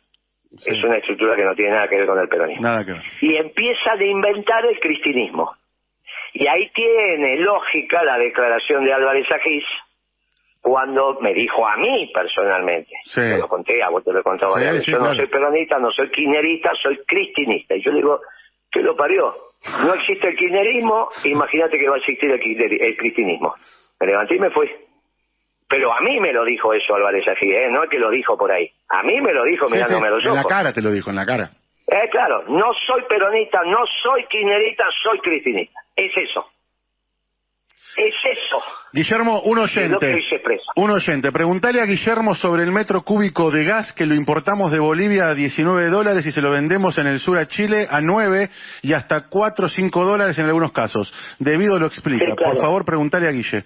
es 0.52 0.84
una 0.84 0.98
estructura 0.98 1.36
que 1.36 1.44
no 1.44 1.56
tiene 1.56 1.72
nada 1.72 1.88
que 1.88 1.98
ver 1.98 2.08
con 2.08 2.20
el 2.20 2.28
peronismo. 2.28 2.62
Nada 2.62 2.86
que 2.86 2.94
ver. 2.94 3.02
Y 3.22 3.36
empieza 3.38 3.96
de 3.98 4.08
inventar 4.08 4.66
el 4.66 4.80
cristinismo. 4.80 5.56
Y 6.34 6.48
ahí 6.48 6.72
tiene 6.74 7.38
lógica 7.38 8.04
la 8.04 8.18
declaración 8.18 8.84
de 8.86 8.94
Álvarez 8.94 9.28
Agis 9.32 9.63
cuando 10.63 11.20
me 11.20 11.34
dijo 11.34 11.68
a 11.68 11.76
mí 11.76 12.10
personalmente, 12.13 12.92
sí. 13.06 13.20
te 13.20 13.38
lo 13.38 13.50
conté, 13.50 13.84
a 13.84 13.89
vos 13.89 14.02
te 14.02 14.13
lo 14.13 14.22
he 14.22 14.24
contado 14.24 14.56
yo 14.58 14.98
no 14.98 15.13
soy 15.13 15.28
peronista, 15.28 15.78
no 15.78 15.92
soy 15.92 16.10
kirchnerista, 16.10 16.72
soy 16.82 17.00
cristinista. 17.06 17.76
Y 17.76 17.84
yo 17.84 17.92
digo, 17.92 18.22
¿qué 18.72 18.80
lo 18.80 18.96
parió? 18.96 19.36
No 19.65 19.93
existe 19.93 20.28
el 20.28 20.36
kirchnerismo, 20.36 21.10
imagínate 21.23 21.80
que 21.80 21.88
va 21.88 21.95
a 21.95 21.99
existir 21.99 22.30
el, 22.32 22.97
cristinismo. 22.97 23.56
Me 23.99 24.08
levanté 24.08 24.36
y 24.36 24.39
me 24.39 24.49
fui. 24.52 24.69
Pero 25.69 25.93
a 25.93 26.02
mí 26.02 26.19
me 26.19 26.34
lo 26.34 26.43
dijo 26.43 26.73
eso 26.73 26.93
Álvarez 26.93 27.26
así, 27.28 27.49
¿eh? 27.52 27.69
no 27.71 27.84
es 27.84 27.89
que 27.89 27.97
lo 27.97 28.12
dijo 28.12 28.38
por 28.38 28.52
ahí. 28.52 28.69
A 28.89 29.04
mí 29.04 29.21
me 29.21 29.34
lo 29.34 29.43
dijo 29.43 29.67
mirándome 29.69 30.10
los 30.10 30.26
ojos. 30.26 30.38
En 30.38 30.43
la 30.43 30.49
cara 30.49 30.73
te 30.73 30.82
lo 30.82 30.91
dijo, 30.91 31.10
en 31.10 31.15
la 31.15 31.26
cara. 31.26 31.50
Eh, 31.88 32.10
claro, 32.12 32.44
no 32.48 32.71
soy 32.85 33.04
peronista, 33.08 33.62
no 33.65 33.79
soy 34.04 34.25
kirchnerista, 34.25 34.85
soy 35.04 35.19
cristinista. 35.19 35.79
Es 35.96 36.12
eso. 36.15 36.46
Es 37.96 38.15
eso. 38.25 38.62
Guillermo, 38.91 39.41
un 39.41 39.60
oyente. 39.60 40.15
Un 40.75 40.89
oyente. 40.89 41.31
Preguntale 41.31 41.79
a 41.79 41.85
Guillermo 41.85 42.33
sobre 42.33 42.63
el 42.63 42.71
metro 42.71 43.02
cúbico 43.02 43.52
de 43.52 43.65
gas 43.65 43.94
que 43.94 44.06
lo 44.06 44.15
importamos 44.15 44.71
de 44.71 44.79
Bolivia 44.79 45.27
a 45.27 45.35
19 45.35 45.87
dólares 45.87 46.25
y 46.25 46.31
se 46.31 46.41
lo 46.41 46.52
vendemos 46.52 46.98
en 46.98 47.08
el 47.08 47.19
sur 47.19 47.37
a 47.37 47.48
Chile 47.48 47.87
a 47.89 48.02
9 48.02 48.50
y 48.81 48.94
hasta 48.94 49.27
4 49.29 49.65
o 49.65 49.69
5 49.69 50.06
dólares 50.06 50.37
en 50.39 50.46
algunos 50.46 50.71
casos. 50.71 51.13
Debido 51.39 51.77
lo 51.77 51.85
explica. 51.85 52.35
Por 52.35 52.58
favor, 52.58 52.85
preguntale 52.85 53.27
a 53.27 53.31
Guille. 53.31 53.63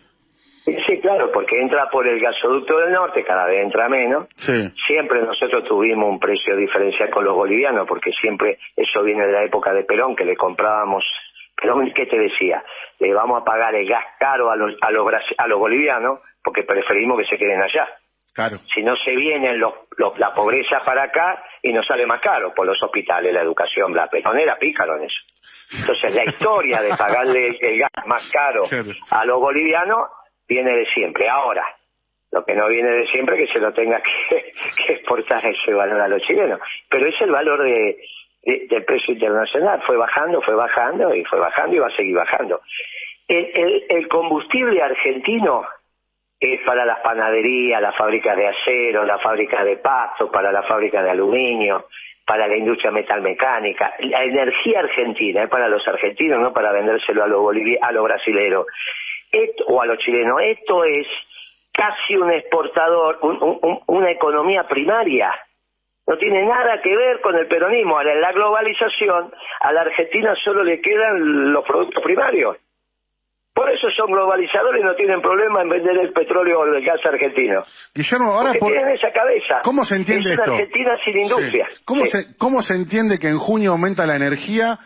Sí, 0.67 0.99
claro, 0.99 1.31
porque 1.31 1.61
entra 1.61 1.89
por 1.89 2.05
el 2.05 2.19
gasoducto 2.19 2.77
del 2.79 2.91
norte, 2.91 3.23
cada 3.23 3.45
vez 3.45 3.63
entra 3.63 3.87
menos. 3.87 4.27
Sí. 4.35 4.69
Siempre 4.85 5.21
nosotros 5.21 5.63
tuvimos 5.63 6.09
un 6.09 6.19
precio 6.19 6.57
diferencial 6.57 7.09
con 7.09 7.23
los 7.23 7.35
bolivianos, 7.35 7.87
porque 7.87 8.11
siempre 8.19 8.57
eso 8.75 9.01
viene 9.01 9.25
de 9.27 9.31
la 9.31 9.43
época 9.45 9.71
de 9.73 9.85
Perón, 9.85 10.13
que 10.13 10.25
le 10.25 10.35
comprábamos. 10.35 11.05
Perón, 11.59 11.91
¿qué 11.93 12.05
te 12.05 12.17
decía? 12.19 12.63
Le 12.99 13.13
vamos 13.13 13.41
a 13.41 13.45
pagar 13.45 13.73
el 13.75 13.87
gas 13.87 14.03
caro 14.19 14.51
a 14.51 14.55
los, 14.55 14.73
a 14.81 14.91
los, 14.91 15.05
a 15.37 15.47
los 15.47 15.59
bolivianos, 15.59 16.19
porque 16.43 16.63
preferimos 16.63 17.17
que 17.19 17.25
se 17.25 17.37
queden 17.37 17.61
allá. 17.61 17.87
Claro. 18.33 18.57
Si 18.75 18.83
no 18.83 18.95
se 18.95 19.15
vienen 19.15 19.59
los, 19.59 19.73
los- 19.97 20.17
la 20.19 20.31
pobreza 20.35 20.81
para 20.85 21.03
acá 21.03 21.43
y 21.63 21.73
nos 21.73 21.85
sale 21.87 22.05
más 22.05 22.21
caro 22.21 22.53
por 22.53 22.67
los 22.67 22.81
hospitales, 22.83 23.33
la 23.33 23.41
educación, 23.41 23.91
bla. 23.93 24.07
Perón 24.07 24.37
era 24.37 24.57
pícaro 24.59 24.95
en 24.97 25.05
eso. 25.05 25.17
Entonces 25.81 26.13
la 26.15 26.23
historia 26.23 26.81
de 26.81 26.89
pagarle 26.95 27.47
el, 27.47 27.57
el 27.59 27.79
gas 27.79 27.89
más 28.05 28.29
caro 28.31 28.63
Claro. 28.69 28.91
a 29.09 29.25
los 29.25 29.39
bolivianos 29.39 30.07
viene 30.47 30.71
de 30.73 30.85
siempre. 30.93 31.27
Ahora, 31.27 31.65
lo 32.31 32.45
que 32.45 32.53
no 32.53 32.67
viene 32.67 32.89
de 32.91 33.07
siempre 33.07 33.35
es 33.41 33.47
que 33.47 33.53
se 33.53 33.59
lo 33.59 33.73
tenga 33.73 33.99
que, 34.29 34.53
que 34.85 34.93
exportar 34.93 35.43
ese 35.45 35.73
valor 35.73 35.99
a 35.99 36.07
los 36.07 36.21
chilenos. 36.21 36.59
Pero 36.89 37.07
es 37.07 37.19
el 37.19 37.31
valor 37.31 37.63
de, 37.63 37.97
de- 38.47 38.67
del 38.67 38.83
precio 38.85 39.13
internacional. 39.13 39.81
Fue 39.85 39.97
bajando, 39.97 40.41
fue 40.41 40.55
bajando 40.55 41.13
y 41.13 41.23
fue 41.25 41.39
bajando 41.39 41.75
y 41.75 41.79
va 41.79 41.87
a 41.87 41.95
seguir 41.95 42.15
bajando. 42.15 42.61
El, 43.27 43.49
el- 43.53 43.83
el 43.89 44.07
combustible 44.07 44.81
argentino 44.81 45.65
es 46.39 46.59
para 46.65 46.85
las 46.85 46.99
panaderías, 46.99 47.81
las 47.81 47.95
fábricas 47.95 48.35
de 48.37 48.47
acero, 48.47 49.03
las 49.05 49.21
fábricas 49.21 49.65
de 49.65 49.77
pasto, 49.77 50.31
para 50.31 50.51
la 50.51 50.63
fábrica 50.63 51.01
de 51.03 51.09
aluminio, 51.11 51.87
para 52.25 52.47
la 52.47 52.55
industria 52.55 52.91
metalmecánica. 52.91 53.93
La 53.99 54.23
energía 54.23 54.79
argentina 54.79 55.43
es 55.43 55.49
para 55.49 55.67
los 55.67 55.85
argentinos, 55.87 56.39
no 56.39 56.53
para 56.53 56.71
vendérselo 56.71 57.23
a 57.23 57.27
los 57.27 57.41
a 57.81 57.91
los 57.91 58.03
brasileros 58.03 58.65
o 59.67 59.81
a 59.81 59.85
los 59.85 59.97
chilenos. 59.97 60.39
Esto 60.41 60.83
es 60.83 61.07
casi 61.73 62.15
un 62.15 62.31
exportador, 62.31 63.19
un- 63.23 63.81
una 63.87 64.11
economía 64.11 64.63
primaria. 64.67 65.33
No 66.07 66.17
tiene 66.17 66.43
nada 66.45 66.79
que 66.81 66.95
ver 66.95 67.19
con 67.21 67.35
el 67.35 67.47
peronismo. 67.47 67.97
Ahora, 67.97 68.13
en 68.13 68.21
la 68.21 68.31
globalización, 68.31 69.31
a 69.59 69.71
la 69.73 69.81
Argentina 69.81 70.33
solo 70.43 70.63
le 70.63 70.79
quedan 70.81 71.51
los 71.51 71.65
productos 71.65 72.01
primarios. 72.03 72.57
Por 73.53 73.69
eso 73.71 73.87
son 73.89 74.11
globalizadores 74.11 74.81
y 74.81 74.85
no 74.85 74.93
tienen 74.95 75.19
problema 75.19 75.63
en 75.63 75.69
vender 75.69 75.97
el 75.97 76.13
petróleo 76.13 76.59
o 76.59 76.65
el 76.65 76.85
gas 76.85 76.99
argentino. 77.03 77.63
Guillermo, 77.93 78.31
ahora 78.31 78.49
Porque 78.51 78.59
por... 78.59 78.71
tienen 78.71 78.95
esa 78.95 79.11
cabeza. 79.11 79.61
¿Cómo 79.63 79.83
se 79.83 79.95
entiende 79.95 80.31
es 80.31 80.37
una 80.37 80.43
esto? 80.43 80.53
Argentina 80.53 80.97
sin 81.03 81.17
industria. 81.17 81.67
Sí. 81.69 81.81
¿Cómo, 81.83 82.01
Sí. 82.03 82.07
se, 82.09 82.37
¿Cómo 82.37 82.61
se 82.61 82.73
entiende 82.75 83.17
que 83.19 83.29
en 83.29 83.39
junio 83.39 83.71
aumenta 83.71 84.05
la 84.05 84.15
energía 84.15 84.77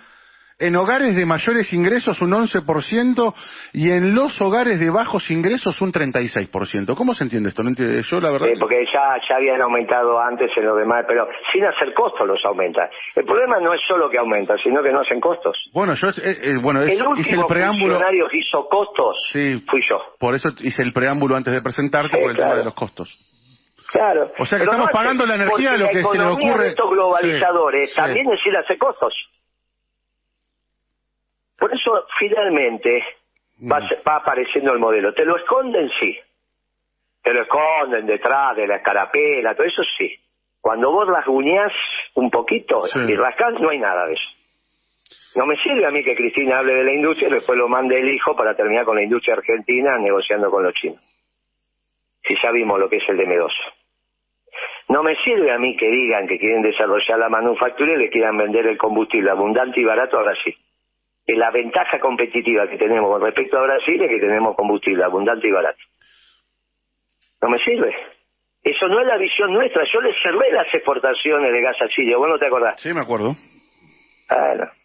en 0.61 0.75
hogares 0.75 1.15
de 1.15 1.25
mayores 1.25 1.73
ingresos 1.73 2.21
un 2.21 2.31
11% 2.31 3.33
y 3.73 3.91
en 3.91 4.13
los 4.15 4.39
hogares 4.41 4.79
de 4.79 4.89
bajos 4.89 5.29
ingresos 5.31 5.81
un 5.81 5.91
36%? 5.91 6.95
¿Cómo 6.95 7.13
se 7.13 7.23
entiende 7.23 7.49
esto? 7.49 7.63
No 7.63 7.69
entiendo. 7.69 8.01
Yo 8.09 8.21
la 8.21 8.31
verdad... 8.31 8.47
Eh, 8.49 8.53
porque 8.59 8.85
ya, 8.93 9.15
ya 9.27 9.35
habían 9.35 9.61
aumentado 9.61 10.19
antes 10.19 10.49
en 10.55 10.65
lo 10.65 10.75
demás, 10.75 11.03
pero 11.07 11.27
sin 11.51 11.65
hacer 11.65 11.93
costos 11.93 12.27
los 12.27 12.39
aumentan. 12.45 12.87
El 13.15 13.25
problema 13.25 13.59
no 13.59 13.73
es 13.73 13.81
solo 13.87 14.09
que 14.09 14.17
aumentan, 14.17 14.57
sino 14.63 14.81
que 14.83 14.91
no 14.91 15.01
hacen 15.01 15.19
costos. 15.19 15.57
Bueno, 15.73 15.93
yo 15.95 16.09
eh, 16.09 16.13
eh, 16.41 16.53
bueno, 16.61 16.81
es- 16.81 16.89
el 16.89 16.93
hice 16.95 17.07
último 17.07 17.41
el 17.41 17.47
preámbulo... 17.47 17.93
funcionario 17.95 18.27
que 18.29 18.37
hizo 18.37 18.67
costos 18.69 19.15
Sí. 19.31 19.63
fui 19.69 19.81
yo. 19.89 19.97
Por 20.19 20.35
eso 20.35 20.49
hice 20.61 20.83
el 20.83 20.93
preámbulo 20.93 21.35
antes 21.35 21.53
de 21.53 21.61
presentarte 21.61 22.15
Sí, 22.15 22.21
por 22.21 22.29
el 22.31 22.35
tema 22.35 22.47
claro. 22.49 22.59
de 22.59 22.65
los 22.65 22.73
costos. 22.73 23.19
Claro. 23.91 24.31
O 24.39 24.45
sea 24.45 24.57
que 24.57 24.63
Pero 24.63 24.71
estamos 24.71 24.77
no 24.77 24.83
hace- 24.85 24.93
pagando 24.97 25.25
la 25.25 25.35
energía 25.35 25.71
porque 25.71 25.77
lo 25.83 25.87
que 25.89 26.03
se 26.03 26.17
le 26.17 26.25
ocurre. 26.25 26.63
de 26.63 26.69
estos 26.69 26.89
globalizadores 26.89 27.89
Sí, 27.89 27.95
sí. 27.95 28.01
también 28.01 28.31
es 28.31 28.39
ir 28.45 28.55
a 28.55 28.59
hacer 28.61 28.77
costos. 28.77 29.13
Por 31.61 31.71
eso, 31.75 32.05
finalmente, 32.17 33.03
va, 33.71 33.79
Mm. 33.79 33.89
va 34.07 34.15
apareciendo 34.15 34.73
el 34.73 34.79
modelo. 34.79 35.13
Te 35.13 35.23
lo 35.23 35.37
esconden, 35.37 35.91
sí. 35.99 36.17
Te 37.21 37.31
lo 37.35 37.43
esconden 37.43 38.07
detrás 38.07 38.55
de 38.55 38.65
la 38.65 38.77
escarapela, 38.77 39.53
todo 39.53 39.67
eso 39.67 39.83
sí. 39.95 40.11
Cuando 40.59 40.91
vos 40.91 41.07
rasguñás 41.07 41.71
un 42.15 42.31
poquito 42.31 42.83
Sí. 42.87 42.97
y 43.07 43.15
rascás, 43.15 43.53
no 43.61 43.69
hay 43.69 43.77
nada 43.77 44.07
de 44.07 44.13
eso. 44.13 44.29
No 45.35 45.45
me 45.45 45.55
sirve 45.57 45.85
a 45.85 45.91
mí 45.91 46.03
que 46.03 46.15
Cristina 46.15 46.57
hable 46.57 46.73
de 46.73 46.83
la 46.83 46.93
industria 46.93 47.29
y 47.29 47.33
después 47.33 47.55
lo 47.57 47.67
mande 47.67 47.99
el 47.99 48.09
hijo 48.09 48.35
para 48.35 48.55
terminar 48.55 48.83
con 48.85 48.95
la 48.95 49.03
industria 49.03 49.35
argentina 49.35 49.99
negociando 49.99 50.49
con 50.49 50.63
los 50.63 50.73
chinos. 50.73 50.99
Si 52.23 52.35
ya 52.41 52.49
vimos 52.51 52.79
lo 52.79 52.89
que 52.89 52.97
es 52.97 53.03
el 53.07 53.17
DM2. 53.17 53.51
No 54.89 55.03
me 55.03 55.15
sirve 55.23 55.51
a 55.51 55.59
mí 55.59 55.77
que 55.77 55.89
digan 55.89 56.27
que 56.27 56.39
quieren 56.39 56.63
desarrollar 56.63 57.19
la 57.19 57.29
manufactura 57.29 57.93
y 57.93 57.97
le 57.97 58.09
quieran 58.09 58.35
vender 58.37 58.65
el 58.65 58.77
combustible 58.79 59.29
abundante 59.29 59.79
y 59.79 59.85
barato 59.85 60.17
a 60.17 60.23
Brasil. 60.23 60.55
Que 61.25 61.35
la 61.35 61.51
ventaja 61.51 61.99
competitiva 61.99 62.67
que 62.67 62.77
tenemos 62.77 63.09
con 63.11 63.21
respecto 63.21 63.57
a 63.57 63.63
Brasil 63.63 64.01
es 64.01 64.09
que 64.09 64.19
tenemos 64.19 64.55
combustible 64.55 65.03
abundante 65.03 65.47
y 65.47 65.51
barato. 65.51 65.79
No 67.41 67.49
me 67.49 67.59
sirve. 67.59 67.95
Eso 68.63 68.87
no 68.87 68.99
es 68.99 69.07
la 69.07 69.17
visión 69.17 69.51
nuestra. 69.53 69.83
Yo 69.91 70.01
les 70.01 70.15
cerré 70.21 70.51
las 70.51 70.67
exportaciones 70.73 71.51
de 71.51 71.61
gas 71.61 71.75
a 71.81 71.87
Chile. 71.87 72.15
¿Vos 72.15 72.29
no 72.29 72.37
te 72.37 72.47
acordás? 72.47 72.79
Sí, 72.81 72.93
me 72.93 73.01
acuerdo. 73.01 73.33
Bueno. 74.29 74.80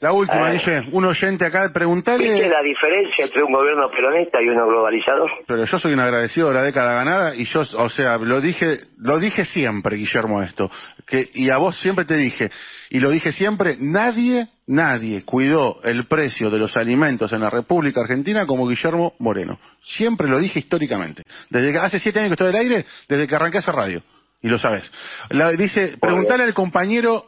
La 0.00 0.12
última, 0.12 0.48
Ah. 0.48 0.52
Guille, 0.52 0.84
un 0.92 1.04
oyente 1.06 1.46
acá, 1.46 1.62
¿Viste 1.62 1.74
preguntarle... 1.74 2.48
la 2.48 2.60
diferencia 2.62 3.24
entre 3.24 3.42
un 3.42 3.52
gobierno 3.52 3.88
peronista 3.90 4.42
y 4.42 4.48
uno 4.48 4.66
globalizador? 4.66 5.30
Pero 5.46 5.64
yo 5.64 5.78
soy 5.78 5.94
un 5.94 6.00
agradecido 6.00 6.48
de 6.48 6.54
la 6.54 6.62
década 6.62 6.94
ganada 6.98 7.34
y 7.34 7.44
yo, 7.46 7.62
o 7.76 7.88
sea, 7.88 8.18
lo 8.18 8.40
dije, 8.40 8.80
lo 8.98 9.18
dije 9.18 9.44
siempre, 9.46 9.96
Guillermo, 9.96 10.42
esto. 10.42 10.70
Que, 11.06 11.30
y 11.34 11.48
a 11.48 11.56
vos 11.58 11.78
siempre 11.78 12.04
te 12.04 12.16
dije, 12.16 12.50
y 12.90 13.00
lo 13.00 13.08
dije 13.10 13.32
siempre, 13.32 13.76
nadie, 13.78 14.48
nadie 14.66 15.24
cuidó 15.24 15.76
el 15.84 16.06
precio 16.06 16.50
de 16.50 16.58
los 16.58 16.76
alimentos 16.76 17.32
en 17.32 17.40
la 17.40 17.48
República 17.50 18.00
Argentina 18.02 18.44
como 18.46 18.66
Guillermo 18.68 19.14
Moreno. 19.20 19.58
Siempre 19.82 20.28
lo 20.28 20.38
dije 20.38 20.58
históricamente. 20.58 21.22
Desde 21.48 21.72
que 21.72 21.78
hace 21.78 21.98
siete 21.98 22.18
años 22.18 22.30
que 22.30 22.44
estoy 22.44 22.48
al 22.48 22.60
aire, 22.62 22.84
desde 23.08 23.26
que 23.26 23.34
arranqué 23.36 23.58
esa 23.58 23.72
radio. 23.72 24.02
Y 24.42 24.48
lo 24.48 24.58
sabes. 24.58 24.90
La- 25.30 25.52
dice, 25.52 25.96
preguntale 25.98 26.42
al 26.42 26.52
compañero 26.52 27.24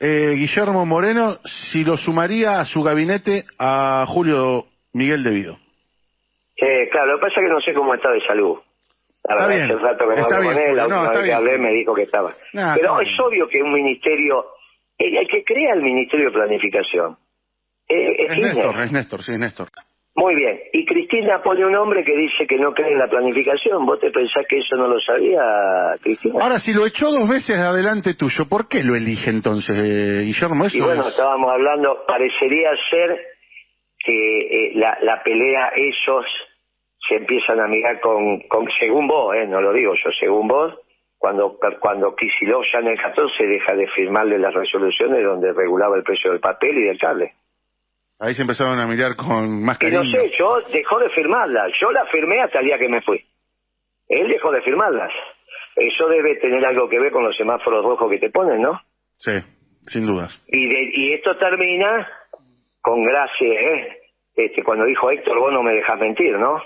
eh, 0.00 0.32
Guillermo 0.34 0.84
Moreno 0.86 1.38
si 1.44 1.84
lo 1.84 1.96
sumaría 1.96 2.60
a 2.60 2.64
su 2.64 2.82
gabinete 2.82 3.44
a 3.58 4.04
Julio 4.08 4.66
Miguel 4.94 5.22
Devido. 5.22 5.58
Eh, 6.56 6.88
claro, 6.90 7.12
lo 7.12 7.18
que 7.18 7.26
pasa 7.26 7.40
es 7.40 7.46
que 7.46 7.52
no 7.52 7.60
sé 7.60 7.74
cómo 7.74 7.94
está 7.94 8.10
de 8.10 8.20
salud. 8.26 8.58
La 9.24 9.34
Está 9.34 9.46
verdad, 9.46 9.48
bien, 9.48 9.76
hace 9.76 9.84
rato 9.84 10.04
que 10.08 10.14
no 10.14 10.22
está 10.22 10.36
hablo 10.36 10.50
bien, 10.50 10.54
con 10.54 10.70
él, 10.70 10.76
la 10.76 10.88
no, 10.88 11.00
última 11.02 11.10
vez 11.10 11.24
que 11.24 11.32
hablé 11.34 11.58
me 11.58 11.72
dijo 11.72 11.94
que 11.94 12.02
estaba. 12.02 12.34
No, 12.54 12.72
Pero 12.74 13.00
es 13.00 13.20
obvio 13.20 13.48
que 13.48 13.62
un 13.62 13.72
ministerio, 13.72 14.46
el, 14.98 15.16
el 15.18 15.28
que 15.28 15.44
crea 15.44 15.74
el 15.74 15.82
Ministerio 15.82 16.26
de 16.26 16.32
Planificación, 16.32 17.18
eh, 17.88 18.16
es 18.18 18.32
Es. 18.32 18.42
Néstor, 18.42 18.82
es 18.82 18.92
Néstor, 18.92 19.22
sí, 19.22 19.32
es 19.32 19.38
Néstor. 19.38 19.68
Muy 20.20 20.34
bien. 20.34 20.60
Y 20.74 20.84
Cristina 20.84 21.40
pone 21.42 21.64
un 21.64 21.74
hombre 21.76 22.04
que 22.04 22.14
dice 22.14 22.46
que 22.46 22.58
no 22.58 22.74
cree 22.74 22.92
en 22.92 22.98
la 22.98 23.08
planificación. 23.08 23.86
¿Vos 23.86 23.98
te 24.00 24.10
pensás 24.10 24.44
que 24.46 24.58
eso 24.58 24.76
no 24.76 24.86
lo 24.86 25.00
sabía, 25.00 25.40
Cristina? 26.02 26.34
Ahora, 26.42 26.58
si 26.58 26.74
lo 26.74 26.84
echó 26.86 27.10
dos 27.10 27.26
veces 27.26 27.56
adelante 27.56 28.12
tuyo, 28.14 28.44
¿por 28.46 28.68
qué 28.68 28.82
lo 28.84 28.94
elige 28.94 29.30
entonces, 29.30 29.74
eh, 29.78 30.20
Guillermo? 30.26 30.66
Eso 30.66 30.76
Y 30.76 30.80
bueno, 30.82 31.02
es- 31.02 31.08
estábamos 31.08 31.50
hablando, 31.50 32.04
parecería 32.06 32.68
ser 32.90 33.18
que 33.98 34.12
eh, 34.40 34.72
la, 34.74 34.98
la 35.00 35.22
pelea 35.22 35.72
ellos 35.74 36.26
se 37.08 37.16
empiezan 37.16 37.58
a 37.60 37.66
mirar 37.66 37.98
con, 38.00 38.40
con 38.48 38.68
según 38.78 39.08
vos, 39.08 39.34
eh, 39.34 39.46
no 39.46 39.62
lo 39.62 39.72
digo 39.72 39.94
yo, 39.94 40.10
según 40.20 40.48
vos, 40.48 40.74
cuando 41.16 41.58
cuando 41.80 42.14
Kicillof 42.14 42.64
ya 42.72 42.80
en 42.80 42.88
el 42.88 43.00
14 43.00 43.46
deja 43.46 43.74
de 43.74 43.86
firmarle 43.88 44.38
las 44.38 44.52
resoluciones 44.54 45.24
donde 45.24 45.52
regulaba 45.54 45.96
el 45.96 46.02
precio 46.02 46.30
del 46.30 46.40
papel 46.40 46.76
y 46.78 46.82
del 46.88 46.98
cable. 46.98 47.32
Ahí 48.20 48.34
se 48.34 48.42
empezaron 48.42 48.78
a 48.78 48.86
mirar 48.86 49.16
con 49.16 49.62
más 49.64 49.76
Y 49.76 49.80
cariño. 49.80 50.04
no 50.04 50.10
sé, 50.10 50.30
yo 50.38 50.58
dejó 50.72 50.98
de 50.98 51.08
firmarlas, 51.10 51.72
yo 51.80 51.90
las 51.90 52.08
firmé 52.10 52.40
hasta 52.42 52.58
el 52.60 52.66
día 52.66 52.78
que 52.78 52.88
me 52.88 53.00
fui. 53.02 53.24
Él 54.08 54.28
dejó 54.28 54.50
de 54.52 54.60
firmarlas. 54.62 55.10
Eso 55.76 56.06
debe 56.08 56.36
tener 56.36 56.64
algo 56.66 56.88
que 56.88 56.98
ver 57.00 57.12
con 57.12 57.24
los 57.24 57.36
semáforos 57.36 57.82
rojos 57.84 58.10
que 58.10 58.18
te 58.18 58.30
ponen, 58.30 58.60
¿no? 58.60 58.80
Sí, 59.18 59.32
sin 59.86 60.04
dudas. 60.04 60.38
Y, 60.48 60.68
de- 60.68 60.90
y 60.94 61.12
esto 61.14 61.36
termina 61.38 62.06
con 62.82 63.02
gracia, 63.04 63.48
¿eh? 63.60 63.96
Este, 64.36 64.62
cuando 64.62 64.84
dijo 64.84 65.10
Héctor, 65.10 65.38
vos 65.38 65.52
no 65.52 65.62
me 65.62 65.72
dejas 65.72 65.98
mentir, 65.98 66.32
¿no? 66.38 66.62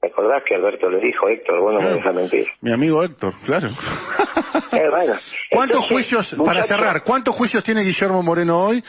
¿Te 0.00 0.06
acordás 0.08 0.42
que 0.46 0.54
Alberto 0.54 0.88
le 0.88 1.00
dijo, 1.00 1.28
Héctor, 1.28 1.60
vos 1.60 1.74
no 1.74 1.80
me 1.80 1.90
dejas 1.90 2.14
mentir? 2.14 2.46
Mi 2.60 2.72
amigo 2.72 3.02
Héctor, 3.02 3.34
claro. 3.44 3.68
Eh, 3.68 4.88
bueno. 4.90 5.14
¿Cuántos 5.50 5.76
Entonces, 5.82 5.88
juicios, 5.90 6.36
para 6.44 6.62
cerrar, 6.64 7.02
cuántos 7.02 7.34
juicios 7.34 7.64
tiene 7.64 7.82
Guillermo 7.82 8.22
Moreno 8.22 8.64
hoy? 8.66 8.82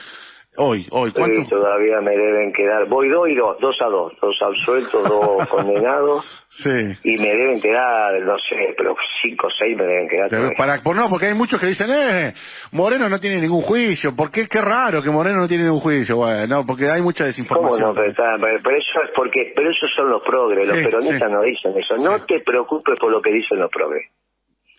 Hoy, 0.62 0.86
hoy, 0.92 1.12
¿cuántos? 1.14 1.44
Sí, 1.46 1.50
todavía 1.50 2.02
me 2.02 2.12
deben 2.12 2.52
quedar, 2.52 2.86
voy 2.90 3.08
dos 3.08 3.30
y 3.30 3.36
dos, 3.36 3.58
dos 3.62 3.78
a 3.82 3.86
dos, 3.86 4.14
dos 4.22 4.38
absueltos, 4.42 5.04
dos 5.08 5.48
condenados, 5.50 6.26
Sí. 6.50 6.70
y 7.04 7.18
me 7.18 7.30
deben 7.34 7.62
quedar, 7.62 8.20
no 8.22 8.38
sé, 8.40 8.74
pero 8.78 8.96
cinco 9.22 9.48
o 9.48 9.50
seis 9.58 9.78
me 9.78 9.84
deben 9.86 10.08
quedar. 10.10 10.30
Para, 10.58 10.82
por, 10.84 10.96
no, 10.96 11.08
porque 11.10 11.28
hay 11.28 11.34
muchos 11.34 11.60
que 11.60 11.68
dicen, 11.68 11.90
eh, 11.92 12.34
Moreno 12.74 13.08
no 13.08 13.20
tiene 13.20 13.40
ningún 13.40 13.62
juicio. 13.62 14.16
¿Por 14.16 14.32
qué? 14.32 14.48
Qué 14.48 14.60
raro 14.60 15.02
que 15.02 15.10
Moreno 15.10 15.38
no 15.40 15.48
tiene 15.48 15.64
ningún 15.64 15.80
juicio. 15.80 16.18
Bueno, 16.18 16.48
no, 16.48 16.66
porque 16.66 16.90
hay 16.90 17.02
mucha 17.02 17.24
¿Cómo 17.24 17.28
desinformación. 17.28 17.80
no? 17.82 17.94
Pero, 17.94 18.10
está- 18.10 18.36
pero- 18.42 18.58
eso 18.78 19.02
es 19.06 19.12
porque, 19.16 19.54
pero 19.56 19.70
esos 19.72 19.90
son 19.96 20.10
los 20.10 20.22
progres, 20.24 20.68
los 20.68 20.78
Sí, 20.78 20.84
peronistas 20.84 21.30
sí. 21.30 21.34
no 21.34 21.42
dicen 21.44 21.74
eso. 21.78 21.96
No 21.98 22.26
te 22.26 22.42
preocupes 22.42 23.00
por 23.00 23.12
lo 23.12 23.22
que 23.22 23.32
dicen 23.32 23.60
los 23.60 23.70
progres. 23.72 24.08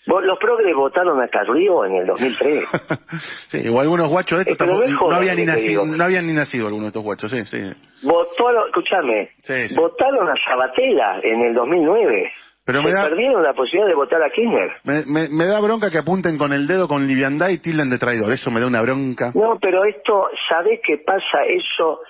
Los 0.06 0.38
progres 0.38 0.74
votaron 0.74 1.20
a 1.22 1.28
Carrillo 1.28 1.84
en 1.84 1.96
el 1.96 2.06
2003. 2.06 2.64
sí, 3.48 3.68
o 3.68 3.80
algunos 3.80 4.08
guachos 4.08 4.44
de 4.44 4.52
estos 4.52 4.66
no, 4.66 5.12
habían 5.12 5.36
ni 5.36 5.44
nacido, 5.44 5.84
no 5.84 6.02
habían 6.02 6.26
ni 6.26 6.32
nacido 6.32 6.66
algunos 6.66 6.86
de 6.86 6.88
estos 6.88 7.02
guachos, 7.02 7.30
sí, 7.30 7.44
sí. 7.44 7.58
Votaron, 8.02 8.66
escúchame, 8.68 9.30
votaron 9.76 10.28
a 10.28 10.34
Sabatella 10.42 11.20
en 11.22 11.42
el 11.42 11.54
2009. 11.54 12.32
Pero 12.64 12.82
me 12.82 12.92
da, 12.92 13.08
perdieron 13.08 13.42
la 13.42 13.52
posibilidad 13.52 13.88
de 13.88 13.94
votar 13.94 14.22
a 14.22 14.30
Kirchner. 14.30 14.70
Me, 14.84 15.46
da 15.46 15.60
bronca 15.60 15.90
que 15.90 15.98
apunten 15.98 16.38
con 16.38 16.52
el 16.52 16.66
dedo 16.66 16.88
con 16.88 17.06
liviandad 17.06 17.48
y 17.48 17.58
tilden 17.58 17.90
de 17.90 17.98
traidor. 17.98 18.32
Eso 18.32 18.50
me 18.50 18.60
da 18.60 18.66
una 18.66 18.82
bronca. 18.82 19.32
No, 19.34 19.58
pero 19.60 19.84
esto, 19.84 20.28
¿sabés 20.48 20.80
qué 20.82 20.98
pasa? 20.98 21.44
Eso 21.46 22.00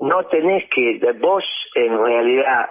no 0.00 0.24
tenés 0.24 0.64
que, 0.70 1.00
vos 1.20 1.44
en 1.74 1.96
realidad, 1.96 2.66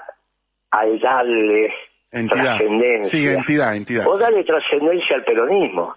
al 0.72 1.00
darle 1.00 1.74
trascendencia. 2.10 3.12
Sí, 3.12 3.28
entidad, 3.28 3.76
entidad. 3.76 4.06
Vos 4.06 4.20
dale 4.20 4.44
trascendencia 4.44 5.18
al 5.18 5.24
peronismo. 5.24 5.96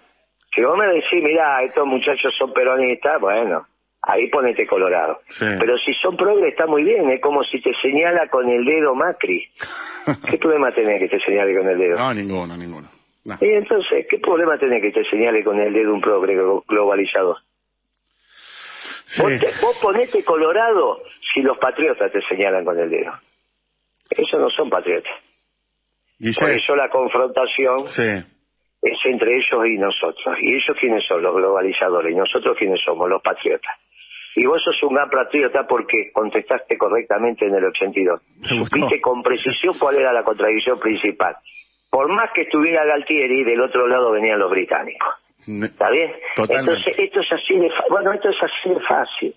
Si 0.53 0.61
vos 0.61 0.77
me 0.77 0.87
decís, 0.87 1.23
mirá, 1.23 1.63
estos 1.63 1.85
muchachos 1.87 2.33
son 2.37 2.53
peronistas, 2.53 3.19
bueno, 3.19 3.65
ahí 4.03 4.27
ponete 4.29 4.67
colorado. 4.67 5.21
Pero 5.39 5.77
si 5.77 5.93
son 5.95 6.15
progres 6.15 6.51
está 6.51 6.67
muy 6.67 6.83
bien, 6.83 7.09
es 7.09 7.21
como 7.21 7.43
si 7.43 7.59
te 7.61 7.71
señala 7.81 8.27
con 8.27 8.47
el 8.49 8.63
dedo 8.63 8.93
Macri. 8.93 9.49
¿Qué 10.29 10.37
problema 10.37 10.71
tenés 10.71 10.99
que 10.99 11.09
te 11.09 11.19
señale 11.25 11.57
con 11.57 11.67
el 11.67 11.77
dedo? 11.79 11.97
No, 11.97 12.13
ninguno, 12.13 12.55
ninguno. 12.55 12.89
Y 13.39 13.49
entonces, 13.53 14.05
¿qué 14.09 14.19
problema 14.19 14.57
tenés 14.57 14.81
que 14.81 14.91
te 14.91 15.03
señale 15.09 15.43
con 15.43 15.59
el 15.59 15.73
dedo 15.73 15.93
un 15.93 16.01
progre 16.01 16.35
globalizador? 16.67 17.37
Vos, 19.17 19.31
vos 19.61 19.79
ponete 19.81 20.23
colorado 20.23 21.03
si 21.33 21.41
los 21.41 21.57
patriotas 21.57 22.11
te 22.11 22.19
señalan 22.27 22.65
con 22.65 22.77
el 22.77 22.89
dedo. 22.89 23.13
Esos 24.09 24.39
no 24.39 24.49
son 24.49 24.69
patriotas. 24.69 25.13
Por 26.39 26.49
eso 26.49 26.75
la 26.75 26.89
confrontación 26.89 27.77
es 28.81 28.97
entre 29.05 29.35
ellos 29.35 29.65
y 29.65 29.77
nosotros. 29.77 30.37
¿Y 30.41 30.55
ellos 30.55 30.77
quiénes 30.79 31.05
son? 31.05 31.21
Los 31.21 31.35
globalizadores. 31.35 32.11
¿Y 32.11 32.15
nosotros 32.15 32.55
quiénes 32.57 32.81
somos? 32.83 33.09
Los 33.09 33.21
patriotas. 33.21 33.75
Y 34.35 34.45
vos 34.45 34.61
sos 34.63 34.81
un 34.83 34.95
gran 34.95 35.09
patriota 35.09 35.67
porque 35.67 36.11
contestaste 36.11 36.77
correctamente 36.77 37.45
en 37.45 37.55
el 37.55 37.65
82. 37.65 38.21
Supiste 38.41 38.99
con 38.99 39.21
precisión 39.21 39.75
cuál 39.79 39.97
era 39.97 40.11
la 40.11 40.23
contradicción 40.23 40.79
principal. 40.79 41.35
Por 41.89 42.09
más 42.09 42.31
que 42.33 42.41
estuviera 42.41 42.83
Galtieri, 42.85 43.43
del 43.43 43.61
otro 43.61 43.87
lado 43.87 44.11
venían 44.11 44.39
los 44.39 44.49
británicos. 44.49 45.13
¿Está 45.45 45.91
bien? 45.91 46.11
Entonces, 46.37 46.97
esto 46.97 47.19
es 47.19 47.31
así 47.31 47.55
de 47.55 47.69
bueno, 47.89 48.13
esto 48.13 48.29
es 48.29 48.37
así 48.41 48.69
de 48.69 48.79
fácil. 48.81 49.35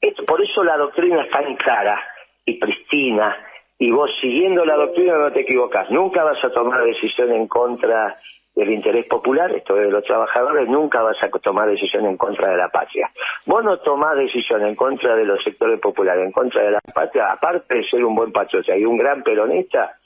Esto, 0.00 0.24
por 0.24 0.42
eso 0.42 0.64
la 0.64 0.76
doctrina 0.76 1.22
es 1.22 1.30
tan 1.30 1.54
clara 1.54 2.00
y 2.44 2.58
pristina 2.58 3.36
y 3.78 3.90
vos 3.90 4.10
siguiendo 4.20 4.64
la 4.64 4.76
doctrina 4.76 5.18
no 5.18 5.32
te 5.32 5.40
equivocas. 5.40 5.90
Nunca 5.90 6.22
vas 6.24 6.42
a 6.44 6.50
tomar 6.50 6.84
decisión 6.84 7.32
en 7.32 7.48
contra 7.48 8.18
del 8.54 8.70
interés 8.70 9.06
popular, 9.06 9.50
esto 9.52 9.76
es 9.76 9.86
de 9.86 9.90
los 9.90 10.04
trabajadores, 10.04 10.68
nunca 10.68 11.02
vas 11.02 11.16
a 11.20 11.28
tomar 11.40 11.68
decisión 11.68 12.06
en 12.06 12.16
contra 12.16 12.50
de 12.50 12.56
la 12.56 12.68
patria. 12.68 13.10
Vos 13.46 13.64
no 13.64 13.78
tomás 13.78 14.16
decisión 14.16 14.64
en 14.64 14.76
contra 14.76 15.16
de 15.16 15.24
los 15.24 15.42
sectores 15.42 15.80
populares, 15.80 16.24
en 16.24 16.30
contra 16.30 16.62
de 16.62 16.70
la 16.70 16.78
patria, 16.94 17.32
aparte 17.32 17.74
de 17.74 17.84
ser 17.88 18.04
un 18.04 18.14
buen 18.14 18.30
patriota 18.30 18.76
y 18.76 18.84
un 18.84 18.96
gran 18.96 19.24
peronista, 19.24 19.98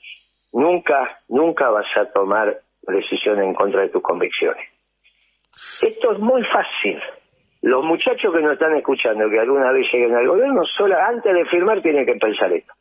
nunca, 0.54 1.20
nunca 1.28 1.68
vas 1.68 1.94
a 1.96 2.06
tomar 2.06 2.56
decisión 2.82 3.42
en 3.42 3.52
contra 3.52 3.82
de 3.82 3.90
tus 3.90 4.02
convicciones. 4.02 4.66
Esto 5.82 6.12
es 6.12 6.18
muy 6.18 6.42
fácil. 6.44 6.98
Los 7.60 7.84
muchachos 7.84 8.32
que 8.32 8.40
nos 8.40 8.52
están 8.52 8.76
escuchando, 8.76 9.28
que 9.28 9.40
alguna 9.40 9.72
vez 9.72 9.92
lleguen 9.92 10.16
al 10.16 10.26
gobierno, 10.26 10.64
solo 10.64 10.96
antes 10.98 11.34
de 11.34 11.44
firmar 11.46 11.82
tienen 11.82 12.06
que 12.06 12.14
pensar 12.14 12.50
esto 12.52 12.72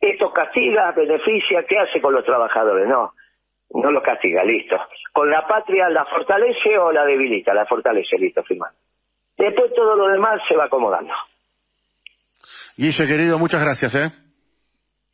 esto 0.00 0.32
castiga, 0.32 0.92
beneficia, 0.92 1.64
¿qué 1.68 1.78
hace 1.78 2.00
con 2.00 2.14
los 2.14 2.24
trabajadores? 2.24 2.88
No, 2.88 3.12
no 3.74 3.90
los 3.90 4.02
castiga, 4.02 4.42
listo. 4.44 4.76
Con 5.12 5.30
la 5.30 5.46
patria 5.46 5.88
la 5.90 6.04
fortalece 6.06 6.78
o 6.78 6.90
la 6.90 7.04
debilita, 7.04 7.52
la 7.52 7.66
fortalece, 7.66 8.16
listo, 8.18 8.42
firma. 8.42 8.70
Después 9.36 9.72
todo 9.74 9.96
lo 9.96 10.08
demás 10.08 10.40
se 10.48 10.56
va 10.56 10.64
acomodando. 10.64 11.12
Guille, 12.76 13.06
querido, 13.06 13.38
muchas 13.38 13.60
gracias, 13.60 13.94
¿eh? 13.94 14.29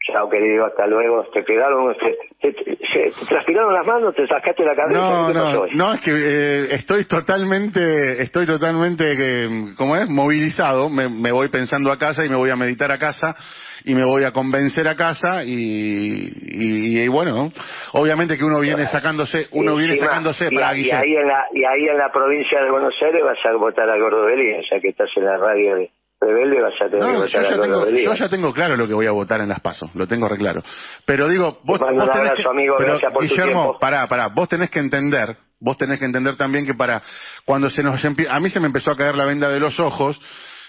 Chao, 0.07 0.29
querido, 0.29 0.67
hasta 0.67 0.87
luego. 0.87 1.25
Te 1.33 1.45
quedaron, 1.45 1.93
te, 2.41 2.53
te, 2.53 3.13
transpiraron 3.29 3.75
las 3.75 3.87
manos, 3.87 4.15
te 4.15 4.27
sacaste 4.27 4.65
la 4.65 4.77
cabeza. 4.77 5.01
No, 5.01 5.33
no, 5.33 5.67
no, 5.67 5.95
es 5.95 6.01
que 6.01 6.13
eh, 6.13 6.75
estoy 6.75 7.07
totalmente, 7.07 8.23
estoy 8.23 8.47
totalmente, 8.47 9.17
que, 9.17 9.75
¿cómo 9.77 9.97
es? 9.97 10.09
Movilizado. 10.09 10.89
Me, 10.89 11.09
me 11.09 11.33
voy 11.33 11.49
pensando 11.49 11.91
a 11.91 11.99
casa 11.99 12.25
y 12.25 12.29
me 12.29 12.37
voy 12.37 12.51
a 12.51 12.57
meditar 12.57 12.93
a 12.93 12.99
casa 12.99 13.35
y 13.87 13.95
me 13.95 14.05
voy 14.05 14.25
a 14.25 14.33
convencer 14.33 14.89
a 14.89 14.97
casa 14.97 15.45
y, 15.45 16.29
y, 16.43 17.09
bueno, 17.09 17.51
obviamente 17.93 18.37
que 18.37 18.45
uno 18.45 18.61
viene 18.61 18.87
sacándose, 18.87 19.47
uno 19.53 19.77
viene 19.77 19.97
sacándose 19.97 20.51
para 20.51 20.77
y, 20.77 20.91
ahí 20.91 21.17
en 21.17 21.29
la 21.29 21.47
Y 21.53 21.65
ahí 21.65 21.89
en 21.89 21.97
la 21.97 22.11
provincia 22.11 22.63
de 22.63 22.71
Buenos 22.71 22.95
Aires 23.01 23.23
vas 23.25 23.39
a 23.45 23.53
votar 23.57 23.89
a 23.89 23.97
Gordobelí, 23.97 24.55
o 24.55 24.63
sea 24.65 24.81
que 24.81 24.89
estás 24.89 25.09
en 25.17 25.25
la 25.25 25.37
radio 25.37 25.77
de 25.77 25.91
rebelde 26.27 26.61
vas 26.61 26.75
a 26.81 26.91
tener 26.91 27.07
que 27.07 27.17
votar 27.17 27.29
yo, 27.29 27.43
ya 27.43 27.61
tengo, 27.61 27.91
yo 27.91 28.15
ya 28.15 28.29
tengo 28.29 28.53
claro 28.53 28.77
lo 28.77 28.87
que 28.87 28.95
voy 28.95 29.07
a 29.07 29.13
votar 29.13 29.41
en 29.41 29.49
las 29.49 29.61
pasos, 29.61 29.95
lo 29.95 30.07
tengo 30.07 30.29
reclaro. 30.29 30.63
Pero 31.05 31.29
digo, 31.29 31.61
vos, 31.65 31.79
vos 31.79 32.11
tenés 32.11 32.33
que, 32.35 32.49
amigo, 32.49 32.75
pero, 32.79 32.99
por 33.13 33.23
Guillermo, 33.23 33.79
pará, 33.79 34.07
pará, 34.07 34.29
vos 34.29 34.49
tenés 34.49 34.71
que 34.71 34.79
entender, 34.79 35.37
vos 35.61 35.77
tenés 35.79 35.99
que 35.99 36.05
entender 36.05 36.37
también 36.37 36.67
que 36.67 36.75
para 36.75 37.03
cuando 37.45 37.71
se 37.71 37.83
nos 37.83 38.05
a 38.05 38.41
mí 38.41 38.51
se 38.51 38.61
me 38.61 38.67
empezó 38.67 38.91
a 38.91 38.97
caer 38.97 39.15
la 39.15 39.25
venda 39.25 39.49
de 39.49 39.61
los 39.61 39.79
ojos, 39.81 40.21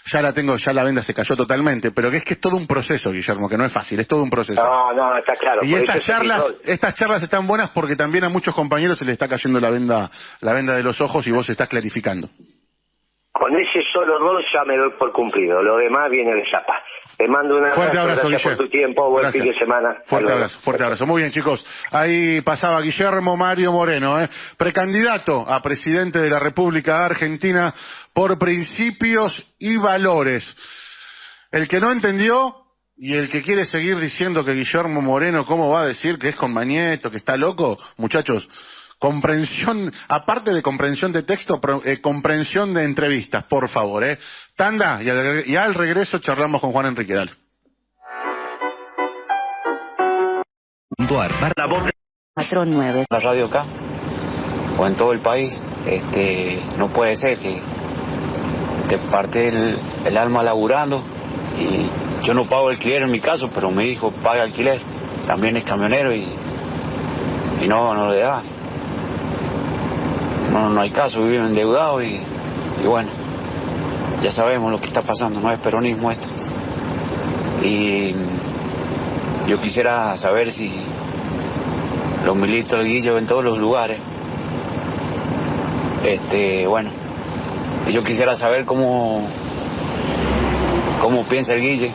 ya 0.06 0.22
la 0.22 0.34
tengo, 0.34 0.56
ya 0.58 0.72
la 0.74 0.84
venda 0.84 1.04
se 1.04 1.14
cayó 1.14 1.36
totalmente, 1.36 1.92
pero 1.92 2.10
que 2.10 2.18
es 2.18 2.24
que 2.24 2.36
es 2.36 2.40
todo 2.40 2.56
un 2.56 2.66
proceso, 2.68 3.12
Guillermo, 3.12 3.50
que 3.50 3.58
no 3.58 3.66
es 3.66 3.74
fácil, 3.74 4.00
es 4.00 4.08
todo 4.08 4.24
un 4.24 4.30
proceso. 4.30 4.64
No, 4.64 4.94
no, 4.94 5.18
está 5.18 5.36
claro. 5.36 5.64
Y 5.64 5.76
estas 5.76 6.02
charlas, 6.02 6.46
estas 6.64 6.94
charlas 6.94 7.24
están 7.24 7.46
buenas 7.46 7.72
porque 7.72 7.96
también 7.96 8.24
a 8.24 8.30
muchos 8.30 8.56
compañeros 8.56 8.98
se 8.98 9.06
les 9.06 9.14
está 9.14 9.28
cayendo 9.28 9.60
la 9.60 9.70
venda, 9.70 10.10
la 10.42 10.54
venda 10.54 10.76
de 10.76 10.84
los 10.84 11.02
ojos 11.02 11.26
y 11.28 11.32
vos 11.32 11.50
estás 11.50 11.68
clarificando. 11.68 12.30
Con 13.38 13.56
ese 13.56 13.84
solo 13.94 14.18
rol 14.18 14.44
ya 14.52 14.64
me 14.64 14.76
doy 14.76 14.90
por 14.98 15.12
cumplido, 15.12 15.62
lo 15.62 15.78
demás 15.78 16.10
viene 16.10 16.34
de 16.34 16.44
chapa. 16.50 16.82
Te 17.16 17.28
mando 17.28 17.58
un 17.58 17.68
fuerte 17.72 18.00
abrazo, 18.00 18.30
gracias 18.30 18.56
por 18.56 18.66
tu 18.66 18.70
tiempo, 18.72 19.12
buen 19.12 19.32
fin 19.32 19.44
de 19.44 19.54
semana. 19.60 19.98
Fuerte 20.08 20.32
abrazo, 20.32 20.60
fuerte 20.62 20.84
abrazo. 20.84 21.06
Muy 21.06 21.22
bien, 21.22 21.32
chicos. 21.32 21.64
Ahí 21.92 22.42
pasaba 22.42 22.82
Guillermo 22.82 23.38
Mario 23.38 23.72
Moreno, 23.72 24.20
¿eh? 24.20 24.28
precandidato 24.58 25.48
a 25.48 25.62
presidente 25.62 26.18
de 26.18 26.32
la 26.32 26.40
República 26.40 27.06
Argentina 27.06 27.72
por 28.12 28.40
principios 28.40 29.56
y 29.60 29.78
valores. 29.78 30.56
El 31.52 31.68
que 31.68 31.80
no 31.80 31.92
entendió 31.92 32.56
y 32.98 33.14
el 33.14 33.30
que 33.30 33.44
quiere 33.44 33.68
seguir 33.68 34.00
diciendo 34.00 34.44
que 34.44 34.54
Guillermo 34.54 35.00
Moreno, 35.00 35.46
¿cómo 35.46 35.70
va 35.70 35.82
a 35.82 35.88
decir 35.88 36.18
que 36.18 36.30
es 36.30 36.36
con 36.36 36.52
Mañeto, 36.52 37.12
que 37.12 37.18
está 37.18 37.38
loco? 37.38 37.78
Muchachos, 37.98 38.50
comprensión, 39.00 39.92
aparte 40.08 40.52
de 40.54 40.62
comprensión 40.62 41.12
de 41.12 41.24
texto, 41.24 41.60
eh, 41.86 42.02
comprensión 42.02 42.74
de 42.74 42.84
entrevistas, 42.84 43.44
por 43.46 43.70
favor, 43.70 44.04
¿eh? 44.04 44.18
Tanda, 44.56 45.02
y 45.04 45.10
al, 45.10 45.48
y 45.48 45.56
al 45.56 45.74
regreso 45.74 46.18
charlamos 46.20 46.62
con 46.62 46.72
Juan 46.72 46.88
Enrique 46.88 47.14
Dal. 47.14 47.30
Patrón 52.34 52.72
9. 52.72 53.06
La 53.10 53.20
radio 53.20 53.46
acá, 53.46 53.66
o 54.78 54.88
en 54.88 54.96
todo 54.96 55.12
el 55.12 55.22
país, 55.22 55.60
este, 55.86 56.62
no 56.78 56.90
puede 56.90 57.16
ser 57.16 57.38
que 57.38 57.62
te 58.90 58.98
parte 59.10 59.48
el, 59.48 59.78
el 60.06 60.18
alma 60.18 60.44
laburando 60.44 61.04
y 61.58 62.26
yo 62.26 62.34
no 62.34 62.46
pago 62.46 62.70
alquiler 62.70 63.04
en 63.04 63.12
mi 63.12 63.20
caso, 63.20 63.48
pero 63.54 63.72
mi 63.72 63.86
hijo 63.86 64.12
paga 64.12 64.44
alquiler, 64.44 64.82
también 65.26 65.58
es 65.58 65.66
camionero 65.66 66.14
y, 66.14 66.28
y 67.62 67.68
no, 67.68 67.94
no 67.94 68.10
le 68.10 68.20
da 68.20 68.44
no, 70.52 70.70
no 70.70 70.82
hay 70.82 70.92
caso, 70.92 71.24
vivir 71.24 71.40
endeudados 71.40 72.04
y, 72.04 72.20
y 72.82 72.88
bueno, 72.88 73.10
ya 74.22 74.32
sabemos 74.32 74.72
lo 74.72 74.80
que 74.80 74.88
está 74.88 75.02
pasando, 75.02 75.40
no 75.40 75.52
es 75.52 75.60
peronismo 75.60 76.12
esto. 76.12 76.28
Y 77.64 78.14
yo 79.48 79.62
quisiera 79.62 80.16
saber 80.18 80.52
si 80.52 80.72
los 82.26 82.36
militos 82.36 82.80
Guille 82.84 83.18
en 83.18 83.26
todos 83.26 83.46
los 83.46 83.58
lugares. 83.58 84.00
Este, 86.04 86.68
bueno, 86.68 86.90
yo 87.92 88.04
quisiera 88.04 88.36
saber 88.36 88.66
cómo, 88.66 89.28
cómo 91.02 91.24
piensa 91.28 91.54
el 91.54 91.62
Guille. 91.62 91.92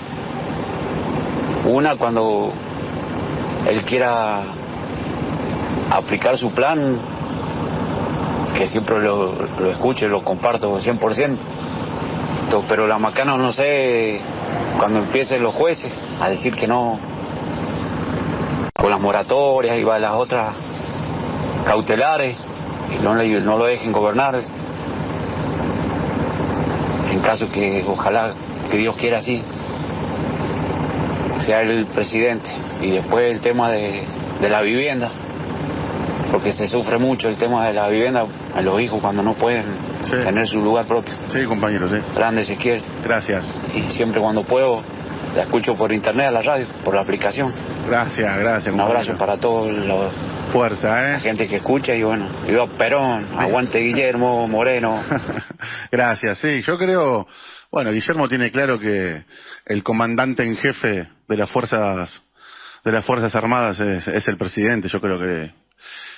Una, 1.67 1.97
cuando 1.97 2.53
él 3.69 3.85
quiera 3.85 4.43
aplicar 5.91 6.37
su 6.37 6.51
plan, 6.53 6.97
que 8.57 8.67
siempre 8.67 9.01
lo, 9.01 9.35
lo 9.35 9.71
escucho 9.71 10.07
y 10.07 10.09
lo 10.09 10.23
comparto 10.23 10.79
100%. 10.79 11.39
Pero 12.69 12.87
la 12.87 12.99
macana 12.99 13.37
no 13.37 13.51
sé, 13.51 14.21
cuando 14.79 14.99
empiecen 14.99 15.43
los 15.43 15.55
jueces 15.55 16.03
a 16.21 16.29
decir 16.29 16.55
que 16.55 16.67
no, 16.67 16.99
con 18.75 18.91
las 18.91 19.01
moratorias 19.01 19.79
y 19.79 19.83
las 19.83 20.13
otras 20.13 20.55
cautelares, 21.67 22.37
y 22.91 23.03
no, 23.03 23.15
no 23.15 23.57
lo 23.57 23.65
dejen 23.65 23.91
gobernar, 23.91 24.43
en 27.11 27.21
caso 27.21 27.51
que 27.51 27.85
ojalá 27.89 28.35
que 28.71 28.77
Dios 28.77 28.97
quiera 28.97 29.19
así, 29.19 29.43
sea 31.39 31.63
el 31.63 31.87
presidente. 31.87 32.51
Y 32.83 32.91
después 32.91 33.31
el 33.31 33.41
tema 33.41 33.71
de, 33.71 34.03
de 34.41 34.49
la 34.51 34.61
vivienda, 34.61 35.11
porque 36.33 36.51
se 36.51 36.67
sufre 36.67 36.97
mucho 36.99 37.29
el 37.29 37.37
tema 37.37 37.67
de 37.67 37.75
la 37.75 37.89
vivienda 37.89 38.25
a 38.55 38.63
los 38.63 38.81
hijos 38.81 39.01
cuando 39.03 39.23
no 39.23 39.35
pueden 39.35 39.67
Sí. 40.05 40.13
tener 40.13 40.49
su 40.49 40.57
lugar 40.57 40.87
propio. 40.87 41.15
Sí, 41.31 41.45
compañero, 41.45 41.89
sí. 41.89 41.97
Grande 42.17 42.45
quiere. 42.57 42.83
Gracias. 43.05 43.45
Y 43.75 43.83
siempre 43.93 44.21
cuando 44.21 44.43
puedo 44.43 44.83
la 45.37 45.43
escucho 45.43 45.75
por 45.75 45.93
internet 45.93 46.27
a 46.27 46.31
la 46.31 46.43
radio, 46.43 46.67
por 46.85 46.95
la 46.95 47.03
aplicación. 47.03 47.53
Gracias, 47.87 48.39
gracias. 48.39 48.75
Un 48.75 48.81
abrazo 48.81 49.17
para 49.17 49.39
todos 49.39 49.73
los 49.75 50.13
Fuerza, 50.53 50.89
la 50.89 51.17
¿eh? 51.17 51.21
gente 51.21 51.47
que 51.49 51.57
escucha 51.57 51.95
y 51.95 52.03
bueno, 52.03 52.29
viva 52.47 52.67
Perón, 52.67 53.29
aguante 53.37 53.79
Guillermo 53.79 54.47
Moreno. 54.49 55.03
Gracias, 55.91 56.39
sí. 56.39 56.61
Yo 56.63 56.77
creo, 56.77 57.27
bueno, 57.71 57.91
Guillermo 57.93 58.29
tiene 58.29 58.51
claro 58.51 58.79
que 58.79 59.25
el 59.65 59.83
comandante 59.83 60.43
en 60.45 60.57
jefe 60.57 61.09
de 61.29 61.37
las 61.37 61.51
fuerzas 61.51 62.23
de 62.85 62.93
las 62.93 63.05
fuerzas 63.05 63.35
armadas 63.35 63.81
es, 63.81 64.07
es 64.09 64.29
el 64.29 64.37
presidente. 64.37 64.89
Yo 64.89 65.01
creo 65.01 65.19
que 65.19 65.55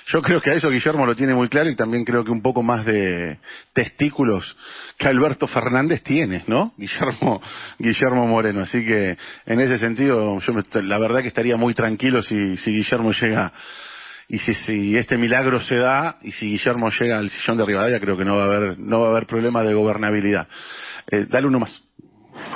yo 0.07 0.21
creo 0.21 0.39
que 0.39 0.51
a 0.51 0.53
eso 0.53 0.69
Guillermo 0.69 1.05
lo 1.05 1.15
tiene 1.15 1.33
muy 1.33 1.49
claro 1.49 1.69
y 1.69 1.75
también 1.75 2.05
creo 2.05 2.23
que 2.23 2.31
un 2.31 2.41
poco 2.41 2.61
más 2.61 2.85
de 2.85 3.39
testículos 3.73 4.55
que 4.97 5.07
Alberto 5.07 5.47
Fernández 5.47 6.03
tiene, 6.03 6.43
¿no? 6.47 6.73
Guillermo 6.77 7.41
Guillermo 7.79 8.27
Moreno. 8.27 8.61
Así 8.61 8.85
que 8.85 9.17
en 9.45 9.59
ese 9.59 9.77
sentido, 9.79 10.39
yo 10.39 10.53
me- 10.53 10.83
la 10.83 10.99
verdad 10.99 11.21
que 11.21 11.27
estaría 11.29 11.57
muy 11.57 11.73
tranquilo 11.73 12.21
si, 12.23 12.57
si 12.57 12.71
Guillermo 12.71 13.11
llega 13.13 13.51
y 14.27 14.37
si, 14.39 14.53
si 14.53 14.97
este 14.97 15.17
milagro 15.17 15.59
se 15.59 15.77
da 15.77 16.17
y 16.21 16.31
si 16.31 16.47
Guillermo 16.51 16.89
llega 16.89 17.17
al 17.19 17.29
sillón 17.29 17.57
de 17.57 17.65
Rivadavia, 17.65 17.99
creo 17.99 18.17
que 18.17 18.25
no 18.25 18.37
va 18.37 18.43
a 18.43 18.47
haber, 18.47 18.79
no 18.79 19.01
va 19.01 19.07
a 19.07 19.11
haber 19.11 19.25
problema 19.27 19.63
de 19.63 19.73
gobernabilidad. 19.73 20.47
Eh, 21.09 21.25
dale 21.29 21.47
uno 21.47 21.59
más. 21.59 21.81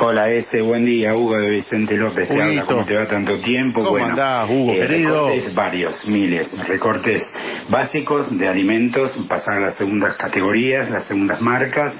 Hola, 0.01 0.29
ese 0.29 0.61
buen 0.61 0.85
día, 0.85 1.15
Hugo 1.15 1.37
de 1.37 1.49
Vicente 1.49 1.95
López. 1.95 2.27
Te 2.27 2.41
habla. 2.41 2.65
¿cómo 2.65 2.85
te 2.85 2.95
va 2.95 3.07
tanto 3.07 3.39
tiempo? 3.39 3.83
¿Cómo 3.83 3.97
andás, 4.03 4.49
Hugo, 4.49 4.73
querido? 4.73 5.27
Recortes 5.29 5.55
varios, 5.55 6.07
miles. 6.07 6.67
Recortes 6.67 7.23
básicos 7.69 8.37
de 8.37 8.47
alimentos, 8.47 9.17
pasar 9.29 9.57
a 9.57 9.61
las 9.61 9.75
segundas 9.75 10.15
categorías, 10.15 10.89
las 10.89 11.05
segundas 11.05 11.39
marcas, 11.41 11.93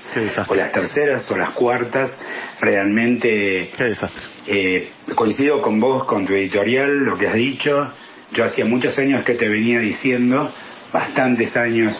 o 0.47 0.55
las 0.55 0.71
terceras 0.73 1.29
o 1.31 1.37
las 1.37 1.51
cuartas. 1.51 2.21
Realmente 2.59 3.71
Qué 3.75 3.83
desastre. 3.85 4.21
eh, 4.47 4.89
coincido 5.15 5.61
con 5.61 5.79
vos, 5.79 6.03
con 6.03 6.25
tu 6.25 6.33
editorial, 6.33 7.05
lo 7.05 7.17
que 7.17 7.27
has 7.27 7.35
dicho. 7.35 7.93
Yo 8.33 8.43
hacía 8.43 8.65
muchos 8.65 8.97
años 8.97 9.23
que 9.23 9.35
te 9.35 9.47
venía 9.47 9.79
diciendo, 9.79 10.53
bastantes 10.91 11.55
años, 11.55 11.97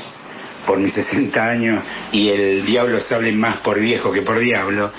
por 0.66 0.78
mis 0.78 0.94
60 0.94 1.42
años, 1.44 1.84
y 2.12 2.30
el 2.30 2.66
diablo 2.66 3.00
sale 3.00 3.32
más 3.32 3.58
por 3.58 3.80
viejo 3.80 4.12
que 4.12 4.22
por 4.22 4.38
diablo, 4.40 4.92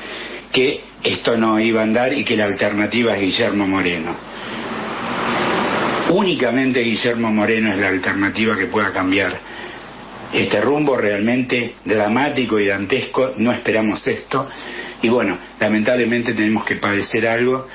que 0.53 0.85
esto 1.03 1.37
no 1.37 1.59
iba 1.61 1.81
a 1.81 1.85
andar 1.85 2.13
y 2.13 2.25
que 2.25 2.37
la 2.37 2.45
alternativa 2.45 3.15
es 3.17 3.21
Guillermo 3.21 3.67
Moreno. 3.67 4.17
Únicamente 6.11 6.81
Guillermo 6.81 7.31
Moreno 7.31 7.73
es 7.73 7.79
la 7.79 7.89
alternativa 7.89 8.57
que 8.59 8.67
pueda 8.67 8.93
cambiar 8.93 9.39
este 10.33 10.61
rumbo 10.61 10.97
realmente 10.97 11.77
dramático 11.85 12.59
y 12.59 12.67
dantesco. 12.67 13.35
No 13.37 13.53
esperamos 13.53 14.07
esto. 14.07 14.49
Y 15.03 15.09
bueno, 15.09 15.39
lamentablemente 15.59 16.35
tenemos 16.35 16.65
que 16.65 16.77
padecer 16.77 17.27
algo. 17.27 17.67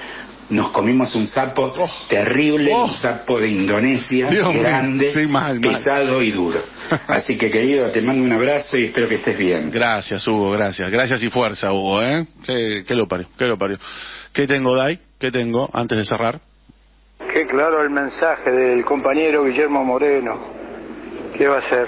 Nos 0.49 0.69
comimos 0.71 1.15
un 1.15 1.25
sapo 1.25 1.73
Oh. 1.75 1.89
terrible, 2.07 2.71
Oh. 2.73 2.83
un 2.85 2.89
sapo 2.89 3.39
de 3.39 3.47
Indonesia, 3.47 4.29
Dios 4.29 4.53
grande, 4.53 5.11
Sí, 5.11 5.25
mal, 5.25 5.59
mal. 5.59 5.73
pesado 5.73 6.21
y 6.21 6.31
duro. 6.31 6.59
Así 7.07 7.35
que 7.37 7.49
querido, 7.49 7.89
te 7.89 8.01
mando 8.01 8.23
un 8.23 8.31
abrazo 8.31 8.77
y 8.77 8.85
espero 8.85 9.07
que 9.09 9.15
estés 9.15 9.37
bien. 9.37 9.71
Gracias, 9.71 10.27
Hugo, 10.27 10.51
gracias. 10.51 10.91
Gracias 10.91 11.23
y 11.23 11.29
fuerza, 11.31 11.73
Hugo, 11.73 12.01
¿eh? 12.03 12.27
¿Qué, 12.45 12.83
qué 12.87 12.93
lo 12.93 13.07
parió? 13.07 13.27
¿Qué 13.37 13.47
lo 13.47 13.57
parió? 13.57 13.77
¿Qué 14.33 14.45
tengo, 14.45 14.75
Dai? 14.75 14.99
¿Qué 15.19 15.31
tengo 15.31 15.67
antes 15.73 15.97
de 15.97 16.05
cerrar? 16.05 16.39
Qué 17.33 17.47
claro 17.47 17.81
el 17.81 17.89
mensaje 17.89 18.51
del 18.51 18.85
compañero 18.85 19.45
Guillermo 19.45 19.83
Moreno. 19.83 20.37
¿Qué 21.35 21.47
va 21.47 21.55
a 21.55 21.59
hacer? 21.59 21.87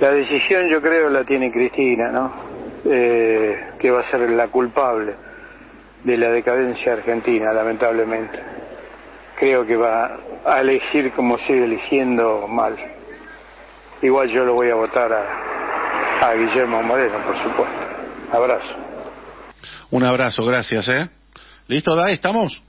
La 0.00 0.12
decisión 0.12 0.68
yo 0.68 0.80
creo 0.80 1.08
la 1.10 1.24
tiene 1.24 1.50
Cristina, 1.50 2.10
¿no? 2.12 2.32
Eh, 2.84 3.70
que 3.78 3.90
va 3.90 4.00
a 4.00 4.10
ser 4.10 4.28
la 4.30 4.48
culpable 4.48 5.14
de 6.04 6.16
la 6.16 6.30
decadencia 6.30 6.94
argentina, 6.94 7.52
lamentablemente. 7.52 8.38
Creo 9.38 9.66
que 9.66 9.76
va 9.76 10.18
a 10.44 10.60
elegir 10.60 11.12
como 11.12 11.38
sigue 11.38 11.64
eligiendo 11.64 12.46
mal. 12.48 12.76
Igual 14.02 14.28
yo 14.28 14.44
lo 14.44 14.54
voy 14.54 14.70
a 14.70 14.74
votar 14.74 15.12
a, 15.12 16.28
a 16.28 16.34
Guillermo 16.34 16.82
Moreno, 16.82 17.18
por 17.24 17.36
supuesto. 17.42 17.78
Abrazo. 18.32 18.76
Un 19.90 20.04
abrazo, 20.04 20.44
gracias, 20.44 20.88
¿eh? 20.88 21.08
¿Listo, 21.68 21.94
Dai? 21.94 22.14
¿Estamos? 22.14 22.62